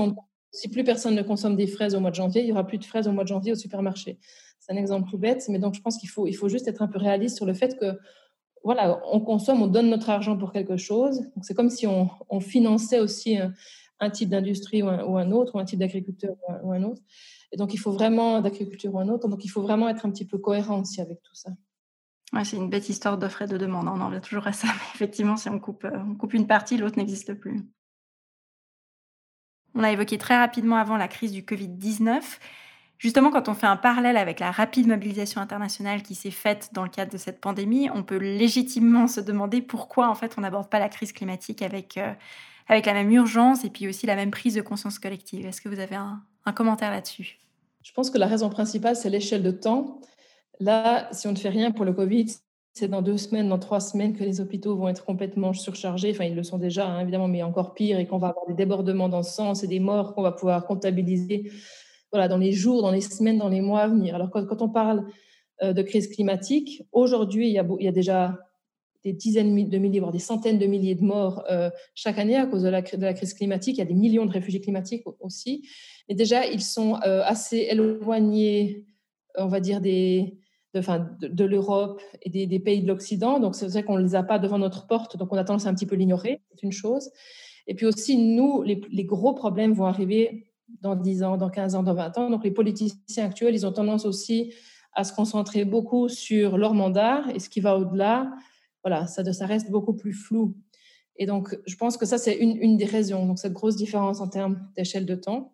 si 0.51 0.69
plus 0.69 0.85
personne 0.85 1.15
ne 1.15 1.21
consomme 1.21 1.57
des 1.57 1.67
fraises 1.67 1.95
au 1.95 1.99
mois 1.99 2.11
de 2.11 2.15
janvier, 2.15 2.41
il 2.41 2.47
y 2.47 2.51
aura 2.53 2.65
plus 2.65 2.77
de 2.77 2.85
fraises 2.85 3.09
au 3.09 3.11
mois 3.11 3.23
de 3.23 3.29
janvier 3.29 3.51
au 3.51 3.55
supermarché. 3.55 4.17
C'est 4.61 4.71
un 4.71 4.77
exemple 4.77 5.09
tout 5.09 5.17
bête, 5.17 5.43
mais 5.49 5.59
donc 5.59 5.75
je 5.75 5.81
pense 5.81 5.97
qu'il 5.97 6.09
faut, 6.09 6.25
il 6.25 6.33
faut 6.33 6.47
juste 6.47 6.69
être 6.69 6.81
un 6.81 6.87
peu 6.87 6.99
réaliste 6.99 7.35
sur 7.35 7.45
le 7.45 7.53
fait 7.53 7.77
que 7.77 7.97
voilà, 8.63 9.01
on 9.11 9.19
consomme, 9.19 9.61
on 9.61 9.67
donne 9.67 9.89
notre 9.89 10.09
argent 10.09 10.37
pour 10.37 10.51
quelque 10.51 10.77
chose. 10.77 11.21
c'est 11.41 11.53
comme 11.53 11.69
si 11.69 11.87
on, 11.87 12.39
finançait 12.39 12.99
aussi 12.99 13.37
un, 13.99 14.09
type 14.09 14.29
d'industrie 14.29 14.83
ou, 14.83 14.87
un, 14.89 15.31
autre, 15.31 15.55
ou 15.55 15.59
un 15.59 15.65
type 15.65 15.79
d'agriculteur 15.79 16.35
ou, 16.63 16.71
un 16.71 16.83
autre. 16.83 17.01
Et 17.51 17.57
donc, 17.57 17.73
il 17.73 17.77
faut 17.77 17.91
vraiment, 17.91 18.41
d'agriculture 18.41 18.93
ou 18.93 18.99
un 18.99 19.09
autre, 19.09 19.27
donc 19.27 19.43
il 19.45 19.49
faut 19.49 19.61
vraiment 19.61 19.89
être 19.89 20.05
un 20.05 20.11
petit 20.11 20.25
peu 20.25 20.37
cohérent 20.37 20.81
aussi 20.81 21.01
avec 21.01 21.21
tout 21.23 21.35
ça. 21.35 21.51
Ouais, 22.31 22.45
c'est 22.45 22.57
une 22.57 22.69
bête 22.69 22.89
histoire 22.89 23.17
d'offre 23.17 23.41
et 23.41 23.47
de 23.47 23.57
demande. 23.57 23.87
On 23.87 23.99
en 24.01 24.07
revient 24.07 24.21
toujours 24.21 24.45
à 24.45 24.53
ça. 24.53 24.67
Mais 24.73 24.95
effectivement, 24.95 25.35
si 25.35 25.49
on 25.49 25.59
coupe, 25.59 25.87
on 25.91 26.15
coupe 26.15 26.33
une 26.33 26.47
partie, 26.47 26.77
l'autre 26.77 26.97
n'existe 26.97 27.33
plus. 27.33 27.65
On 29.75 29.83
a 29.83 29.91
évoqué 29.91 30.17
très 30.17 30.37
rapidement 30.37 30.75
avant 30.75 30.97
la 30.97 31.07
crise 31.07 31.31
du 31.31 31.41
Covid-19. 31.41 32.21
Justement, 32.99 33.31
quand 33.31 33.47
on 33.47 33.53
fait 33.53 33.65
un 33.65 33.77
parallèle 33.77 34.17
avec 34.17 34.41
la 34.41 34.51
rapide 34.51 34.85
mobilisation 34.85 35.39
internationale 35.39 36.03
qui 36.03 36.15
s'est 36.15 36.31
faite 36.31 36.71
dans 36.73 36.83
le 36.83 36.89
cadre 36.89 37.09
de 37.09 37.17
cette 37.17 37.39
pandémie, 37.39 37.89
on 37.95 38.03
peut 38.03 38.17
légitimement 38.17 39.07
se 39.07 39.21
demander 39.21 39.61
pourquoi 39.61 40.09
en 40.09 40.15
fait 40.15 40.33
on 40.37 40.41
n'aborde 40.41 40.69
pas 40.69 40.79
la 40.79 40.89
crise 40.89 41.13
climatique 41.13 41.61
avec, 41.61 41.97
euh, 41.97 42.11
avec 42.67 42.85
la 42.85 42.93
même 42.93 43.09
urgence 43.09 43.63
et 43.63 43.69
puis 43.69 43.87
aussi 43.87 44.05
la 44.05 44.17
même 44.17 44.31
prise 44.31 44.55
de 44.55 44.61
conscience 44.61 44.99
collective. 44.99 45.45
Est-ce 45.45 45.61
que 45.61 45.69
vous 45.69 45.79
avez 45.79 45.95
un, 45.95 46.21
commentaire 46.53 46.91
là-dessus? 46.91 47.39
Je 47.83 47.93
pense 47.93 48.09
que 48.09 48.17
la 48.17 48.27
raison 48.27 48.49
principale, 48.49 48.97
c'est 48.97 49.09
l'échelle 49.09 49.43
de 49.43 49.51
temps. 49.51 50.01
Là, 50.59 51.07
si 51.13 51.27
on 51.27 51.31
ne 51.31 51.37
fait 51.37 51.49
rien 51.49 51.71
pour 51.71 51.85
le 51.85 51.93
Covid, 51.93 52.25
c'est 52.73 52.89
dans 52.89 53.01
deux 53.01 53.17
semaines, 53.17 53.47
dans 53.47 53.59
trois 53.59 53.79
semaines 53.79 54.13
que 54.17 54.25
les 54.25 54.41
hôpitaux 54.41 54.75
vont 54.75 54.89
être 54.89 55.05
complètement 55.05 55.53
surchargés. 55.53 56.11
Enfin, 56.11 56.25
ils 56.25 56.35
le 56.35 56.43
sont 56.43 56.57
déjà, 56.57 56.85
hein, 56.85 56.99
évidemment, 56.99 57.29
mais 57.29 57.43
encore 57.43 57.75
pire, 57.75 57.97
et 57.97 58.07
qu'on 58.07 58.17
va 58.17 58.29
avoir 58.29 58.45
des 58.47 58.55
débordements 58.55 59.07
dans 59.07 59.23
sens 59.23 59.63
et 59.63 59.67
des 59.67 59.79
morts 59.79 60.13
qu'on 60.15 60.23
va 60.23 60.33
pouvoir 60.33 60.65
comptabiliser 60.65 61.49
voilà, 62.11 62.27
dans 62.27 62.37
les 62.37 62.51
jours, 62.51 62.81
dans 62.81 62.91
les 62.91 63.01
semaines, 63.01 63.37
dans 63.37 63.49
les 63.49 63.61
mois 63.61 63.81
à 63.81 63.87
venir. 63.87 64.15
Alors, 64.15 64.29
quand, 64.29 64.61
on 64.61 64.69
parle 64.69 65.05
euh, 65.63 65.73
de 65.73 65.81
crise 65.81 66.07
climatique, 66.07 66.83
aujourd'hui, 66.91 67.47
il, 67.49 67.53
y 67.53 67.87
a 67.87 67.91
déjà 67.91 68.37
des 69.03 69.13
dizaines 69.13 69.69
de 69.69 69.77
milliers, 69.77 69.99
voire 69.99 70.11
des 70.11 70.19
centaines 70.19 70.59
de 70.59 70.65
milliers 70.65 70.95
de 70.95 71.03
morts 71.03 71.43
euh, 71.49 71.69
chaque 71.95 72.17
année 72.17 72.35
à 72.35 72.45
cause 72.45 72.63
de 72.63 72.69
la, 72.69 72.81
crise 72.81 73.33
climatique. 73.33 73.77
Il 73.77 73.79
y 73.79 73.83
a 73.83 73.85
des 73.85 73.93
millions 73.93 74.25
de 74.25 74.31
réfugiés 74.31 74.59
climatiques 74.59 75.03
aussi. 75.19 75.67
Et 76.07 76.15
déjà, 76.15 76.45
ils 76.45 76.61
sont 76.61 76.95
euh, 77.05 77.21
assez 77.23 77.67
éloignés, 77.69 78.85
on 79.37 79.47
va 79.47 79.59
dire, 79.59 79.79
de, 79.79 81.43
l'Europe 81.43 82.01
et 82.23 82.47
des, 82.47 82.59
pays 82.59 82.81
de 82.81 82.87
l'Occident. 82.87 83.39
Donc, 83.39 83.55
c'est 83.55 83.67
vrai 83.67 83.83
qu'on 83.83 83.97
ne 83.97 84.03
les 84.03 84.15
a 84.15 84.23
pas 84.23 84.39
devant 84.39 84.57
notre 84.57 84.87
porte, 84.87 85.17
donc 85.17 85.31
on 85.31 85.37
a 85.37 85.43
tendance 85.43 85.65
à 85.65 85.69
un 85.69 85.75
petit 85.75 85.85
peu 85.85 85.95
l'ignorer, 85.95 86.41
c'est 86.51 86.63
une 86.63 86.71
chose. 86.71 87.09
Et 87.67 87.75
puis 87.75 87.85
aussi, 87.85 88.17
nous, 88.17 88.63
les, 88.63 89.05
gros 89.05 89.33
problèmes 89.33 89.73
vont 89.73 89.85
arriver 89.85 90.48
dans 90.81 90.95
10 90.95 91.23
ans, 91.23 91.37
dans 91.37 91.49
15 91.49 91.75
ans, 91.75 91.83
dans 91.83 91.93
20 91.93 92.17
ans. 92.17 92.29
Donc 92.29 92.43
les 92.43 92.51
politiciens 92.51 93.25
actuels, 93.25 93.53
ils 93.53 93.65
ont 93.65 93.71
tendance 93.71 94.05
aussi 94.05 94.53
à 94.93 95.03
se 95.03 95.13
concentrer 95.13 95.65
beaucoup 95.65 96.09
sur 96.09 96.57
leur 96.57 96.73
mandat 96.73 97.23
et 97.33 97.39
ce 97.39 97.49
qui 97.49 97.59
va 97.59 97.77
au-delà, 97.77 98.31
voilà, 98.83 99.07
ça, 99.07 99.45
reste 99.45 99.69
beaucoup 99.69 99.93
plus 99.93 100.13
flou. 100.13 100.55
Et 101.17 101.25
donc, 101.25 101.57
je 101.65 101.75
pense 101.75 101.97
que 101.97 102.05
ça, 102.05 102.17
c'est 102.17 102.35
une, 102.35 102.77
des 102.77 102.85
raisons, 102.85 103.25
donc 103.25 103.39
cette 103.39 103.53
grosse 103.53 103.75
différence 103.75 104.21
en 104.21 104.29
termes 104.29 104.67
d'échelle 104.75 105.05
de 105.05 105.15
temps. 105.15 105.53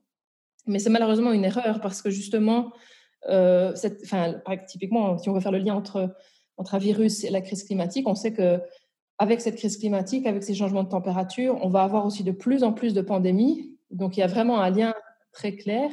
Mais 0.68 0.80
c'est 0.80 0.90
malheureusement 0.90 1.32
une 1.32 1.44
erreur 1.44 1.82
parce 1.82 2.02
que 2.02 2.10
justement, 2.10 2.72
euh, 3.30 3.74
enfin, 4.04 4.36
typiquement, 4.68 5.18
si 5.18 5.30
on 5.30 5.34
veut 5.34 5.40
faire 5.40 5.52
le 5.52 5.58
lien 5.58 5.76
entre, 5.76 6.16
entre 6.58 6.76
un 6.76 6.80
virus 6.80 7.24
et 7.24 7.30
la 7.30 7.42
crise 7.42 7.64
climatique, 7.64 8.08
on 8.08 8.16
sait 8.16 8.34
que 8.34 8.60
avec 9.18 9.42
cette 9.42 9.56
crise 9.56 9.78
climatique, 9.78 10.28
avec 10.28 10.44
ces 10.44 10.54
changements 10.54 10.84
de 10.84 10.90
température, 10.90 11.58
on 11.62 11.70
va 11.70 11.84
avoir 11.84 12.06
aussi 12.06 12.24
de 12.24 12.32
plus 12.32 12.64
en 12.64 12.74
plus 12.74 12.94
de 12.94 13.02
pandémies. 13.02 13.76
Donc, 13.90 14.18
il 14.18 14.20
y 14.20 14.24
a 14.24 14.28
vraiment 14.28 14.60
un 14.60 14.70
lien 14.70 14.94
très 15.36 15.56
clair. 15.56 15.92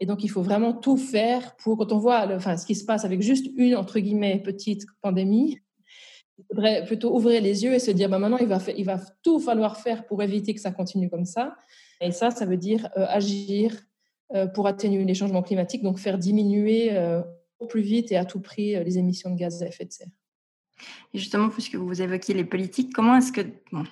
Et 0.00 0.06
donc, 0.06 0.24
il 0.24 0.28
faut 0.28 0.42
vraiment 0.42 0.72
tout 0.72 0.96
faire 0.96 1.54
pour, 1.56 1.76
quand 1.76 1.92
on 1.92 1.98
voit 1.98 2.26
enfin, 2.34 2.56
ce 2.56 2.66
qui 2.66 2.74
se 2.74 2.84
passe 2.84 3.04
avec 3.04 3.20
juste 3.20 3.46
une, 3.56 3.76
entre 3.76 4.00
guillemets, 4.00 4.40
petite 4.42 4.84
pandémie, 5.02 5.58
il 6.38 6.44
faudrait 6.48 6.84
plutôt 6.86 7.14
ouvrir 7.14 7.42
les 7.42 7.64
yeux 7.64 7.74
et 7.74 7.78
se 7.78 7.90
dire, 7.90 8.08
bah, 8.08 8.18
maintenant, 8.18 8.38
il 8.38 8.48
va, 8.48 8.58
il 8.76 8.84
va 8.84 8.98
tout 9.22 9.38
falloir 9.38 9.76
faire 9.76 10.06
pour 10.06 10.22
éviter 10.22 10.54
que 10.54 10.60
ça 10.60 10.70
continue 10.70 11.10
comme 11.10 11.26
ça. 11.26 11.54
Et 12.00 12.12
ça, 12.12 12.30
ça 12.30 12.46
veut 12.46 12.56
dire 12.56 12.88
euh, 12.96 13.04
agir 13.08 13.76
euh, 14.34 14.46
pour 14.46 14.66
atténuer 14.66 15.04
les 15.04 15.14
changements 15.14 15.42
climatiques, 15.42 15.82
donc 15.82 15.98
faire 15.98 16.16
diminuer 16.16 16.96
euh, 16.96 17.20
au 17.58 17.66
plus 17.66 17.82
vite 17.82 18.10
et 18.10 18.16
à 18.16 18.24
tout 18.24 18.40
prix 18.40 18.82
les 18.82 18.96
émissions 18.96 19.30
de 19.30 19.36
gaz 19.36 19.62
à 19.62 19.66
effet 19.66 19.84
de 19.84 19.92
serre. 19.92 20.08
Et 21.12 21.18
justement, 21.18 21.48
puisque 21.48 21.74
vous 21.74 22.02
évoquiez 22.02 22.34
les 22.34 22.44
politiques, 22.44 22.92
comment 22.94 23.16
est-ce 23.16 23.32
que, 23.32 23.40
bon, 23.72 23.84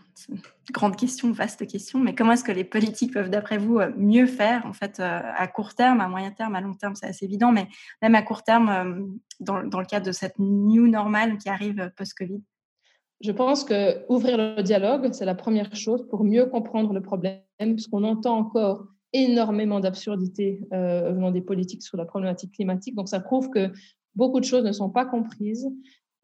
grande 0.73 0.97
question, 0.97 1.33
vaste 1.33 1.67
question, 1.67 1.99
mais 1.99 2.15
comment 2.15 2.33
est-ce 2.33 2.45
que 2.45 2.53
les 2.53 2.65
politiques 2.65 3.13
peuvent, 3.13 3.31
d'après 3.31 3.59
vous, 3.59 3.79
euh, 3.79 3.91
mieux 3.97 4.27
faire, 4.27 4.65
en 4.67 4.73
fait, 4.73 5.01
euh, 5.01 5.21
à 5.37 5.49
court 5.49 5.75
terme, 5.75 6.01
à 6.01 6.09
moyen 6.09 6.31
terme, 6.31 6.55
à 6.55 6.61
long 6.61 6.75
terme, 6.75 6.95
c'est 6.95 7.07
assez 7.07 7.25
évident, 7.25 7.53
mais 7.53 7.67
même 8.03 8.15
à 8.15 8.23
court 8.23 8.43
terme, 8.43 8.69
euh, 8.69 9.07
dans, 9.41 9.65
dans 9.65 9.81
le 9.81 9.87
cadre 9.87 10.07
de 10.07 10.13
cette 10.13 10.39
new 10.39 10.87
normale 10.87 11.39
qui 11.39 11.49
arrive 11.49 11.91
post-Covid? 11.97 12.43
Je 13.21 13.33
pense 13.33 13.65
que 13.65 14.05
ouvrir 14.09 14.37
le 14.37 14.63
dialogue, 14.63 15.13
c'est 15.13 15.25
la 15.25 15.35
première 15.35 15.75
chose 15.75 16.07
pour 16.09 16.23
mieux 16.23 16.47
comprendre 16.47 16.93
le 16.93 17.03
problème, 17.03 17.41
puisqu'on 17.59 18.05
entend 18.05 18.39
encore 18.39 18.87
énormément 19.13 19.81
d'absurdités 19.81 20.61
venant 20.71 21.33
des 21.33 21.41
politiques 21.41 21.83
sur 21.83 21.97
la 21.97 22.05
problématique 22.05 22.53
climatique. 22.53 22.95
Donc, 22.95 23.09
ça 23.09 23.19
prouve 23.19 23.51
que 23.51 23.73
beaucoup 24.15 24.39
de 24.39 24.45
choses 24.45 24.63
ne 24.63 24.71
sont 24.71 24.91
pas 24.91 25.05
comprises 25.05 25.67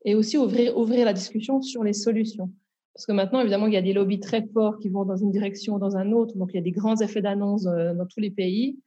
et 0.05 0.15
aussi 0.15 0.37
ouvrir, 0.37 0.77
ouvrir 0.77 1.05
la 1.05 1.13
discussion 1.13 1.63
sur 1.63 1.83
les 1.83 1.93
solutions. 1.93 2.51
Parce 2.95 3.07
que 3.07 3.13
maintenant, 3.13 3.41
évidemment, 3.41 3.67
il 3.67 3.73
y 3.73 3.77
a 3.77 3.83
des 3.83 3.93
lobbies 3.93 4.21
très 4.21 4.47
forts 4.53 4.79
qui 4.79 4.89
vont 4.89 5.05
dans 5.05 5.17
une 5.17 5.33
direction 5.33 5.75
ou 5.75 5.79
dans 5.79 5.97
un 5.97 6.13
autre. 6.13 6.37
Donc, 6.37 6.51
il 6.53 6.57
y 6.57 6.61
a 6.61 6.63
des 6.63 6.71
grands 6.71 6.97
effets 7.01 7.23
d'annonce 7.23 7.67
euh, 7.67 7.93
dans 7.93 8.07
tous 8.07 8.21
les 8.21 8.31
pays. 8.31 8.79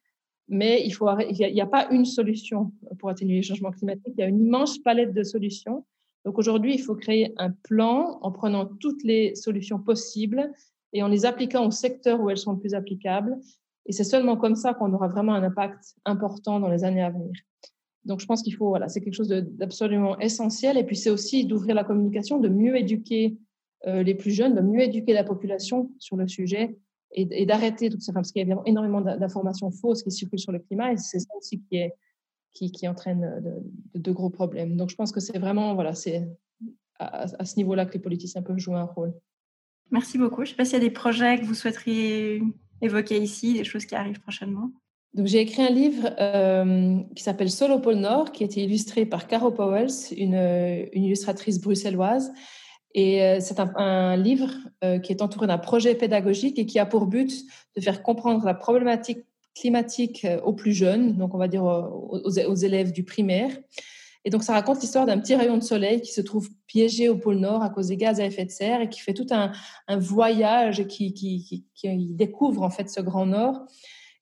Mais 0.48 0.82
il 0.86 1.54
n'y 1.54 1.62
a, 1.62 1.66
pas 1.66 1.90
une 1.92 2.06
solution 2.06 2.72
pour 3.00 3.10
atténuer 3.10 3.36
les 3.36 3.44
changements 3.44 3.72
climatiques. 3.72 4.14
Il 4.18 4.22
y 4.22 4.24
a 4.24 4.28
une 4.28 4.40
immense 4.40 4.78
palette 4.78 5.14
de 5.14 5.24
solutions. 5.24 5.86
Donc, 6.24 6.38
aujourd'hui, 6.38 6.74
il 6.74 6.82
faut 6.82 6.96
créer 6.96 7.34
un 7.38 7.52
plan 7.52 8.18
en 8.22 8.32
prenant 8.32 8.66
toutes 8.66 9.04
les 9.04 9.36
solutions 9.36 9.78
possibles 9.78 10.50
et 10.94 11.04
en 11.04 11.10
les 11.10 11.26
appliquant 11.26 11.68
au 11.68 11.72
secteur 11.72 12.22
où 12.22 12.30
elles 12.30 12.38
sont 12.38 12.54
le 12.54 12.60
plus 12.60 12.76
applicables. 12.76 13.38
Et 13.88 13.92
c'est 13.92 14.06
seulement 14.06 14.38
comme 14.38 14.56
ça 14.56 14.74
qu'on 14.74 14.94
aura 14.94 15.10
vraiment 15.10 15.34
un 15.34 15.44
impact 15.44 15.96
important 16.06 16.62
dans 16.62 16.70
les 16.70 16.86
années 16.86 17.04
à 17.04 17.10
venir. 17.10 17.32
Donc, 18.08 18.22
je 18.22 18.26
pense 18.26 18.42
qu'il 18.42 18.56
faut, 18.56 18.70
voilà, 18.70 18.88
c'est 18.88 19.02
quelque 19.02 19.14
chose 19.14 19.28
d'absolument 19.28 20.18
essentiel. 20.20 20.78
Et 20.78 20.84
puis, 20.84 20.96
c'est 20.96 21.10
aussi 21.10 21.46
d'ouvrir 21.46 21.76
la 21.76 21.84
communication, 21.84 22.40
de 22.40 22.48
mieux 22.48 22.78
éduquer 22.78 23.38
euh, 23.86 24.02
les 24.02 24.16
plus 24.16 24.32
jeunes, 24.32 24.56
de 24.56 24.62
mieux 24.62 24.82
éduquer 24.82 25.14
la 25.14 25.26
population 25.26 25.92
sur 26.00 26.16
le 26.16 26.28
sujet 26.28 26.78
et, 27.12 27.46
d'arrêter 27.46 27.90
tout 27.90 28.00
ça, 28.00 28.14
parce 28.14 28.32
qu'il 28.32 28.48
y 28.48 28.52
a 28.52 28.62
énormément 28.66 29.02
d'informations 29.02 29.72
fausses 29.72 30.04
qui 30.04 30.12
circulent 30.12 30.40
sur 30.40 30.52
le 30.52 30.60
climat 30.60 30.94
et 30.94 30.98
c'est 30.98 31.20
ça 31.20 31.30
aussi 31.38 31.62
qui, 31.62 31.78
est, 31.78 31.94
qui, 32.54 32.72
qui 32.72 32.88
entraîne 32.88 33.62
de, 33.94 34.12
gros 34.12 34.30
problèmes. 34.30 34.78
Donc, 34.78 34.90
je 34.90 34.96
pense 34.96 35.12
que 35.12 35.20
c'est 35.20 35.38
vraiment, 35.38 35.76
voilà, 35.76 35.94
c'est 35.94 36.28
à, 37.00 37.24
à, 37.24 37.46
ce 37.46 37.58
niveau-là 37.58 37.86
que 37.86 37.94
les 37.94 38.00
politiciens 38.00 38.42
peuvent 38.42 38.58
jouer 38.58 38.76
un 38.76 38.86
rôle. 38.86 39.14
Merci 39.92 40.18
beaucoup. 40.18 40.44
Je 40.44 40.52
ne 40.52 40.54
sais 40.54 40.56
pas 40.56 40.66
s'il 40.66 40.74
y 40.76 40.82
a 40.82 40.86
des 40.86 40.92
projets 40.92 41.40
que 41.40 41.46
vous 41.46 41.54
souhaiteriez 41.54 42.42
évoquer 42.82 43.22
ici, 43.22 43.54
des 43.54 43.64
choses 43.64 43.86
qui 43.86 43.96
arrivent 43.96 44.22
prochainement. 44.22 44.72
Donc, 45.14 45.28
j'ai 45.28 45.40
écrit 45.40 45.62
un 45.62 45.70
livre 45.70 46.10
euh, 46.20 47.00
qui 47.16 47.24
s'appelle 47.24 47.50
Solo 47.50 47.80
pôle 47.80 47.96
Nord, 47.96 48.32
qui 48.32 48.44
a 48.44 48.46
été 48.46 48.64
illustré 48.64 49.06
par 49.06 49.28
Caro 49.28 49.52
Powells, 49.52 50.14
une, 50.16 50.88
illustratrice 50.94 51.60
bruxelloise. 51.60 52.32
Et 52.94 53.24
euh, 53.24 53.40
c'est 53.40 53.60
un, 53.60 54.16
livre 54.18 54.52
euh, 54.84 55.00
qui 55.00 55.12
est 55.12 55.22
entouré 55.22 55.48
d'un 55.48 55.58
projet 55.58 55.96
pédagogique 55.96 56.60
et 56.60 56.66
qui 56.66 56.80
a 56.80 56.86
pour 56.86 57.08
but 57.08 57.32
de 57.76 57.82
faire 57.82 58.04
comprendre 58.04 58.46
la 58.46 58.54
problématique 58.54 59.26
climatique 59.56 60.28
aux 60.44 60.54
plus 60.54 60.74
jeunes, 60.74 61.18
donc 61.18 61.34
on 61.34 61.40
va 61.40 61.48
dire 61.48 61.64
aux, 61.64 62.56
élèves 62.56 62.92
du 62.92 63.04
primaire. 63.04 63.50
Et 64.24 64.30
donc, 64.30 64.44
ça 64.44 64.54
raconte 64.54 64.82
l'histoire 64.82 65.08
d'un 65.08 65.18
petit 65.18 65.34
rayon 65.34 65.58
de 65.58 65.64
soleil 65.64 66.02
qui 66.02 66.12
se 66.12 66.22
trouve 66.22 66.50
piégé 66.68 67.10
au 67.10 67.16
pôle 67.16 67.38
Nord 67.38 67.64
à 67.64 67.70
cause 67.70 67.88
des 67.88 67.98
gaz 67.98 68.20
à 68.20 68.26
effet 68.26 68.46
de 68.46 68.52
serre 68.52 68.82
et 68.82 68.90
qui 68.90 69.00
fait 69.00 69.14
tout 69.14 69.26
un, 69.32 69.52
voyage 69.98 70.86
qui, 70.88 71.14
qui, 71.14 71.66
qui, 71.74 72.14
découvre 72.14 72.62
en 72.62 72.70
fait 72.70 72.90
ce 72.90 73.02
grand 73.02 73.26
Nord 73.26 73.66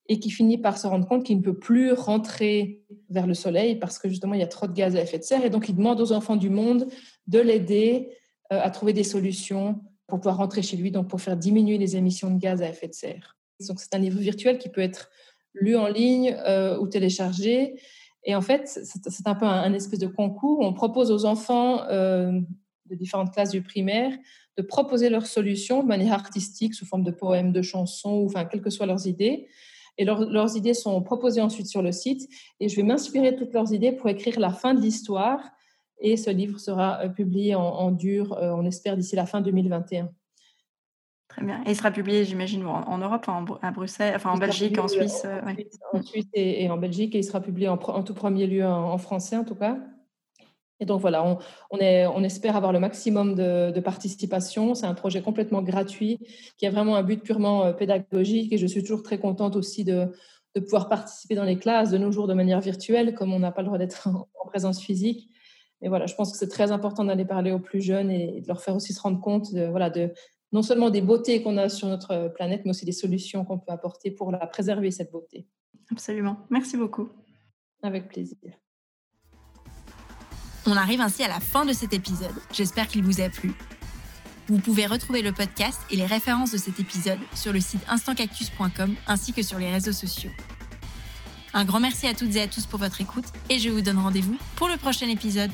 et 0.08 0.20
qui 0.20 0.30
finit 0.30 0.58
par 0.58 0.78
se 0.78 0.88
rendre 0.88 1.08
compte 1.08 1.24
qu'il 1.24 1.38
ne 1.38 1.42
peut 1.42 1.58
plus 1.58 1.92
rentrer 1.92 2.84
vers 3.10 3.26
le 3.26 3.34
soleil 3.34 3.76
parce 3.76 3.98
que 3.98 4.08
justement 4.08 4.34
il 4.34 4.40
y 4.40 4.44
a 4.44 4.48
trop 4.48 4.68
de 4.68 4.74
gaz 4.74 4.96
à 4.96 5.02
effet 5.02 5.18
de 5.18 5.24
serre 5.24 5.44
et 5.44 5.50
donc 5.50 5.68
il 5.68 5.76
demande 5.76 6.00
aux 6.00 6.12
enfants 6.12 6.36
du 6.36 6.50
monde 6.50 6.88
de 7.28 7.40
l'aider 7.40 8.10
euh, 8.52 8.60
à 8.62 8.70
trouver 8.70 8.94
des 8.94 9.04
solutions 9.04 9.82
pour 10.08 10.20
pouvoir 10.20 10.38
rentrer 10.38 10.62
chez 10.62 10.78
lui, 10.78 10.92
donc 10.92 11.08
pour 11.08 11.20
faire 11.20 11.36
diminuer 11.36 11.80
les 11.80 11.96
émissions 11.96 12.30
de 12.30 12.40
gaz 12.40 12.62
à 12.62 12.70
effet 12.70 12.88
de 12.88 12.94
serre. 12.94 13.38
Donc 13.68 13.80
c'est 13.80 13.96
un 13.96 14.00
livre 14.00 14.20
virtuel 14.20 14.60
qui 14.60 14.70
peut 14.70 14.82
être 14.82 15.10
lu 15.54 15.76
en 15.76 15.88
ligne 15.88 16.36
euh, 16.46 16.78
ou 16.78 16.88
téléchargé. 16.88 17.80
Et 18.24 18.36
en 18.36 18.42
fait, 18.42 18.68
c'est 18.68 19.28
un 19.28 19.36
peu 19.36 19.46
un, 19.46 19.74
espèce 19.74 20.00
de 20.00 20.08
concours. 20.08 20.60
On 20.60 20.74
propose 20.74 21.12
aux 21.12 21.26
enfants 21.26 21.84
euh, 21.90 22.40
de 22.88 22.96
différentes 22.96 23.32
classes 23.34 23.52
du 23.52 23.62
primaire 23.62 24.12
de 24.58 24.62
proposer 24.62 25.10
leurs 25.10 25.26
solutions 25.26 25.84
de 25.84 25.88
manière 25.88 26.14
artistique, 26.14 26.74
sous 26.74 26.86
forme 26.86 27.04
de 27.04 27.12
poèmes, 27.12 27.52
de 27.52 27.62
chansons, 27.62 28.20
ou 28.20 28.26
enfin, 28.26 28.46
quelles 28.46 28.62
que 28.62 28.70
soient 28.70 28.86
leurs 28.86 29.08
idées. 29.08 29.48
Et 29.98 30.06
leurs 30.06 30.58
idées 30.58 30.74
sont 30.74 31.02
proposées 31.02 31.42
ensuite 31.42 31.68
sur 31.68 31.82
le 31.82 31.92
site. 31.92 32.30
Et 32.60 32.68
je 32.68 32.76
vais 32.76 32.84
m'inspirer 32.84 33.32
de 33.32 33.38
toutes 33.38 33.54
leurs 33.54 33.74
idées 33.74 33.92
pour 33.92 34.10
écrire 34.10 34.40
la 34.40 34.50
fin 34.50 34.74
de 34.74 34.82
l'histoire. 34.82 35.40
Et 36.00 36.18
ce 36.18 36.30
livre 36.30 36.60
sera 36.60 37.02
euh, 37.02 37.10
publié 37.10 37.56
en, 37.56 37.92
dur, 37.92 38.34
euh, 38.34 38.52
on 38.52 38.66
espère, 38.66 38.98
d'ici 38.98 39.16
la 39.16 39.26
fin 39.26 39.42
2021. 39.42 40.10
Très 41.30 41.44
bien. 41.44 41.62
Et 41.66 41.72
il 41.72 41.76
sera 41.76 41.92
publié, 41.92 42.24
j'imagine, 42.26 42.66
en, 42.66 42.98
Europe, 42.98 43.28
en, 43.28 43.46
à 43.62 43.72
Bruxelles, 43.72 44.14
enfin 44.16 44.32
en 44.32 44.38
Belgique, 44.38 44.78
en 44.78 44.88
Suisse. 44.88 45.24
Euh, 45.26 45.42
en, 45.94 46.02
Suisse 46.02 46.28
et, 46.34 46.70
en 46.70 46.78
Belgique. 46.78 47.16
Et 47.16 47.20
il 47.20 47.24
sera 47.24 47.42
publié 47.42 47.68
en, 47.70 47.78
tout 47.78 48.14
premier 48.14 48.48
lieu 48.48 48.66
en, 48.66 48.98
français, 48.98 49.38
en 49.38 49.44
tout 49.44 49.56
cas. 49.56 49.78
Et 50.80 50.86
donc 50.86 51.00
voilà, 51.00 51.26
on, 51.26 51.38
on, 51.72 51.78
est, 51.78 52.06
on 52.06 52.24
espère 52.24 52.56
avoir 52.56 52.74
le 52.74 52.80
maximum 52.80 53.36
de, 53.36 53.72
de 53.72 53.80
participation. 53.80 54.76
C'est 54.76 54.86
un 54.86 54.94
projet 54.94 55.22
complètement 55.22 55.62
gratuit 55.62 56.20
qui 56.58 56.66
a 56.66 56.70
vraiment 56.70 56.96
un 56.96 57.04
but 57.04 57.24
purement 57.24 57.66
euh, 57.66 57.74
pédagogique 57.74 58.52
et 58.52 58.58
je 58.58 58.68
suis 58.68 58.82
toujours 58.82 59.04
très 59.04 59.18
contente 59.18 59.56
aussi 59.56 59.86
de, 59.86 60.12
de 60.56 60.60
pouvoir 60.60 60.90
participer 60.90 61.36
dans 61.36 61.44
les 61.44 61.58
classes 61.58 61.92
de 61.92 61.98
nos 61.98 62.12
jours 62.12 62.28
de 62.28 62.34
manière 62.34 62.60
virtuelle, 62.62 63.14
comme 63.14 63.34
on 63.34 63.40
n'a 63.40 63.52
pas 63.52 63.62
le 63.62 63.68
droit 63.68 63.78
d'être 63.78 64.08
en, 64.08 64.28
présence 64.48 64.80
physique. 64.82 65.30
Mais 65.82 65.90
voilà, 65.90 66.06
je 66.06 66.16
pense 66.16 66.32
que 66.32 66.38
c'est 66.38 66.48
très 66.48 66.72
important 66.72 67.04
d'aller 67.04 67.26
parler 67.26 67.52
aux 67.52 67.60
plus 67.60 67.82
jeunes 67.82 68.12
et 68.12 68.42
de 68.42 68.48
leur 68.48 68.62
faire 68.62 68.76
aussi 68.76 68.94
se 68.94 69.02
rendre 69.02 69.20
compte 69.20 69.54
de, 69.54 69.66
voilà, 69.66 69.90
de 69.90 70.14
non 70.54 70.62
seulement 70.62 70.90
des 70.90 71.02
beautés 71.02 71.42
qu'on 71.42 71.58
a 71.58 71.68
sur 71.68 71.88
notre 71.88 72.30
planète, 72.30 72.62
mais 72.64 72.70
aussi 72.70 72.86
des 72.86 72.94
solutions 72.94 73.44
qu'on 73.44 73.60
peut 73.60 73.72
apporter 73.72 74.12
pour 74.12 74.32
la 74.32 74.46
préserver, 74.48 74.92
cette 74.92 75.12
beauté. 75.12 75.48
Absolument. 75.92 76.38
Merci 76.50 76.78
beaucoup. 76.78 77.10
Avec 77.82 78.08
plaisir. 78.08 78.54
On 80.68 80.76
arrive 80.76 81.02
ainsi 81.02 81.24
à 81.24 81.28
la 81.28 81.40
fin 81.40 81.66
de 81.66 81.74
cet 81.74 81.94
épisode. 81.94 82.34
J'espère 82.52 82.88
qu'il 82.88 83.04
vous 83.04 83.22
a 83.22 83.30
plu. 83.30 83.54
Vous 84.48 84.60
pouvez 84.60 84.86
retrouver 84.86 85.22
le 85.22 85.32
podcast 85.32 85.80
et 85.92 85.96
les 85.96 86.06
références 86.06 86.52
de 86.52 86.58
cet 86.58 86.80
épisode 86.80 87.20
sur 87.36 87.54
le 87.54 87.60
site 87.60 87.82
instantcactus.com 87.88 88.96
ainsi 89.08 89.34
que 89.34 89.42
sur 89.42 89.60
les 89.60 89.72
réseaux 89.72 89.92
sociaux. 89.92 90.32
Un 91.54 91.66
grand 91.66 91.80
merci 91.80 92.08
à 92.08 92.14
toutes 92.14 92.36
et 92.36 92.42
à 92.42 92.48
tous 92.48 92.66
pour 92.66 92.80
votre 92.80 93.00
écoute 93.00 93.26
et 93.50 93.60
je 93.60 93.70
vous 93.70 93.82
donne 93.82 94.00
rendez-vous 94.00 94.38
pour 94.56 94.68
le 94.68 94.78
prochain 94.78 95.08
épisode. 95.08 95.52